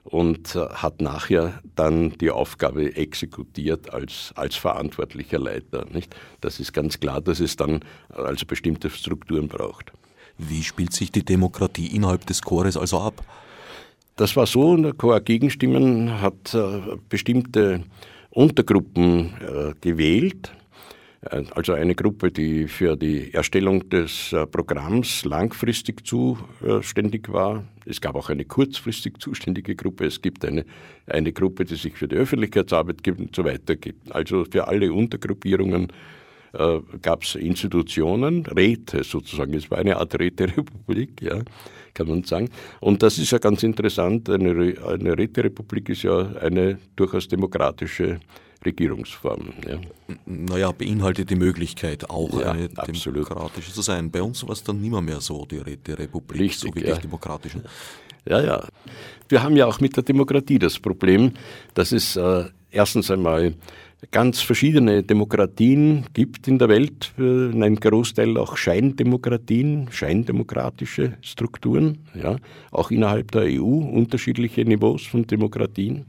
und 0.07 0.55
äh, 0.55 0.67
hat 0.69 1.01
nachher 1.01 1.61
dann 1.75 2.11
die 2.17 2.31
Aufgabe 2.31 2.95
exekutiert 2.95 3.93
als, 3.93 4.31
als 4.35 4.55
verantwortlicher 4.55 5.39
Leiter. 5.39 5.85
Nicht? 5.91 6.15
Das 6.41 6.59
ist 6.59 6.73
ganz 6.73 6.99
klar, 6.99 7.21
dass 7.21 7.39
es 7.39 7.55
dann 7.55 7.81
also 8.09 8.45
bestimmte 8.45 8.89
Strukturen 8.89 9.47
braucht. 9.47 9.91
Wie 10.37 10.63
spielt 10.63 10.93
sich 10.93 11.11
die 11.11 11.25
Demokratie 11.25 11.87
innerhalb 11.87 12.25
des 12.25 12.41
Chores 12.41 12.77
also 12.77 12.99
ab? 12.99 13.23
Das 14.15 14.35
war 14.35 14.47
so, 14.47 14.75
der 14.77 14.93
Chor 14.93 15.19
Gegenstimmen 15.19 16.21
hat 16.21 16.53
äh, 16.53 16.97
bestimmte 17.09 17.83
Untergruppen 18.29 19.33
äh, 19.41 19.73
gewählt 19.81 20.51
äh, 20.53 20.56
also 21.21 21.73
eine 21.73 21.95
Gruppe, 21.95 22.31
die 22.31 22.67
für 22.67 22.95
die 22.95 23.33
Erstellung 23.33 23.89
des 23.89 24.33
äh, 24.33 24.45
Programms 24.45 25.25
langfristig 25.25 26.05
zuständig 26.05 27.31
war. 27.31 27.63
Es 27.85 27.99
gab 28.01 28.15
auch 28.15 28.29
eine 28.29 28.45
kurzfristig 28.45 29.19
zuständige 29.19 29.75
Gruppe. 29.75 30.05
Es 30.05 30.21
gibt 30.21 30.45
eine, 30.45 30.65
eine 31.07 31.33
Gruppe, 31.33 31.65
die 31.65 31.75
sich 31.75 31.95
für 31.95 32.07
die 32.07 32.17
Öffentlichkeitsarbeit 32.17 33.03
gibt 33.03 33.19
und 33.19 33.35
so 33.35 33.43
weiter 33.43 33.75
gibt. 33.75 34.11
Also 34.11 34.45
für 34.45 34.67
alle 34.67 34.93
Untergruppierungen 34.93 35.91
äh, 36.53 36.79
gab 37.01 37.23
es 37.23 37.35
Institutionen, 37.35 38.45
Räte 38.45 39.03
sozusagen. 39.03 39.53
Es 39.53 39.69
war 39.69 39.79
eine 39.79 39.97
Art 39.97 40.17
Räterepublik, 40.19 41.21
ja, 41.21 41.41
kann 41.93 42.07
man 42.07 42.23
sagen. 42.23 42.49
Und 42.79 43.03
das 43.03 43.17
ist 43.17 43.31
ja 43.31 43.37
ganz 43.37 43.63
interessant. 43.63 44.29
Eine, 44.29 44.75
eine 44.87 45.17
Räterepublik 45.17 45.89
ist 45.89 46.03
ja 46.03 46.19
eine 46.37 46.77
durchaus 46.95 47.27
demokratische 47.27 48.19
Regierungsform. 48.65 49.53
Ja. 49.67 49.79
Naja, 50.25 50.71
beinhaltet 50.71 51.29
die 51.29 51.35
Möglichkeit, 51.35 52.09
auch 52.09 52.39
ja, 52.39 52.51
eine 52.51 52.69
absolut. 52.75 53.17
demokratische 53.17 53.71
zu 53.71 53.81
sein. 53.81 54.11
Bei 54.11 54.21
uns 54.21 54.43
war 54.43 54.53
es 54.53 54.63
dann 54.63 54.81
nimmer 54.81 55.01
mehr 55.01 55.21
so, 55.21 55.45
die, 55.45 55.61
die 55.77 55.91
Republik, 55.91 56.41
Richtig, 56.41 56.59
so 56.59 56.67
wirklich 56.67 56.87
ja. 56.87 56.97
demokratisch. 56.97 57.53
Ja, 58.27 58.41
ja. 58.41 58.63
Wir 59.29 59.43
haben 59.43 59.55
ja 59.55 59.65
auch 59.67 59.79
mit 59.79 59.95
der 59.95 60.03
Demokratie 60.03 60.59
das 60.59 60.79
Problem, 60.79 61.33
dass 61.73 61.91
es 61.91 62.15
äh, 62.15 62.45
erstens 62.71 63.11
einmal 63.11 63.53
ganz 64.11 64.41
verschiedene 64.41 65.03
Demokratien 65.03 66.05
gibt 66.13 66.47
in 66.47 66.59
der 66.59 66.69
Welt, 66.69 67.13
äh, 67.17 67.49
in 67.51 67.63
einem 67.63 67.77
Großteil 67.77 68.37
auch 68.37 68.57
Scheindemokratien, 68.57 69.89
scheindemokratische 69.91 71.17
Strukturen, 71.21 71.99
ja, 72.13 72.37
auch 72.71 72.91
innerhalb 72.91 73.31
der 73.31 73.43
EU 73.43 73.63
unterschiedliche 73.63 74.65
Niveaus 74.65 75.03
von 75.03 75.25
Demokratien. 75.25 76.05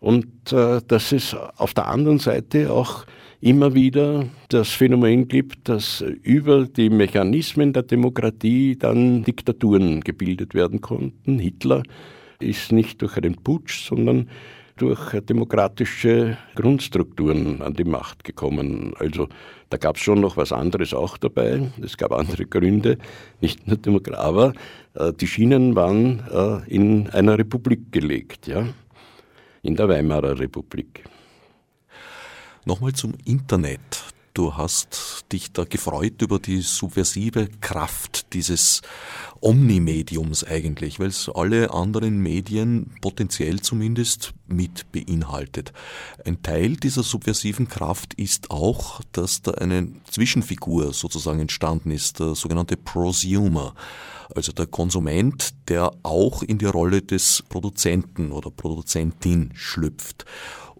Und 0.00 0.52
äh, 0.52 0.80
dass 0.86 1.12
es 1.12 1.34
auf 1.34 1.74
der 1.74 1.88
anderen 1.88 2.18
Seite 2.18 2.72
auch 2.72 3.06
immer 3.40 3.74
wieder 3.74 4.26
das 4.48 4.70
Phänomen 4.70 5.28
gibt, 5.28 5.68
dass 5.68 6.02
über 6.22 6.66
die 6.66 6.88
Mechanismen 6.88 7.72
der 7.72 7.82
Demokratie 7.82 8.76
dann 8.76 9.24
Diktaturen 9.24 10.02
gebildet 10.02 10.54
werden 10.54 10.80
konnten. 10.80 11.38
Hitler 11.38 11.82
ist 12.38 12.72
nicht 12.72 13.02
durch 13.02 13.16
einen 13.16 13.34
Putsch, 13.36 13.86
sondern 13.86 14.28
durch 14.76 15.20
demokratische 15.20 16.36
Grundstrukturen 16.54 17.62
an 17.62 17.74
die 17.74 17.84
Macht 17.84 18.24
gekommen. 18.24 18.94
Also 18.98 19.28
da 19.70 19.76
gab 19.76 19.96
es 19.96 20.02
schon 20.02 20.20
noch 20.20 20.36
was 20.36 20.52
anderes 20.52 20.92
auch 20.94 21.16
dabei. 21.16 21.70
Es 21.82 21.96
gab 21.96 22.12
andere 22.12 22.46
Gründe, 22.46 22.98
nicht 23.40 23.66
nur 23.66 23.76
Demokratie, 23.76 24.20
aber 24.20 24.52
äh, 24.94 25.12
die 25.12 25.26
Schienen 25.26 25.76
waren 25.76 26.22
äh, 26.30 26.68
in 26.68 27.08
einer 27.10 27.38
Republik 27.38 27.92
gelegt. 27.92 28.46
Ja? 28.46 28.66
in 29.64 29.74
der 29.74 29.88
Weimarer 29.88 30.38
Republik. 30.38 31.04
Nochmal 32.66 32.92
zum 32.92 33.14
Internet. 33.24 34.13
Du 34.34 34.56
hast 34.56 35.26
dich 35.30 35.52
da 35.52 35.62
gefreut 35.62 36.20
über 36.20 36.40
die 36.40 36.60
subversive 36.60 37.48
Kraft 37.60 38.32
dieses 38.32 38.82
Omnimediums 39.40 40.42
eigentlich, 40.42 40.98
weil 40.98 41.06
es 41.06 41.30
alle 41.32 41.72
anderen 41.72 42.18
Medien 42.18 42.90
potenziell 43.00 43.60
zumindest 43.60 44.34
mit 44.48 44.90
beinhaltet. 44.90 45.72
Ein 46.24 46.42
Teil 46.42 46.74
dieser 46.74 47.04
subversiven 47.04 47.68
Kraft 47.68 48.14
ist 48.14 48.50
auch, 48.50 49.00
dass 49.12 49.42
da 49.42 49.52
eine 49.52 49.92
Zwischenfigur 50.10 50.92
sozusagen 50.92 51.38
entstanden 51.38 51.92
ist, 51.92 52.18
der 52.18 52.34
sogenannte 52.34 52.76
Prosumer 52.76 53.74
also 54.34 54.52
der 54.52 54.66
Konsument, 54.66 55.54
der 55.68 55.92
auch 56.02 56.42
in 56.42 56.58
die 56.58 56.66
Rolle 56.66 57.02
des 57.02 57.44
Produzenten 57.48 58.32
oder 58.32 58.50
Produzentin 58.50 59.50
schlüpft. 59.54 60.24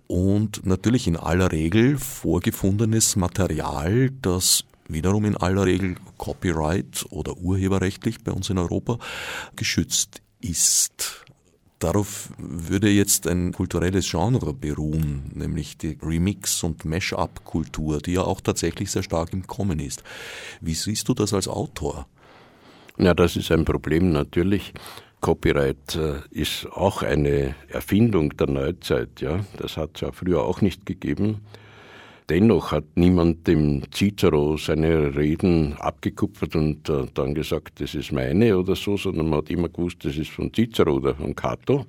Und 0.07 0.67
natürlich 0.67 1.07
in 1.07 1.17
aller 1.17 1.51
Regel 1.51 1.99
vorgefundenes 1.99 3.17
Material, 3.17 4.11
das 4.23 4.65
wiederum 4.89 5.25
in 5.25 5.37
aller 5.37 5.65
Regel 5.65 5.97
Copyright 6.19 7.07
oder 7.11 7.37
urheberrechtlich 7.39 8.23
bei 8.23 8.33
uns 8.33 8.51
in 8.51 8.59
Europa 8.59 8.99
geschützt 9.57 10.21
ist. 10.41 11.25
Darauf 11.79 12.31
würde 12.39 12.89
jetzt 12.89 13.27
ein 13.27 13.53
kulturelles 13.53 14.11
Genre 14.11 14.55
beruhen, 14.55 15.31
nämlich 15.35 15.77
die 15.77 15.99
Remix- 16.01 16.63
und 16.63 16.85
Mash-up-Kultur, 16.85 17.99
die 17.99 18.13
ja 18.13 18.23
auch 18.23 18.41
tatsächlich 18.41 18.91
sehr 18.91 19.03
stark 19.03 19.33
im 19.33 19.47
Kommen 19.47 19.81
ist. 19.81 20.03
Wie 20.61 20.75
siehst 20.75 21.09
du 21.09 21.15
das 21.15 21.35
als 21.35 21.49
Autor? 21.49 22.07
Ja, 22.97 23.13
das 23.13 23.37
ist 23.37 23.51
ein 23.51 23.65
Problem 23.65 24.13
natürlich. 24.13 24.73
Copyright 25.25 25.97
äh, 25.97 26.17
ist 26.39 26.67
auch 26.71 27.03
eine 27.03 27.55
Erfindung 27.69 28.37
der 28.37 28.47
Neuzeit, 28.47 29.23
ja. 29.23 29.41
Das 29.57 29.79
hat 29.79 29.93
es 29.95 30.03
ja 30.03 30.13
früher 30.13 30.43
auch 30.43 30.61
nicht 30.61 30.85
gegeben. 30.85 31.41
Dennoch 32.29 32.73
hat 32.73 32.85
niemand 32.95 33.47
dem 33.47 33.85
Cicero 33.91 34.59
seine 34.59 35.17
Reden 35.17 35.79
abgekupfert 35.79 36.55
und 36.57 36.91
äh, 36.91 37.07
dann 37.15 37.33
gesagt, 37.33 37.81
das 37.81 37.95
ist 37.95 38.13
meine 38.13 38.59
oder 38.59 38.77
so, 38.77 38.99
sondern 38.99 39.31
man 39.31 39.39
hat 39.39 39.49
immer 39.49 39.71
gewusst, 39.71 40.05
das 40.05 40.19
ist 40.19 40.31
von 40.31 40.53
Cicero 40.53 40.97
oder 40.97 41.15
von 41.15 41.35
Cato. 41.35 41.87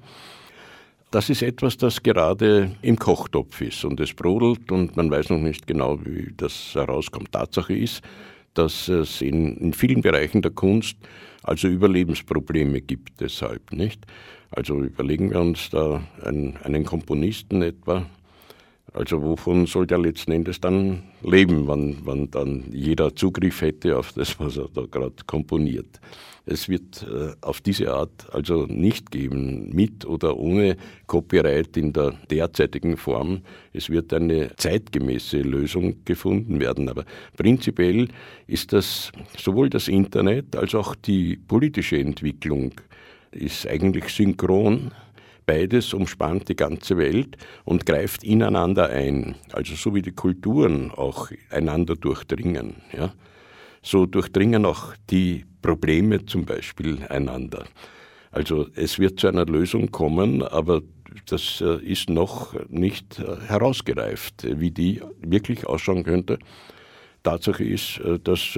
Das 1.12 1.30
ist 1.30 1.42
etwas, 1.42 1.76
das 1.76 2.02
gerade 2.02 2.72
im 2.82 2.98
Kochtopf 2.98 3.60
ist 3.60 3.84
und 3.84 4.00
es 4.00 4.14
brodelt 4.14 4.72
und 4.72 4.96
man 4.96 5.12
weiß 5.12 5.32
noch 5.32 5.40
nicht 5.40 5.68
genau, 5.68 6.00
wie 6.06 6.34
das 6.38 6.74
herauskommt. 6.74 7.34
Tatsache 7.34 7.76
ist, 7.76 8.02
dass 8.58 8.88
es 8.88 9.22
in, 9.22 9.58
in 9.58 9.74
vielen 9.74 10.02
Bereichen 10.02 10.42
der 10.42 10.52
Kunst 10.52 10.98
also 11.44 11.68
Überlebensprobleme 11.68 12.82
gibt 12.82 13.22
deshalb, 13.22 13.72
nicht? 13.72 14.06
Also 14.52 14.80
überlegen 14.82 15.32
wir 15.32 15.42
uns 15.42 15.70
da 15.70 16.02
einen, 16.24 16.58
einen 16.64 16.86
Komponisten 16.86 17.62
etwa, 17.62 18.06
also 18.94 19.22
wovon 19.22 19.66
soll 19.66 19.86
der 19.86 19.98
letzten 19.98 20.32
Endes 20.32 20.62
dann 20.62 21.04
leben, 21.22 21.68
wann, 21.68 21.98
wann 22.04 22.32
dann 22.32 22.64
jeder 22.72 23.16
Zugriff 23.16 23.62
hätte 23.62 23.98
auf 23.98 24.14
das, 24.14 24.40
was 24.40 24.58
er 24.58 24.70
da 24.74 24.86
gerade 24.90 25.16
komponiert. 25.28 26.00
Es 26.46 26.70
wird 26.70 27.04
äh, 27.04 27.34
auf 27.42 27.62
diese 27.62 27.92
Art 27.94 28.28
also 28.32 28.66
nicht 28.68 29.12
geben, 29.12 29.70
mit 29.74 30.06
oder 30.06 30.38
ohne 30.38 30.78
Copyright 31.08 31.76
in 31.76 31.92
der 31.92 32.12
derzeitigen 32.30 32.98
Form. 32.98 33.42
Es 33.74 33.90
wird 33.90 34.14
eine 34.14 34.56
zeitgemäße 34.56 35.40
Lösung 35.40 36.06
gefunden 36.06 36.60
werden. 36.60 36.88
Aber 36.90 37.06
prinzipiell 37.36 38.10
ist 38.46 38.74
das 38.74 39.12
sowohl 39.38 39.70
das 39.70 39.88
Internet 39.88 40.56
als 40.56 40.76
auch 40.76 40.94
die 40.96 41.36
politische 41.36 41.98
Entwicklung 41.98 42.74
ist 43.32 43.68
eigentlich 43.68 44.10
synchron. 44.10 44.92
Beides 45.48 45.94
umspannt 45.94 46.50
die 46.50 46.56
ganze 46.56 46.98
Welt 46.98 47.38
und 47.66 47.86
greift 47.86 48.24
ineinander 48.24 48.90
ein. 48.90 49.36
Also 49.52 49.76
so 49.76 49.94
wie 49.94 50.02
die 50.02 50.12
Kulturen 50.12 50.92
auch 50.92 51.30
einander 51.50 51.96
durchdringen. 51.96 52.76
Ja 52.96 53.14
so 53.86 54.08
durchdringen 54.08 54.66
auch 54.66 54.96
die 55.12 55.46
Probleme 55.66 56.26
zum 56.26 56.46
Beispiel 56.46 57.00
einander. 57.10 57.66
Also 58.32 58.68
es 58.76 59.00
wird 59.00 59.20
zu 59.20 59.28
einer 59.28 59.46
Lösung 59.46 59.92
kommen, 59.92 60.44
aber 60.44 60.82
das 61.26 61.62
äh, 61.62 61.84
ist 61.84 62.10
noch 62.10 62.54
nicht 62.70 63.20
äh, 63.20 63.38
herausgereift, 63.48 64.46
wie 64.60 64.70
die 64.70 65.02
wirklich 65.22 65.66
ausschauen 65.66 66.04
könnte. 66.04 66.38
Tatsache 67.24 67.64
ist, 67.64 68.00
äh, 68.00 68.20
dass 68.20 68.58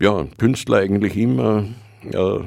ja, 0.00 0.26
Künstler 0.36 0.78
eigentlich 0.78 1.16
immer 1.16 1.64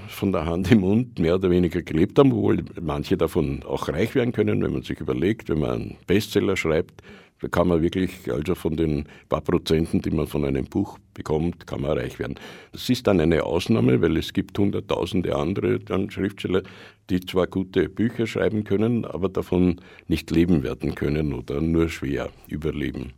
von 0.07 0.31
der 0.31 0.45
Hand 0.45 0.71
im 0.71 0.81
Mund 0.81 1.19
mehr 1.19 1.35
oder 1.35 1.49
weniger 1.49 1.81
gelebt 1.81 2.19
haben, 2.19 2.31
obwohl 2.31 2.63
manche 2.81 3.17
davon 3.17 3.63
auch 3.63 3.87
reich 3.87 4.13
werden 4.15 4.33
können, 4.33 4.61
wenn 4.61 4.73
man 4.73 4.83
sich 4.83 4.99
überlegt, 4.99 5.49
wenn 5.49 5.59
man 5.59 5.71
einen 5.71 5.95
Bestseller 6.07 6.57
schreibt, 6.57 7.01
da 7.41 7.49
kann 7.49 7.67
man 7.67 7.81
wirklich, 7.81 8.31
also 8.31 8.55
von 8.55 8.77
den 8.77 9.05
paar 9.27 9.41
Prozenten, 9.41 10.01
die 10.01 10.09
man 10.09 10.25
von 10.25 10.45
einem 10.45 10.65
Buch 10.65 10.97
bekommt, 11.13 11.67
kann 11.67 11.81
man 11.81 11.97
reich 11.97 12.17
werden. 12.17 12.35
Das 12.71 12.89
ist 12.89 13.07
dann 13.07 13.19
eine 13.19 13.43
Ausnahme, 13.43 14.01
weil 14.01 14.15
es 14.17 14.31
gibt 14.31 14.57
hunderttausende 14.57 15.35
andere 15.35 15.79
dann 15.79 16.09
Schriftsteller, 16.09 16.63
die 17.09 17.19
zwar 17.19 17.47
gute 17.47 17.89
Bücher 17.89 18.25
schreiben 18.25 18.63
können, 18.63 19.03
aber 19.03 19.27
davon 19.27 19.81
nicht 20.07 20.31
leben 20.31 20.63
werden 20.63 20.95
können 20.95 21.33
oder 21.33 21.59
nur 21.59 21.89
schwer 21.89 22.29
überleben. 22.47 23.11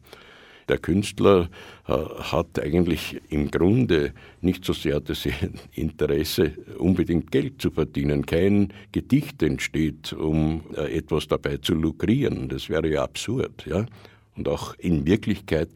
Der 0.68 0.78
Künstler 0.78 1.50
äh, 1.88 1.94
hat 1.94 2.60
eigentlich 2.60 3.22
im 3.30 3.50
Grunde 3.50 4.14
nicht 4.42 4.66
so 4.66 4.74
sehr 4.74 5.00
das 5.00 5.28
Interesse, 5.74 6.54
unbedingt 6.78 7.32
Geld 7.32 7.62
zu 7.62 7.72
verdienen. 7.72 8.26
Kein 8.26 8.74
Gedicht 8.92 9.42
entsteht, 9.44 10.14
um 10.14 10.64
äh, 10.76 10.98
etwas 10.98 11.28
dabei 11.28 11.58
zu 11.58 11.74
lukrieren. 11.74 12.50
Das 12.50 12.70
wäre 12.70 12.90
ja 12.90 13.04
absurd. 13.04 13.66
Ja? 13.66 13.86
Und 14.36 14.48
auch 14.48 14.76
in 14.76 15.06
Wirklichkeit 15.06 15.70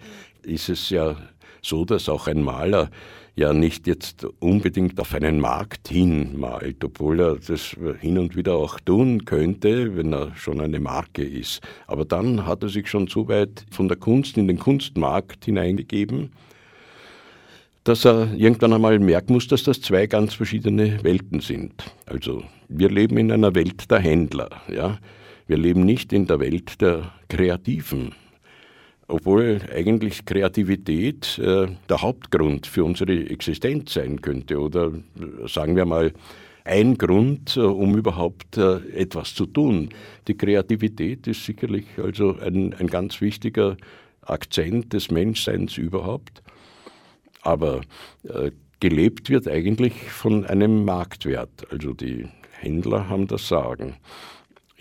ist 0.44 0.70
es 0.70 0.90
ja 0.90 1.16
so, 1.62 1.86
dass 1.86 2.10
auch 2.10 2.28
ein 2.28 2.44
Maler 2.44 2.90
ja 3.36 3.54
nicht 3.54 3.88
jetzt 3.88 4.26
unbedingt 4.40 5.00
auf 5.00 5.14
einen 5.14 5.40
Markt 5.40 5.88
hin 5.88 6.40
malt, 6.40 6.84
obwohl 6.84 7.20
er 7.20 7.36
das 7.36 7.76
hin 8.00 8.18
und 8.18 8.36
wieder 8.36 8.56
auch 8.56 8.80
tun 8.80 9.26
könnte, 9.26 9.96
wenn 9.96 10.14
er 10.14 10.36
schon 10.36 10.60
eine 10.60 10.80
Marke 10.80 11.24
ist. 11.24 11.62
Aber 11.88 12.06
dann 12.06 12.46
hat 12.46 12.64
er 12.64 12.70
sich 12.70 12.90
schon 12.90 13.08
so 13.08 13.28
weit 13.28 13.66
von 13.72 13.88
der 13.88 13.98
Kunst 13.98 14.38
in 14.38 14.48
den 14.48 14.60
Kunstmarkt 14.60 15.46
hineingegeben, 15.46 16.32
dass 17.84 18.06
er 18.06 18.34
irgendwann 18.34 18.74
einmal 18.74 19.00
merken 19.00 19.34
muss, 19.34 19.48
dass 19.48 19.64
das 19.64 19.82
zwei 19.82 20.06
ganz 20.08 20.34
verschiedene 20.34 21.04
Welten 21.04 21.40
sind. 21.40 21.74
Also 22.06 22.44
wir 22.68 22.90
leben 22.90 23.18
in 23.18 23.32
einer 23.32 23.56
Welt 23.56 23.90
der 23.90 24.00
Händler, 24.00 24.50
ja. 24.72 25.00
Wir 25.48 25.58
leben 25.58 25.84
nicht 25.84 26.14
in 26.14 26.28
der 26.28 26.40
Welt 26.40 26.80
der 26.80 27.12
Kreativen 27.28 28.14
obwohl 29.12 29.62
eigentlich 29.74 30.26
Kreativität 30.26 31.38
äh, 31.40 31.68
der 31.90 32.02
Hauptgrund 32.02 32.68
für 32.68 32.84
unsere 32.84 33.30
Existenz 33.30 33.94
sein 33.94 34.22
könnte 34.22 34.60
oder 34.60 34.92
sagen 35.48 35.76
wir 35.76 35.86
mal 35.86 36.14
ein 36.64 36.98
Grund, 36.98 37.58
äh, 37.58 37.62
um 37.62 37.96
überhaupt 37.98 38.58
äh, 38.58 38.78
etwas 38.96 39.34
zu 39.34 39.46
tun. 39.46 39.90
Die 40.28 40.38
Kreativität 40.38 41.28
ist 41.28 41.46
sicherlich 41.46 41.86
also 41.98 42.38
ein, 42.38 42.74
ein 42.74 42.88
ganz 42.88 43.22
wichtiger 43.22 43.78
Akzent 44.22 44.94
des 44.94 45.12
Menschseins 45.12 45.78
überhaupt, 45.78 46.44
aber 47.42 47.82
äh, 48.24 48.52
gelebt 48.80 49.30
wird 49.30 49.48
eigentlich 49.48 49.94
von 49.94 50.46
einem 50.46 50.86
Marktwert. 50.86 51.72
Also 51.72 51.94
die 51.94 52.28
Händler 52.52 53.10
haben 53.10 53.28
das 53.28 53.48
Sagen. 53.48 53.96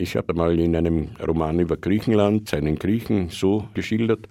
Ich 0.00 0.16
habe 0.16 0.32
mal 0.32 0.58
in 0.58 0.74
einem 0.74 1.10
Roman 1.28 1.60
über 1.60 1.76
Griechenland 1.76 2.48
seinen 2.48 2.76
Griechen 2.76 3.28
so 3.28 3.68
geschildert, 3.74 4.28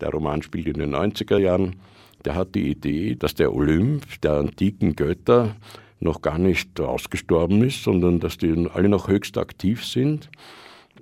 der 0.00 0.08
Roman 0.08 0.42
spielt 0.42 0.66
in 0.66 0.80
den 0.80 0.96
90er 0.96 1.38
Jahren, 1.38 1.76
der 2.24 2.34
hat 2.34 2.56
die 2.56 2.70
Idee, 2.70 3.14
dass 3.14 3.36
der 3.36 3.54
Olymp 3.54 4.20
der 4.22 4.32
antiken 4.32 4.96
Götter 4.96 5.54
noch 6.00 6.22
gar 6.22 6.38
nicht 6.38 6.80
ausgestorben 6.80 7.62
ist, 7.62 7.84
sondern 7.84 8.18
dass 8.18 8.36
die 8.36 8.66
alle 8.74 8.88
noch 8.88 9.06
höchst 9.06 9.38
aktiv 9.38 9.86
sind. 9.86 10.28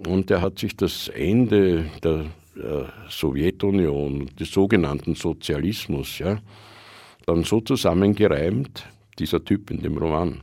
Und 0.07 0.31
er 0.31 0.43
hat 0.43 0.59
sich 0.59 0.77
das 0.77 1.09
Ende 1.09 1.87
der 2.03 2.27
äh, 2.57 2.85
Sowjetunion, 3.09 4.29
des 4.39 4.53
sogenannten 4.53 5.15
Sozialismus, 5.15 6.19
ja, 6.19 6.41
dann 7.25 7.43
so 7.45 7.63
zusammengereimt, 7.63 8.85
dieser 9.19 9.43
Typ 9.43 9.71
in 9.71 9.81
dem 9.81 9.97
Roman, 9.97 10.43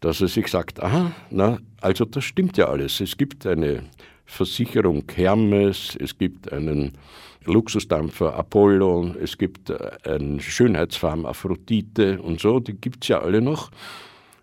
dass 0.00 0.20
er 0.20 0.28
sich 0.28 0.48
sagt, 0.48 0.82
aha, 0.82 1.12
na, 1.30 1.58
also 1.86 2.04
das 2.04 2.24
stimmt 2.24 2.56
ja 2.56 2.66
alles. 2.66 3.00
Es 3.00 3.16
gibt 3.16 3.46
eine 3.46 3.84
Versicherung 4.24 5.04
Hermes, 5.14 5.96
es 6.00 6.18
gibt 6.18 6.52
einen 6.52 6.98
Luxusdampfer 7.44 8.34
Apollo, 8.34 9.14
es 9.22 9.38
gibt 9.38 9.70
äh, 9.70 9.90
einen 10.04 10.40
Schönheitsfarm 10.40 11.24
Aphrodite 11.24 12.20
und 12.20 12.40
so, 12.40 12.58
die 12.58 12.74
gibt 12.74 13.04
es 13.04 13.08
ja 13.08 13.20
alle 13.20 13.40
noch. 13.40 13.70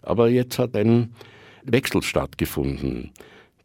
Aber 0.03 0.29
jetzt 0.29 0.57
hat 0.57 0.73
ein 0.77 1.13
Wechsel 1.63 2.01
stattgefunden. 2.01 3.11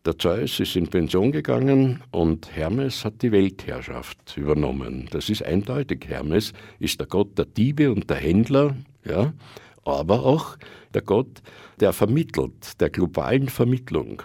Der 0.05 0.19
Zeus 0.19 0.59
ist 0.59 0.75
in 0.75 0.89
Pension 0.89 1.31
gegangen 1.31 2.03
und 2.11 2.51
Hermes 2.57 3.05
hat 3.05 3.23
die 3.23 3.31
Weltherrschaft 3.31 4.37
übernommen. 4.37 5.07
Das 5.13 5.29
ist 5.29 5.45
eindeutig. 5.45 6.07
Hermes 6.09 6.53
ist 6.81 6.99
der 6.99 7.07
Gott 7.07 7.39
der 7.39 7.45
Diebe 7.45 7.93
und 7.93 8.11
der 8.11 8.17
Händler, 8.17 8.75
ja, 9.05 9.33
aber 9.97 10.25
auch 10.25 10.57
der 10.95 11.03
Gott, 11.03 11.43
der 11.81 11.93
vermittelt, 11.93 12.81
der 12.81 12.91
globalen 12.91 13.49
Vermittlung. 13.49 14.23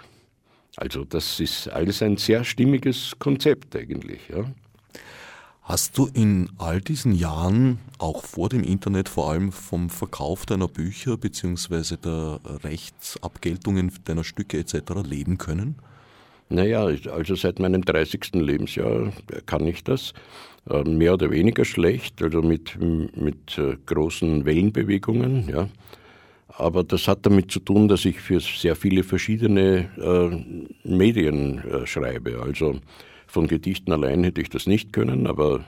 Also 0.75 1.05
das 1.05 1.39
ist 1.39 1.67
alles 1.67 2.01
ein 2.01 2.17
sehr 2.17 2.43
stimmiges 2.43 3.13
Konzept 3.19 3.75
eigentlich. 3.75 4.21
Ja. 4.29 4.45
Hast 5.61 5.97
du 5.97 6.07
in 6.07 6.49
all 6.57 6.81
diesen 6.81 7.13
Jahren, 7.13 7.79
auch 7.97 8.25
vor 8.25 8.49
dem 8.49 8.63
Internet, 8.63 9.07
vor 9.07 9.31
allem 9.31 9.53
vom 9.53 9.89
Verkauf 9.89 10.45
deiner 10.45 10.67
Bücher 10.67 11.15
bzw. 11.15 11.95
der 11.95 12.39
Rechtsabgeltungen 12.63 13.91
deiner 14.03 14.25
Stücke 14.25 14.59
etc. 14.59 14.75
leben 15.05 15.37
können? 15.37 15.77
Naja, 16.53 16.85
also 17.11 17.33
seit 17.33 17.57
meinem 17.57 17.83
30. 17.83 18.35
Lebensjahr 18.35 19.11
kann 19.47 19.65
ich 19.65 19.83
das. 19.83 20.13
Äh, 20.69 20.83
mehr 20.83 21.15
oder 21.15 21.31
weniger 21.31 21.65
schlecht, 21.65 22.21
also 22.21 22.43
mit, 22.43 22.77
mit 22.79 23.57
äh, 23.57 23.75
großen 23.87 24.45
Wellenbewegungen. 24.45 25.49
Ja. 25.49 25.67
Aber 26.49 26.83
das 26.83 27.07
hat 27.07 27.25
damit 27.25 27.49
zu 27.49 27.59
tun, 27.59 27.87
dass 27.87 28.05
ich 28.05 28.19
für 28.19 28.39
sehr 28.39 28.75
viele 28.75 29.03
verschiedene 29.03 29.89
äh, 29.97 30.87
Medien 30.87 31.57
äh, 31.57 31.87
schreibe. 31.87 32.43
Also 32.43 32.79
von 33.25 33.47
Gedichten 33.47 33.91
allein 33.91 34.23
hätte 34.23 34.39
ich 34.39 34.49
das 34.49 34.67
nicht 34.67 34.93
können, 34.93 35.25
aber 35.25 35.65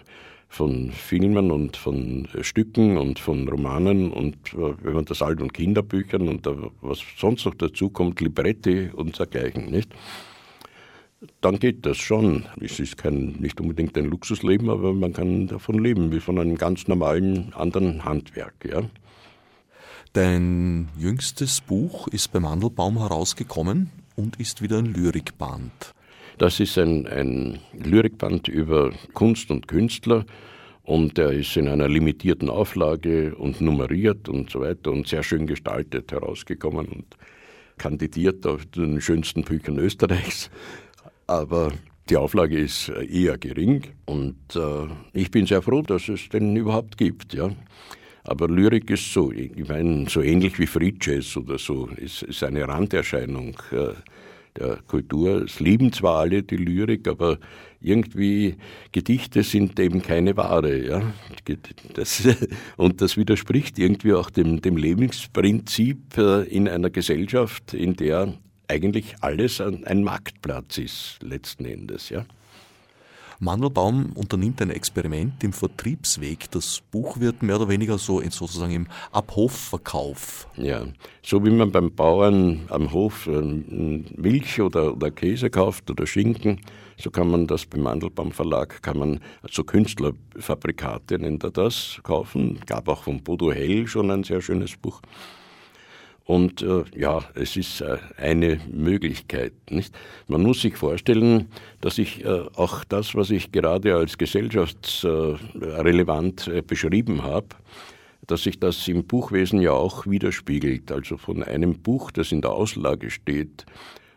von 0.50 0.92
Filmen 0.92 1.50
und 1.50 1.78
von 1.78 2.28
äh, 2.36 2.44
Stücken 2.44 3.00
und 3.00 3.18
von 3.18 3.50
Romanen 3.50 4.12
und 4.12 4.36
äh, 4.54 4.76
wenn 4.84 4.94
man 4.94 5.06
das 5.06 5.24
Alt- 5.24 5.42
und 5.42 5.52
Kinderbüchern 5.52 6.28
und 6.28 6.48
was 6.82 7.00
sonst 7.18 7.46
noch 7.46 7.56
dazu 7.56 7.90
kommt, 7.90 8.22
Libretti 8.22 8.92
und 8.94 9.18
dergleichen, 9.18 9.72
nicht? 9.72 9.92
Dann 11.42 11.60
geht 11.60 11.86
das 11.86 11.98
schon. 11.98 12.46
Es 12.60 12.80
ist 12.80 12.98
kein, 12.98 13.34
nicht 13.40 13.60
unbedingt 13.62 13.98
ein 13.98 14.06
Luxusleben, 14.06 14.70
aber 14.70 14.94
man 14.94 15.14
kann 15.14 15.48
davon 15.48 15.80
leben, 15.84 16.12
wie 16.12 16.20
von 16.20 16.40
einem 16.40 16.58
ganz 16.58 16.88
normalen 16.88 17.54
anderen 17.54 18.06
Handwerk, 18.06 18.54
ja. 18.70 18.84
Dein 20.14 20.88
jüngstes 20.98 21.60
Buch 21.60 22.08
ist 22.08 22.32
bei 22.32 22.40
Mandelbaum 22.40 23.00
herausgekommen 23.00 23.90
und 24.16 24.40
ist 24.40 24.62
wieder 24.62 24.78
ein 24.78 24.94
Lyrikband. 24.94 25.94
Das 26.38 26.60
ist 26.60 26.78
ein, 26.78 27.06
ein 27.08 27.60
Lyrikband 27.74 28.48
über 28.48 28.92
Kunst 29.14 29.52
und 29.52 29.68
Künstler 29.68 30.26
und 30.84 31.18
der 31.18 31.32
ist 31.32 31.58
in 31.58 31.68
einer 31.68 31.90
limitierten 31.90 32.50
Auflage 32.50 33.36
und 33.36 33.60
nummeriert 33.60 34.30
und 34.30 34.50
so 34.50 34.62
weiter 34.62 34.92
und 34.92 35.08
sehr 35.08 35.24
schön 35.24 35.48
gestaltet 35.48 36.12
herausgekommen 36.12 36.88
und 36.88 37.06
kandidiert 37.78 38.46
auf 38.46 38.66
den 38.66 39.02
schönsten 39.02 39.44
Büchern 39.44 39.78
Österreichs. 39.78 40.50
Aber 41.28 41.72
die 42.10 42.18
Auflage 42.18 42.58
ist 42.60 42.90
eher 42.90 43.38
gering 43.38 43.84
und 44.06 44.36
äh, 44.56 44.88
ich 45.14 45.32
bin 45.32 45.48
sehr 45.48 45.62
froh, 45.62 45.82
dass 45.82 46.08
es 46.08 46.30
den 46.30 46.56
überhaupt 46.56 46.98
gibt. 46.98 47.34
Ja. 47.34 47.50
Aber 48.24 48.48
Lyrik 48.48 48.90
ist 48.90 49.12
so, 49.14 49.32
ich 49.32 49.68
meine, 49.68 50.10
so 50.10 50.22
ähnlich 50.22 50.58
wie 50.60 50.68
Free 50.68 50.94
Jazz 51.00 51.38
oder 51.38 51.58
so, 51.58 51.88
ist, 51.96 52.24
ist 52.24 52.44
eine 52.44 52.68
Randerscheinung 52.68 53.56
äh, 53.72 53.94
der 54.58 54.78
Kultur. 54.88 55.44
Es 55.44 55.60
lieben 55.60 55.92
zwar 55.94 56.20
alle 56.20 56.44
die 56.44 56.58
Lyrik, 56.58 57.08
aber 57.08 57.38
irgendwie 57.82 58.56
Gedichte 58.92 59.44
sind 59.44 59.80
eben 59.80 60.02
keine 60.02 60.38
Ware. 60.38 60.84
Ja? 60.84 61.14
Das, 61.94 62.28
und 62.78 63.02
das 63.02 63.18
widerspricht 63.18 63.78
irgendwie 63.78 64.14
auch 64.14 64.30
dem, 64.30 64.62
dem 64.62 64.78
Lebensprinzip 64.78 66.18
äh, 66.18 66.44
in 66.44 66.68
einer 66.68 66.90
Gesellschaft, 66.90 67.74
in 67.74 67.96
der 67.96 68.34
eigentlich 68.68 69.16
alles 69.22 69.62
ein 69.62 70.04
Marktplatz 70.04 70.78
ist, 70.78 71.18
letzten 71.22 71.66
Endes. 71.66 72.10
Ja? 72.10 72.26
Mandelbaum 73.40 74.14
unternimmt 74.16 74.62
ein 74.62 74.70
Experiment 74.70 75.44
im 75.44 75.52
Vertriebsweg. 75.52 76.50
Das 76.52 76.82
Buch 76.92 77.20
wird 77.20 77.44
mehr 77.44 77.58
oder 77.58 77.68
weniger 77.68 77.98
so 77.98 78.22
sozusagen 78.22 78.72
im 78.72 78.88
Abhofverkauf. 79.12 80.48
Ja, 80.56 80.86
so 81.22 81.44
wie 81.46 81.50
man 81.50 81.72
beim 81.72 81.94
Bauern 81.94 82.62
am 82.70 82.94
Hof 82.94 83.28
ähm, 83.28 84.06
Milch 84.16 84.62
oder, 84.62 84.94
oder 84.94 85.12
Käse 85.12 85.50
kauft 85.50 85.90
oder 85.92 86.08
Schinken, 86.08 86.62
so 86.98 87.12
kann 87.12 87.30
man 87.30 87.46
das 87.46 87.66
beim 87.66 87.82
Mandelbaum 87.82 88.32
Verlag, 88.32 88.82
kann 88.82 88.98
man 88.98 89.20
also 89.42 89.66
Künstlerfabrikate 89.66 91.20
nennt 91.20 91.44
er 91.44 91.52
das, 91.52 92.00
kaufen. 92.04 92.60
Gab 92.66 92.88
auch 92.88 93.04
von 93.04 93.22
Bodo 93.22 93.52
Hell 93.52 93.86
schon 93.88 94.12
ein 94.12 94.24
sehr 94.24 94.42
schönes 94.42 94.78
Buch. 94.78 95.02
Und 96.26 96.62
äh, 96.64 96.84
ja, 96.96 97.24
es 97.36 97.56
ist 97.56 97.82
äh, 97.82 98.00
eine 98.18 98.60
Möglichkeit. 98.72 99.54
Nicht? 99.70 99.94
Man 100.28 100.42
muss 100.42 100.62
sich 100.62 100.76
vorstellen, 100.76 101.52
dass 101.82 102.00
ich 102.00 102.26
äh, 102.26 102.46
auch 102.56 102.84
das, 102.84 103.14
was 103.14 103.30
ich 103.30 103.52
gerade 103.52 103.94
als 103.96 104.18
gesellschaftsrelevant 104.18 106.48
äh, 106.48 106.64
beschrieben 106.64 107.22
habe, 107.22 107.50
dass 108.26 108.42
sich 108.42 108.60
das 108.60 108.88
im 108.88 109.06
Buchwesen 109.06 109.62
ja 109.62 109.74
auch 109.74 110.08
widerspiegelt. 110.08 110.92
Also 110.92 111.18
von 111.18 111.44
einem 111.44 111.78
Buch, 111.78 112.10
das 112.10 112.32
in 112.32 112.42
der 112.42 112.54
Auslage 112.54 113.12
steht 113.12 113.68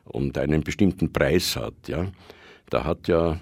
und 0.05 0.39
einen 0.39 0.63
bestimmten 0.63 1.13
Preis 1.13 1.57
hat, 1.57 1.75
ja, 1.89 2.07
da 2.71 2.85
hat 2.85 3.07
ja 3.09 3.39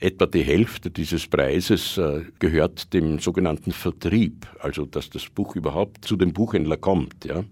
etwa 0.00 0.26
die 0.26 0.42
Hälfte 0.42 0.90
dieses 0.90 1.26
Preises 1.26 1.96
äh, 1.96 2.26
gehört 2.38 2.92
dem 2.92 3.20
sogenannten 3.20 3.72
Vertrieb, 3.72 4.46
also 4.58 4.84
dass 4.84 5.08
das 5.08 5.30
Buch 5.30 5.56
überhaupt 5.56 6.04
zu 6.04 6.16
dem 6.16 6.34
Buchhändler 6.34 6.76
kommt, 6.76 7.24
ja 7.24 7.42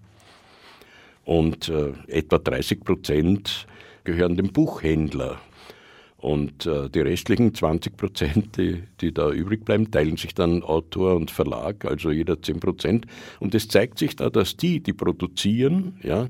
und 1.25 1.69
äh, 1.69 1.93
etwa 2.09 2.39
30 2.39 2.81
Prozent 2.81 3.67
gehören 4.05 4.37
dem 4.37 4.53
Buchhändler. 4.53 5.41
Und 6.17 6.67
äh, 6.67 6.91
die 6.91 7.01
restlichen 7.01 7.55
20 7.55 7.97
Prozent, 7.97 8.57
die, 8.59 8.83
die 9.01 9.13
da 9.13 9.31
übrig 9.31 9.65
bleiben, 9.65 9.91
teilen 9.91 10.19
sich 10.19 10.35
dann 10.35 10.63
Autor 10.63 11.17
und 11.17 11.31
Verlag, 11.31 11.87
also 11.87 12.11
jeder 12.11 12.43
10 12.43 12.61
Prozent. 12.61 13.07
Und 13.39 13.55
es 13.55 13.69
zeigt 13.69 13.99
sich 13.99 14.17
da, 14.17 14.29
dass 14.29 14.57
die, 14.57 14.81
die 14.81 14.93
produzieren, 14.93 15.99
ja, 16.03 16.29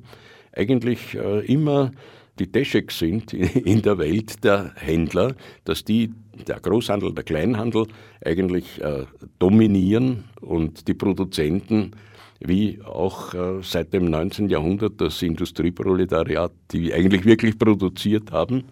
eigentlich 0.53 1.15
äh, 1.15 1.45
immer 1.47 1.93
die 2.39 2.51
Teschek 2.51 2.93
sind 2.93 3.33
in 3.35 3.83
der 3.83 3.99
Welt 3.99 4.45
der 4.45 4.73
Händler, 4.77 5.35
dass 5.65 5.85
die, 5.85 6.13
der 6.47 6.61
Großhandel, 6.61 7.13
der 7.13 7.25
Kleinhandel 7.25 7.87
eigentlich 8.25 8.81
äh, 8.81 9.07
dominieren 9.41 10.25
und 10.41 10.87
die 10.87 10.95
Produzenten 10.95 11.93
wie 12.41 12.81
auch 12.83 13.35
äh, 13.35 13.63
seit 13.63 13.93
dem 13.93 14.07
19. 14.07 14.49
Jahrhundert 14.49 15.01
das 15.01 15.23
Industrieproletariat, 15.23 16.53
die 16.73 16.93
eigentlich 16.93 17.25
wirklich 17.25 17.59
produziert 17.59 18.33
haben, 18.33 18.65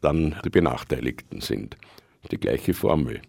dann 0.00 0.36
die 0.44 0.50
Benachteiligten 0.50 1.40
sind. 1.40 1.76
Die 2.30 2.38
gleiche 2.38 2.72
Formel. 2.72 3.20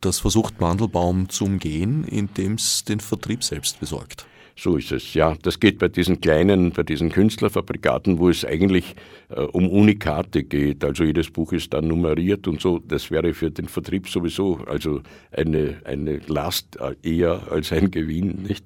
Das 0.00 0.20
versucht 0.20 0.60
Mandelbaum 0.60 1.28
zu 1.28 1.44
umgehen, 1.44 2.04
indem 2.04 2.54
es 2.54 2.84
den 2.84 3.00
Vertrieb 3.00 3.42
selbst 3.42 3.80
besorgt. 3.80 4.26
So 4.58 4.78
ist 4.78 4.90
es, 4.90 5.12
ja. 5.12 5.36
Das 5.42 5.60
geht 5.60 5.78
bei 5.78 5.88
diesen 5.88 6.20
kleinen, 6.22 6.70
bei 6.70 6.82
diesen 6.82 7.10
Künstlerfabrikaten, 7.10 8.18
wo 8.18 8.30
es 8.30 8.42
eigentlich 8.42 8.96
äh, 9.28 9.40
um 9.40 9.68
Unikate 9.68 10.44
geht. 10.44 10.82
Also 10.82 11.04
jedes 11.04 11.30
Buch 11.30 11.52
ist 11.52 11.74
dann 11.74 11.88
nummeriert 11.88 12.48
und 12.48 12.62
so. 12.62 12.78
Das 12.78 13.10
wäre 13.10 13.34
für 13.34 13.50
den 13.50 13.68
Vertrieb 13.68 14.08
sowieso 14.08 14.56
also 14.66 15.02
eine, 15.30 15.82
eine 15.84 16.20
Last 16.26 16.78
äh, 16.80 16.94
eher 17.02 17.42
als 17.50 17.70
ein 17.70 17.90
Gewinn, 17.90 18.44
nicht? 18.48 18.64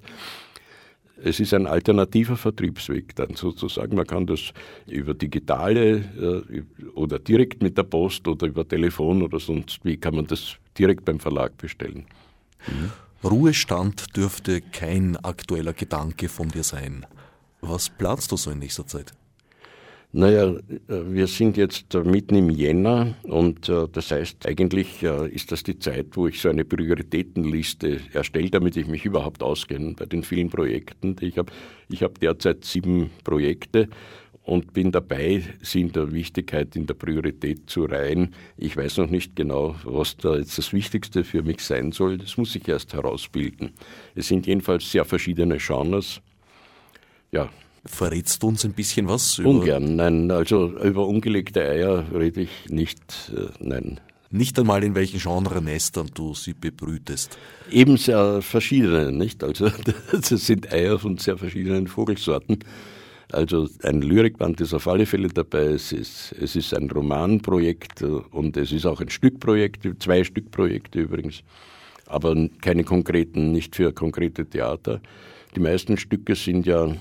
Es 1.23 1.39
ist 1.39 1.53
ein 1.53 1.67
alternativer 1.67 2.35
Vertriebsweg 2.35 3.15
dann 3.15 3.35
sozusagen. 3.35 3.95
Man 3.95 4.07
kann 4.07 4.25
das 4.25 4.53
über 4.87 5.13
digitale 5.13 5.97
äh, 5.97 6.63
oder 6.95 7.19
direkt 7.19 7.61
mit 7.61 7.77
der 7.77 7.83
Post 7.83 8.27
oder 8.27 8.47
über 8.47 8.67
Telefon 8.67 9.21
oder 9.21 9.39
sonst 9.39 9.83
wie 9.83 9.97
kann 9.97 10.15
man 10.15 10.25
das 10.25 10.55
direkt 10.79 11.03
beim 11.05 11.19
Verlag 11.19 11.57
bestellen. 11.57 12.05
Mhm. 12.65 12.91
Ruhestand 13.23 14.17
dürfte 14.17 14.61
kein 14.61 15.15
aktueller 15.17 15.73
Gedanke 15.73 16.27
von 16.27 16.49
dir 16.49 16.63
sein. 16.63 17.05
Was 17.61 17.89
planst 17.89 18.31
du 18.31 18.37
so 18.37 18.49
in 18.49 18.59
nächster 18.59 18.87
Zeit? 18.87 19.13
Naja, 20.13 20.55
wir 20.87 21.27
sind 21.27 21.55
jetzt 21.55 21.93
mitten 21.93 22.35
im 22.35 22.49
Jänner 22.49 23.15
und 23.23 23.69
äh, 23.69 23.87
das 23.89 24.11
heißt, 24.11 24.45
eigentlich 24.45 25.01
äh, 25.03 25.29
ist 25.29 25.53
das 25.53 25.63
die 25.63 25.79
Zeit, 25.79 26.07
wo 26.17 26.27
ich 26.27 26.41
so 26.41 26.49
eine 26.49 26.65
Prioritätenliste 26.65 28.01
erstelle, 28.11 28.49
damit 28.49 28.75
ich 28.75 28.87
mich 28.87 29.05
überhaupt 29.05 29.41
auskenne 29.41 29.93
bei 29.93 30.05
den 30.05 30.23
vielen 30.23 30.49
Projekten, 30.49 31.15
die 31.15 31.27
ich 31.27 31.37
habe. 31.37 31.53
Ich 31.87 32.03
habe 32.03 32.15
derzeit 32.19 32.65
sieben 32.65 33.09
Projekte 33.23 33.87
und 34.51 34.73
bin 34.73 34.91
dabei, 34.91 35.43
sie 35.61 35.79
in 35.79 35.93
der 35.93 36.11
Wichtigkeit, 36.11 36.75
in 36.75 36.85
der 36.85 36.93
Priorität 36.93 37.69
zu 37.69 37.85
reihen. 37.85 38.35
Ich 38.57 38.75
weiß 38.75 38.97
noch 38.97 39.09
nicht 39.09 39.33
genau, 39.33 39.77
was 39.85 40.17
da 40.17 40.35
jetzt 40.35 40.57
das 40.57 40.73
Wichtigste 40.73 41.23
für 41.23 41.41
mich 41.41 41.61
sein 41.61 41.93
soll. 41.93 42.17
Das 42.17 42.35
muss 42.35 42.53
ich 42.53 42.67
erst 42.67 42.93
herausbilden. 42.93 43.71
Es 44.13 44.27
sind 44.27 44.47
jedenfalls 44.47 44.91
sehr 44.91 45.05
verschiedene 45.05 45.57
Genres. 45.57 46.19
Ja. 47.31 47.49
Verrätst 47.85 48.43
du 48.43 48.49
uns 48.49 48.65
ein 48.65 48.73
bisschen 48.73 49.07
was? 49.07 49.37
Über 49.37 49.51
Ungern, 49.51 49.95
nein. 49.95 50.29
Also 50.29 50.77
über 50.81 51.07
ungelegte 51.07 51.61
Eier 51.61 52.03
rede 52.13 52.41
ich 52.41 52.69
nicht, 52.69 53.31
äh, 53.33 53.47
nein. 53.61 54.01
Nicht 54.31 54.59
einmal 54.59 54.83
in 54.83 54.95
welchen 54.95 55.21
Genrenestern 55.21 56.09
du 56.13 56.33
sie 56.33 56.53
bebrütest. 56.53 57.37
Eben 57.71 57.95
sehr 57.95 58.41
verschiedene, 58.41 59.13
nicht? 59.13 59.45
Also 59.45 59.71
das 60.11 60.27
sind 60.27 60.73
Eier 60.73 60.99
von 60.99 61.17
sehr 61.17 61.37
verschiedenen 61.37 61.87
Vogelsorten. 61.87 62.59
Also 63.31 63.69
ein 63.83 64.01
Lyrikband 64.01 64.59
ist 64.61 64.73
auf 64.73 64.87
alle 64.87 65.05
Fälle 65.05 65.29
dabei. 65.29 65.65
Es 65.65 65.91
ist, 65.91 66.35
es 66.39 66.55
ist 66.55 66.73
ein 66.73 66.89
Romanprojekt 66.89 68.01
und 68.03 68.57
es 68.57 68.71
ist 68.71 68.85
auch 68.85 68.99
ein 68.99 69.09
Stückprojekt, 69.09 69.87
zwei 69.99 70.23
Stückprojekte 70.23 70.99
übrigens, 70.99 71.43
aber 72.07 72.35
keine 72.61 72.83
konkreten, 72.83 73.51
nicht 73.51 73.75
für 73.75 73.93
konkrete 73.93 74.45
Theater. 74.45 75.01
Die 75.55 75.59
meisten 75.59 75.97
Stücke 75.97 76.35
sind 76.35 76.65
ja 76.65 76.95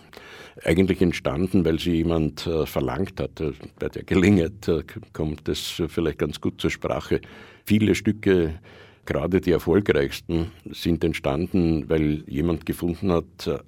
eigentlich 0.64 1.01
entstanden, 1.01 1.64
weil 1.64 1.78
sie 1.78 1.93
jemand 1.93 2.47
äh, 2.47 2.66
verlangt 2.66 3.20
hat. 3.20 3.43
Bei 3.78 3.89
der 3.89 4.03
Gelegenheit 4.03 4.68
äh, 4.68 4.83
kommt 5.12 5.49
das 5.49 5.83
vielleicht 5.89 6.18
ganz 6.18 6.41
gut 6.41 6.61
zur 6.61 6.70
Sprache. 6.70 7.20
Viele 7.64 7.95
Stücke, 7.95 8.59
gerade 9.07 9.41
die 9.41 9.53
erfolgreichsten, 9.53 10.51
sind 10.70 11.05
entstanden, 11.05 11.89
weil 11.89 12.24
jemand 12.26 12.66
gefunden 12.66 13.12
hat, 13.12 13.47
äh, 13.47 13.59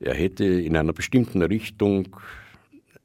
er 0.00 0.14
hätte 0.14 0.44
in 0.44 0.76
einer 0.76 0.92
bestimmten 0.92 1.42
Richtung, 1.42 2.16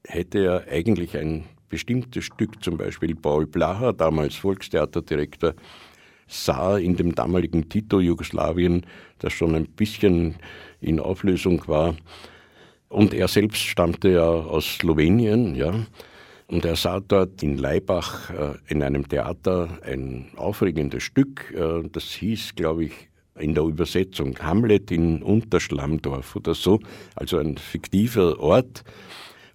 hätte 0.05 0.39
er 0.39 0.67
eigentlich 0.71 1.17
ein 1.17 1.45
bestimmtes 1.69 2.25
Stück, 2.25 2.63
zum 2.63 2.77
Beispiel 2.77 3.15
Paul 3.15 3.47
Blacher, 3.47 3.93
damals 3.93 4.35
Volkstheaterdirektor, 4.35 5.53
sah 6.27 6.77
in 6.77 6.95
dem 6.95 7.15
damaligen 7.15 7.67
Tito 7.69 7.99
Jugoslawien, 7.99 8.85
das 9.19 9.33
schon 9.33 9.55
ein 9.55 9.65
bisschen 9.65 10.35
in 10.81 10.99
Auflösung 10.99 11.67
war. 11.67 11.95
Und 12.89 13.13
er 13.13 13.27
selbst 13.27 13.61
stammte 13.61 14.09
ja 14.09 14.23
aus 14.23 14.75
Slowenien, 14.75 15.55
ja. 15.55 15.73
Und 16.47 16.65
er 16.65 16.75
sah 16.75 16.99
dort 16.99 17.41
in 17.41 17.57
Leibach 17.57 18.29
äh, 18.29 18.53
in 18.67 18.83
einem 18.83 19.07
Theater 19.07 19.79
ein 19.83 20.27
aufregendes 20.35 21.01
Stück, 21.01 21.51
äh, 21.55 21.87
das 21.89 22.03
hieß, 22.11 22.53
glaube 22.55 22.85
ich, 22.85 23.09
in 23.39 23.55
der 23.55 23.63
Übersetzung 23.63 24.37
Hamlet 24.39 24.91
in 24.91 25.23
Unterschlammdorf 25.23 26.35
oder 26.35 26.53
so, 26.53 26.79
also 27.15 27.37
ein 27.37 27.57
fiktiver 27.57 28.39
Ort, 28.39 28.83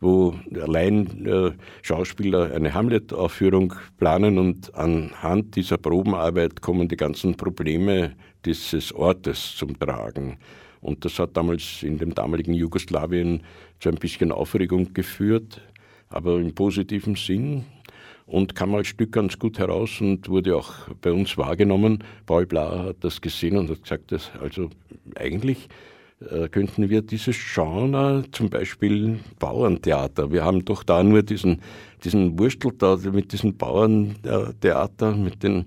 wo 0.01 0.35
allein 0.55 1.27
äh, 1.27 1.53
Schauspieler 1.83 2.53
eine 2.55 2.75
Hamlet-Aufführung 2.75 3.75
planen 3.99 4.39
und 4.39 4.75
anhand 4.75 5.57
dieser 5.57 5.77
Probenarbeit 5.77 6.61
kommen 6.61 6.89
die 6.89 6.97
ganzen 6.97 7.37
Probleme 7.37 8.15
dieses 8.45 8.93
Ortes 8.93 9.57
zum 9.57 9.79
Tragen. 9.79 10.39
Und 10.81 11.05
das 11.05 11.19
hat 11.19 11.37
damals 11.37 11.83
in 11.83 11.99
dem 11.99 12.15
damaligen 12.15 12.55
Jugoslawien 12.55 13.43
zu 13.81 13.89
ein 13.89 13.97
bisschen 13.97 14.31
Aufregung 14.31 14.95
geführt, 14.95 15.61
aber 16.09 16.39
im 16.39 16.55
positiven 16.55 17.17
Sinn 17.17 17.65
und 18.29 18.55
kam 18.55 18.75
als 18.75 18.89
Stück 18.89 19.13
ganz 19.13 19.39
gut 19.39 19.59
heraus 19.59 20.01
und 20.01 20.29
wurde 20.29 20.57
auch 20.57 20.73
bei 21.01 21.13
uns 21.13 21.37
wahrgenommen. 21.37 22.05
Paul 22.27 22.47
Blauer 22.47 22.85
hat 22.85 22.97
das 23.01 23.21
gesehen 23.21 23.57
und 23.57 23.71
hat 23.71 23.83
gesagt, 23.83 24.13
dass 24.13 24.31
also 24.41 24.69
eigentlich 25.17 25.69
äh, 26.21 26.49
könnten 26.49 26.91
wir 26.91 27.03
dieses 27.03 27.37
Genre, 27.55 28.25
zum 28.33 28.51
Beispiel 28.51 29.21
Bauerntheater, 29.39 30.31
wir 30.31 30.45
haben 30.45 30.65
doch 30.65 30.83
da 30.83 31.03
nur 31.03 31.23
diesen, 31.23 31.63
diesen 32.05 32.39
Wurstel 32.39 32.73
da 32.77 32.97
mit 32.97 33.33
diesem 33.33 33.57
Bauerntheater, 33.57 35.15
mit 35.15 35.43
den, 35.43 35.65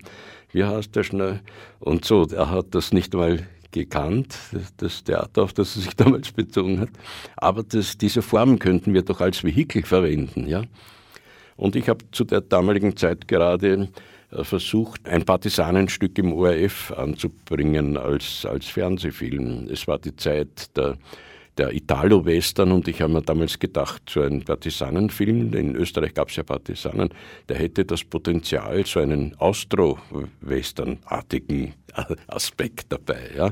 wie 0.52 0.64
heißt 0.64 0.94
der 0.94 1.02
schnell, 1.02 1.40
und 1.80 2.04
so, 2.04 2.26
er 2.26 2.50
hat 2.50 2.74
das 2.74 2.92
nicht 2.92 3.14
mal 3.14 3.40
gekannt, 3.72 4.36
das 4.76 5.02
Theater, 5.02 5.42
auf 5.42 5.52
das 5.52 5.74
er 5.76 5.82
sich 5.82 5.96
damals 5.96 6.30
bezogen 6.30 6.80
hat. 6.80 6.90
Aber 7.36 7.62
das, 7.62 7.98
diese 7.98 8.22
Form 8.22 8.58
könnten 8.58 8.94
wir 8.94 9.02
doch 9.02 9.20
als 9.20 9.42
Vehikel 9.42 9.82
verwenden, 9.82 10.46
ja. 10.46 10.62
Und 11.56 11.76
ich 11.76 11.88
habe 11.88 12.04
zu 12.12 12.24
der 12.24 12.40
damaligen 12.40 12.96
Zeit 12.96 13.28
gerade 13.28 13.88
äh, 14.32 14.44
versucht, 14.44 15.08
ein 15.08 15.24
Partisanenstück 15.24 16.18
im 16.18 16.32
ORF 16.32 16.92
anzubringen 16.92 17.96
als, 17.96 18.44
als 18.46 18.66
Fernsehfilm. 18.66 19.68
Es 19.70 19.86
war 19.86 19.98
die 19.98 20.16
Zeit 20.16 20.76
der, 20.76 20.96
der 21.58 21.74
Italo-Western 21.74 22.72
und 22.72 22.88
ich 22.88 23.02
habe 23.02 23.12
mir 23.12 23.20
damals 23.22 23.58
gedacht, 23.58 24.02
so 24.08 24.22
ein 24.22 24.42
Partisanenfilm, 24.42 25.52
in 25.52 25.76
Österreich 25.76 26.14
gab 26.14 26.30
es 26.30 26.36
ja 26.36 26.44
Partisanen, 26.44 27.10
der 27.48 27.58
hätte 27.58 27.84
das 27.84 28.04
Potenzial, 28.04 28.86
so 28.86 29.00
einen 29.00 29.34
Austro-Western-artigen 29.38 31.74
Aspekt 32.26 32.86
dabei. 32.88 33.20
Ja. 33.36 33.50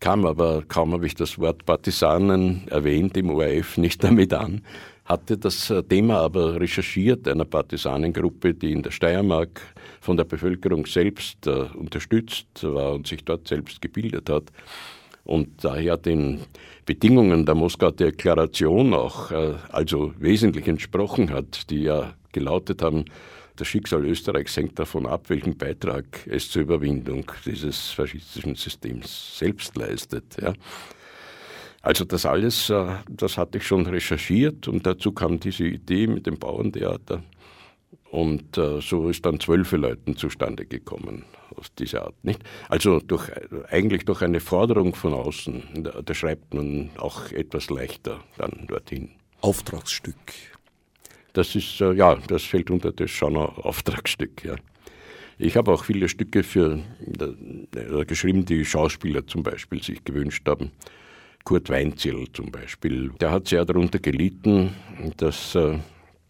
Kam 0.00 0.26
aber, 0.26 0.64
kaum 0.66 0.94
habe 0.94 1.06
ich 1.06 1.14
das 1.14 1.38
Wort 1.38 1.64
Partisanen 1.64 2.66
erwähnt 2.68 3.16
im 3.16 3.30
ORF, 3.30 3.76
nicht 3.76 4.02
damit 4.02 4.34
an 4.34 4.62
hatte 5.04 5.36
das 5.36 5.70
äh, 5.70 5.82
Thema 5.82 6.18
aber 6.18 6.60
recherchiert 6.60 7.26
einer 7.28 7.44
Partisanengruppe, 7.44 8.54
die 8.54 8.72
in 8.72 8.82
der 8.82 8.90
Steiermark 8.90 9.60
von 10.00 10.16
der 10.16 10.24
Bevölkerung 10.24 10.86
selbst 10.86 11.46
äh, 11.46 11.66
unterstützt 11.74 12.62
war 12.62 12.94
und 12.94 13.06
sich 13.06 13.24
dort 13.24 13.48
selbst 13.48 13.80
gebildet 13.80 14.30
hat. 14.30 14.44
und 15.24 15.64
daher 15.64 15.96
den 15.96 16.40
Bedingungen 16.84 17.46
der 17.46 17.54
Moskauer 17.54 17.92
Deklaration 17.92 18.94
auch 18.94 19.30
äh, 19.30 19.54
also 19.70 20.12
wesentlich 20.18 20.66
entsprochen 20.66 21.30
hat, 21.30 21.70
die 21.70 21.82
ja 21.82 22.14
gelautet 22.32 22.82
haben, 22.82 23.04
das 23.56 23.68
Schicksal 23.68 24.04
Österreichs 24.04 24.56
hängt 24.56 24.78
davon 24.78 25.06
ab, 25.06 25.28
welchen 25.28 25.56
Beitrag 25.56 26.04
es 26.26 26.50
zur 26.50 26.62
Überwindung 26.62 27.30
dieses 27.44 27.90
faschistischen 27.90 28.54
Systems 28.54 29.38
selbst 29.38 29.76
leistet. 29.76 30.24
Ja. 30.40 30.54
Also 31.82 32.04
das 32.04 32.24
alles, 32.24 32.70
äh, 32.70 32.86
das 33.10 33.36
hatte 33.36 33.58
ich 33.58 33.66
schon 33.66 33.86
recherchiert 33.86 34.68
und 34.68 34.86
dazu 34.86 35.12
kam 35.12 35.40
diese 35.40 35.64
Idee 35.66 36.06
mit 36.06 36.26
dem 36.26 36.38
Bauerntheater. 36.38 37.22
Und 38.10 38.56
äh, 38.58 38.80
so 38.80 39.08
ist 39.08 39.24
dann 39.26 39.40
zwölf 39.40 39.72
Leuten 39.72 40.16
zustande 40.16 40.66
gekommen 40.66 41.24
aus 41.56 41.74
dieser 41.74 42.04
Art. 42.04 42.24
Nicht? 42.24 42.42
Also 42.68 43.00
durch, 43.00 43.30
eigentlich 43.70 44.04
durch 44.04 44.22
eine 44.22 44.40
Forderung 44.40 44.94
von 44.94 45.14
außen, 45.14 45.62
da, 45.82 46.02
da 46.02 46.14
schreibt 46.14 46.54
man 46.54 46.90
auch 46.98 47.30
etwas 47.32 47.70
leichter 47.70 48.20
dann 48.38 48.66
dorthin. 48.68 49.10
Auftragsstück. 49.40 50.16
Das 51.32 51.54
ist, 51.56 51.80
äh, 51.80 51.92
ja, 51.94 52.16
das 52.28 52.44
fällt 52.44 52.70
unter 52.70 52.92
das 52.92 53.10
Genre 53.18 53.64
Auftragsstück, 53.64 54.44
ja. 54.44 54.56
Ich 55.38 55.56
habe 55.56 55.72
auch 55.72 55.84
viele 55.84 56.08
Stücke 56.08 56.44
für 56.44 56.78
äh, 57.74 58.04
geschrieben, 58.04 58.44
die 58.44 58.64
Schauspieler 58.64 59.26
zum 59.26 59.42
Beispiel 59.42 59.82
sich 59.82 60.04
gewünscht 60.04 60.46
haben. 60.46 60.70
Kurt 61.44 61.68
Weinzierl 61.70 62.26
zum 62.32 62.50
Beispiel. 62.50 63.10
Der 63.20 63.30
hat 63.30 63.48
sehr 63.48 63.64
darunter 63.64 63.98
gelitten, 63.98 64.74
dass 65.16 65.54
äh, 65.54 65.78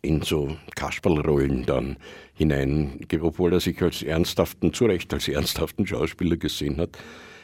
in 0.03 0.23
so 0.23 0.57
Kasperlrollen 0.75 1.65
dann 1.65 1.97
hinein, 2.35 3.01
obwohl 3.21 3.53
er 3.53 3.61
sich 3.61 3.81
als 3.83 4.03
ernsthaften, 4.03 4.73
zu 4.73 4.87
Recht 4.87 5.13
als 5.15 5.29
ernsthaften 5.29 5.87
Schauspieler 5.87 6.37
gesehen 6.37 6.79
hat. 6.79 6.99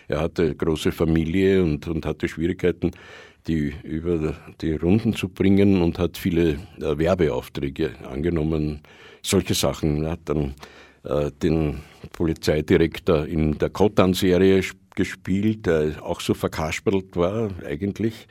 Er 0.08 0.20
hatte 0.20 0.54
große 0.54 0.90
Familie 0.90 1.62
und, 1.62 1.86
und 1.86 2.04
hatte 2.04 2.28
Schwierigkeiten, 2.28 2.92
die 3.46 3.74
über 3.82 4.36
die 4.60 4.72
Runden 4.72 5.14
zu 5.14 5.28
bringen 5.28 5.80
und 5.82 5.98
hat 5.98 6.16
viele 6.16 6.58
äh, 6.80 6.98
Werbeaufträge 6.98 7.92
angenommen. 8.10 8.80
Solche 9.22 9.54
Sachen. 9.54 10.04
Er 10.04 10.12
hat 10.12 10.20
dann 10.24 10.54
äh, 11.04 11.30
den 11.42 11.80
Polizeidirektor 12.12 13.26
in 13.26 13.56
der 13.58 13.70
Kotan-Serie 13.70 14.62
gespielt, 14.98 15.64
der 15.66 16.02
auch 16.02 16.20
so 16.20 16.34
verkaspert 16.34 17.16
war 17.16 17.50
eigentlich 17.64 18.26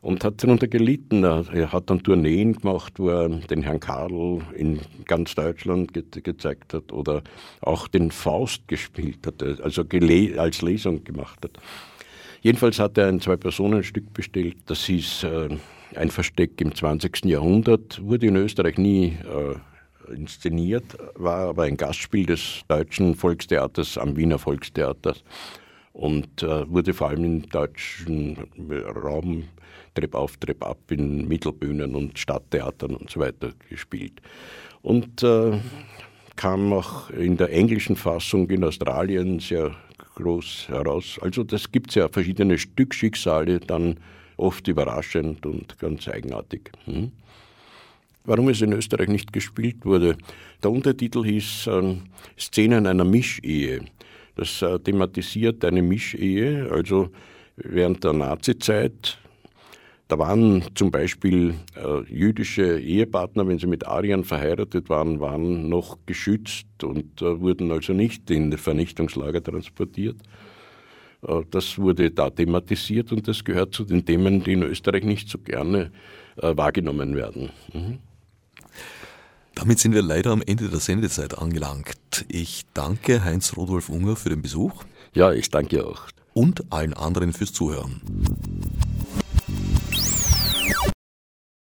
und 0.00 0.22
hat 0.22 0.42
darunter 0.42 0.68
gelitten. 0.68 1.24
Er 1.24 1.72
hat 1.72 1.90
dann 1.90 2.04
Tourneen 2.04 2.54
gemacht, 2.54 2.94
wo 2.98 3.08
er 3.08 3.28
den 3.28 3.62
Herrn 3.62 3.80
Karl 3.80 4.40
in 4.54 4.80
ganz 5.06 5.34
Deutschland 5.34 5.92
ge 5.92 6.04
gezeigt 6.22 6.72
hat 6.72 6.92
oder 6.92 7.22
auch 7.60 7.88
den 7.88 8.12
Faust 8.12 8.68
gespielt 8.68 9.26
hat, 9.26 9.42
also 9.42 9.84
als 10.38 10.62
Lesung 10.62 11.02
gemacht 11.02 11.40
hat. 11.42 11.58
Jedenfalls 12.42 12.78
hat 12.78 12.96
er 12.96 13.08
ein 13.08 13.20
Zwei-Personen-Stück 13.20 14.14
bestellt, 14.14 14.56
das 14.66 14.84
hieß 14.84 15.24
äh, 15.24 15.48
Ein 15.96 16.10
Versteck 16.10 16.60
im 16.60 16.72
20. 16.72 17.24
Jahrhundert, 17.24 18.00
wurde 18.00 18.28
in 18.28 18.36
Österreich 18.36 18.78
nie 18.78 19.16
äh, 19.24 20.14
inszeniert, 20.14 20.96
war 21.16 21.48
aber 21.48 21.64
ein 21.64 21.76
Gastspiel 21.76 22.26
des 22.26 22.62
deutschen 22.68 23.16
Volkstheaters 23.16 23.98
am 23.98 24.16
Wiener 24.16 24.38
Volkstheater 24.38 25.14
und 25.92 26.42
äh, 26.42 26.68
wurde 26.70 26.94
vor 26.94 27.08
allem 27.08 27.24
im 27.24 27.48
deutschen 27.48 28.36
Raum 28.94 29.44
Trepp 29.94 30.14
auf, 30.14 30.36
Trepp 30.36 30.64
ab 30.64 30.78
in 30.90 31.26
Mittelbühnen 31.26 31.94
und 31.94 32.18
Stadttheatern 32.18 32.94
und 32.96 33.10
so 33.10 33.20
weiter 33.20 33.52
gespielt. 33.68 34.20
Und 34.82 35.22
äh, 35.22 35.58
kam 36.36 36.72
auch 36.72 37.10
in 37.10 37.36
der 37.36 37.52
englischen 37.52 37.96
Fassung 37.96 38.48
in 38.50 38.62
Australien 38.62 39.40
sehr 39.40 39.74
groß 40.14 40.68
heraus. 40.68 41.18
Also 41.20 41.42
das 41.42 41.70
gibt 41.72 41.94
ja 41.94 42.08
verschiedene 42.08 42.58
Stückschicksale, 42.58 43.58
dann 43.60 43.96
oft 44.36 44.68
überraschend 44.68 45.44
und 45.46 45.78
ganz 45.78 46.06
eigenartig. 46.08 46.70
Hm? 46.84 47.10
Warum 48.24 48.48
es 48.50 48.60
in 48.60 48.72
Österreich 48.72 49.08
nicht 49.08 49.32
gespielt 49.32 49.84
wurde? 49.84 50.16
Der 50.62 50.70
Untertitel 50.70 51.24
hieß 51.24 51.66
äh, 51.68 51.96
Szenen 52.38 52.86
einer 52.86 53.04
Mischehe. 53.04 53.84
Das 54.38 54.62
äh, 54.62 54.78
thematisiert 54.78 55.64
eine 55.64 55.82
Mischehe, 55.82 56.70
also 56.70 57.10
während 57.56 58.04
der 58.04 58.12
Nazizeit 58.12 59.18
da 60.06 60.18
waren 60.18 60.64
zum 60.74 60.90
Beispiel 60.90 61.54
äh, 61.76 62.00
jüdische 62.10 62.78
Ehepartner, 62.80 63.46
wenn 63.46 63.58
sie 63.58 63.66
mit 63.66 63.86
Ariern 63.86 64.24
verheiratet 64.24 64.88
waren, 64.88 65.20
waren 65.20 65.68
noch 65.68 65.98
geschützt 66.06 66.82
und 66.82 67.20
äh, 67.20 67.40
wurden 67.40 67.70
also 67.70 67.92
nicht 67.92 68.30
in 68.30 68.56
Vernichtungslager 68.56 69.42
transportiert. 69.42 70.16
Das 71.50 71.76
wurde 71.78 72.12
da 72.12 72.30
thematisiert 72.30 73.10
und 73.10 73.26
das 73.26 73.42
gehört 73.42 73.74
zu 73.74 73.84
den 73.84 74.04
Themen, 74.04 74.44
die 74.44 74.52
in 74.52 74.62
Österreich 74.62 75.02
nicht 75.02 75.28
so 75.28 75.38
gerne 75.38 75.90
wahrgenommen 76.36 77.16
werden. 77.16 77.50
Mhm. 77.74 77.98
Damit 79.58 79.80
sind 79.80 79.92
wir 79.92 80.02
leider 80.02 80.30
am 80.30 80.40
Ende 80.40 80.68
der 80.68 80.78
Sendezeit 80.78 81.36
angelangt. 81.36 82.24
Ich 82.28 82.64
danke 82.74 83.24
Heinz 83.24 83.56
Rodolf 83.56 83.88
Unger 83.88 84.14
für 84.14 84.28
den 84.28 84.40
Besuch. 84.40 84.84
Ja, 85.14 85.32
ich 85.32 85.50
danke 85.50 85.84
auch. 85.84 86.02
Und 86.32 86.72
allen 86.72 86.94
anderen 86.94 87.32
fürs 87.32 87.52
Zuhören. 87.52 88.00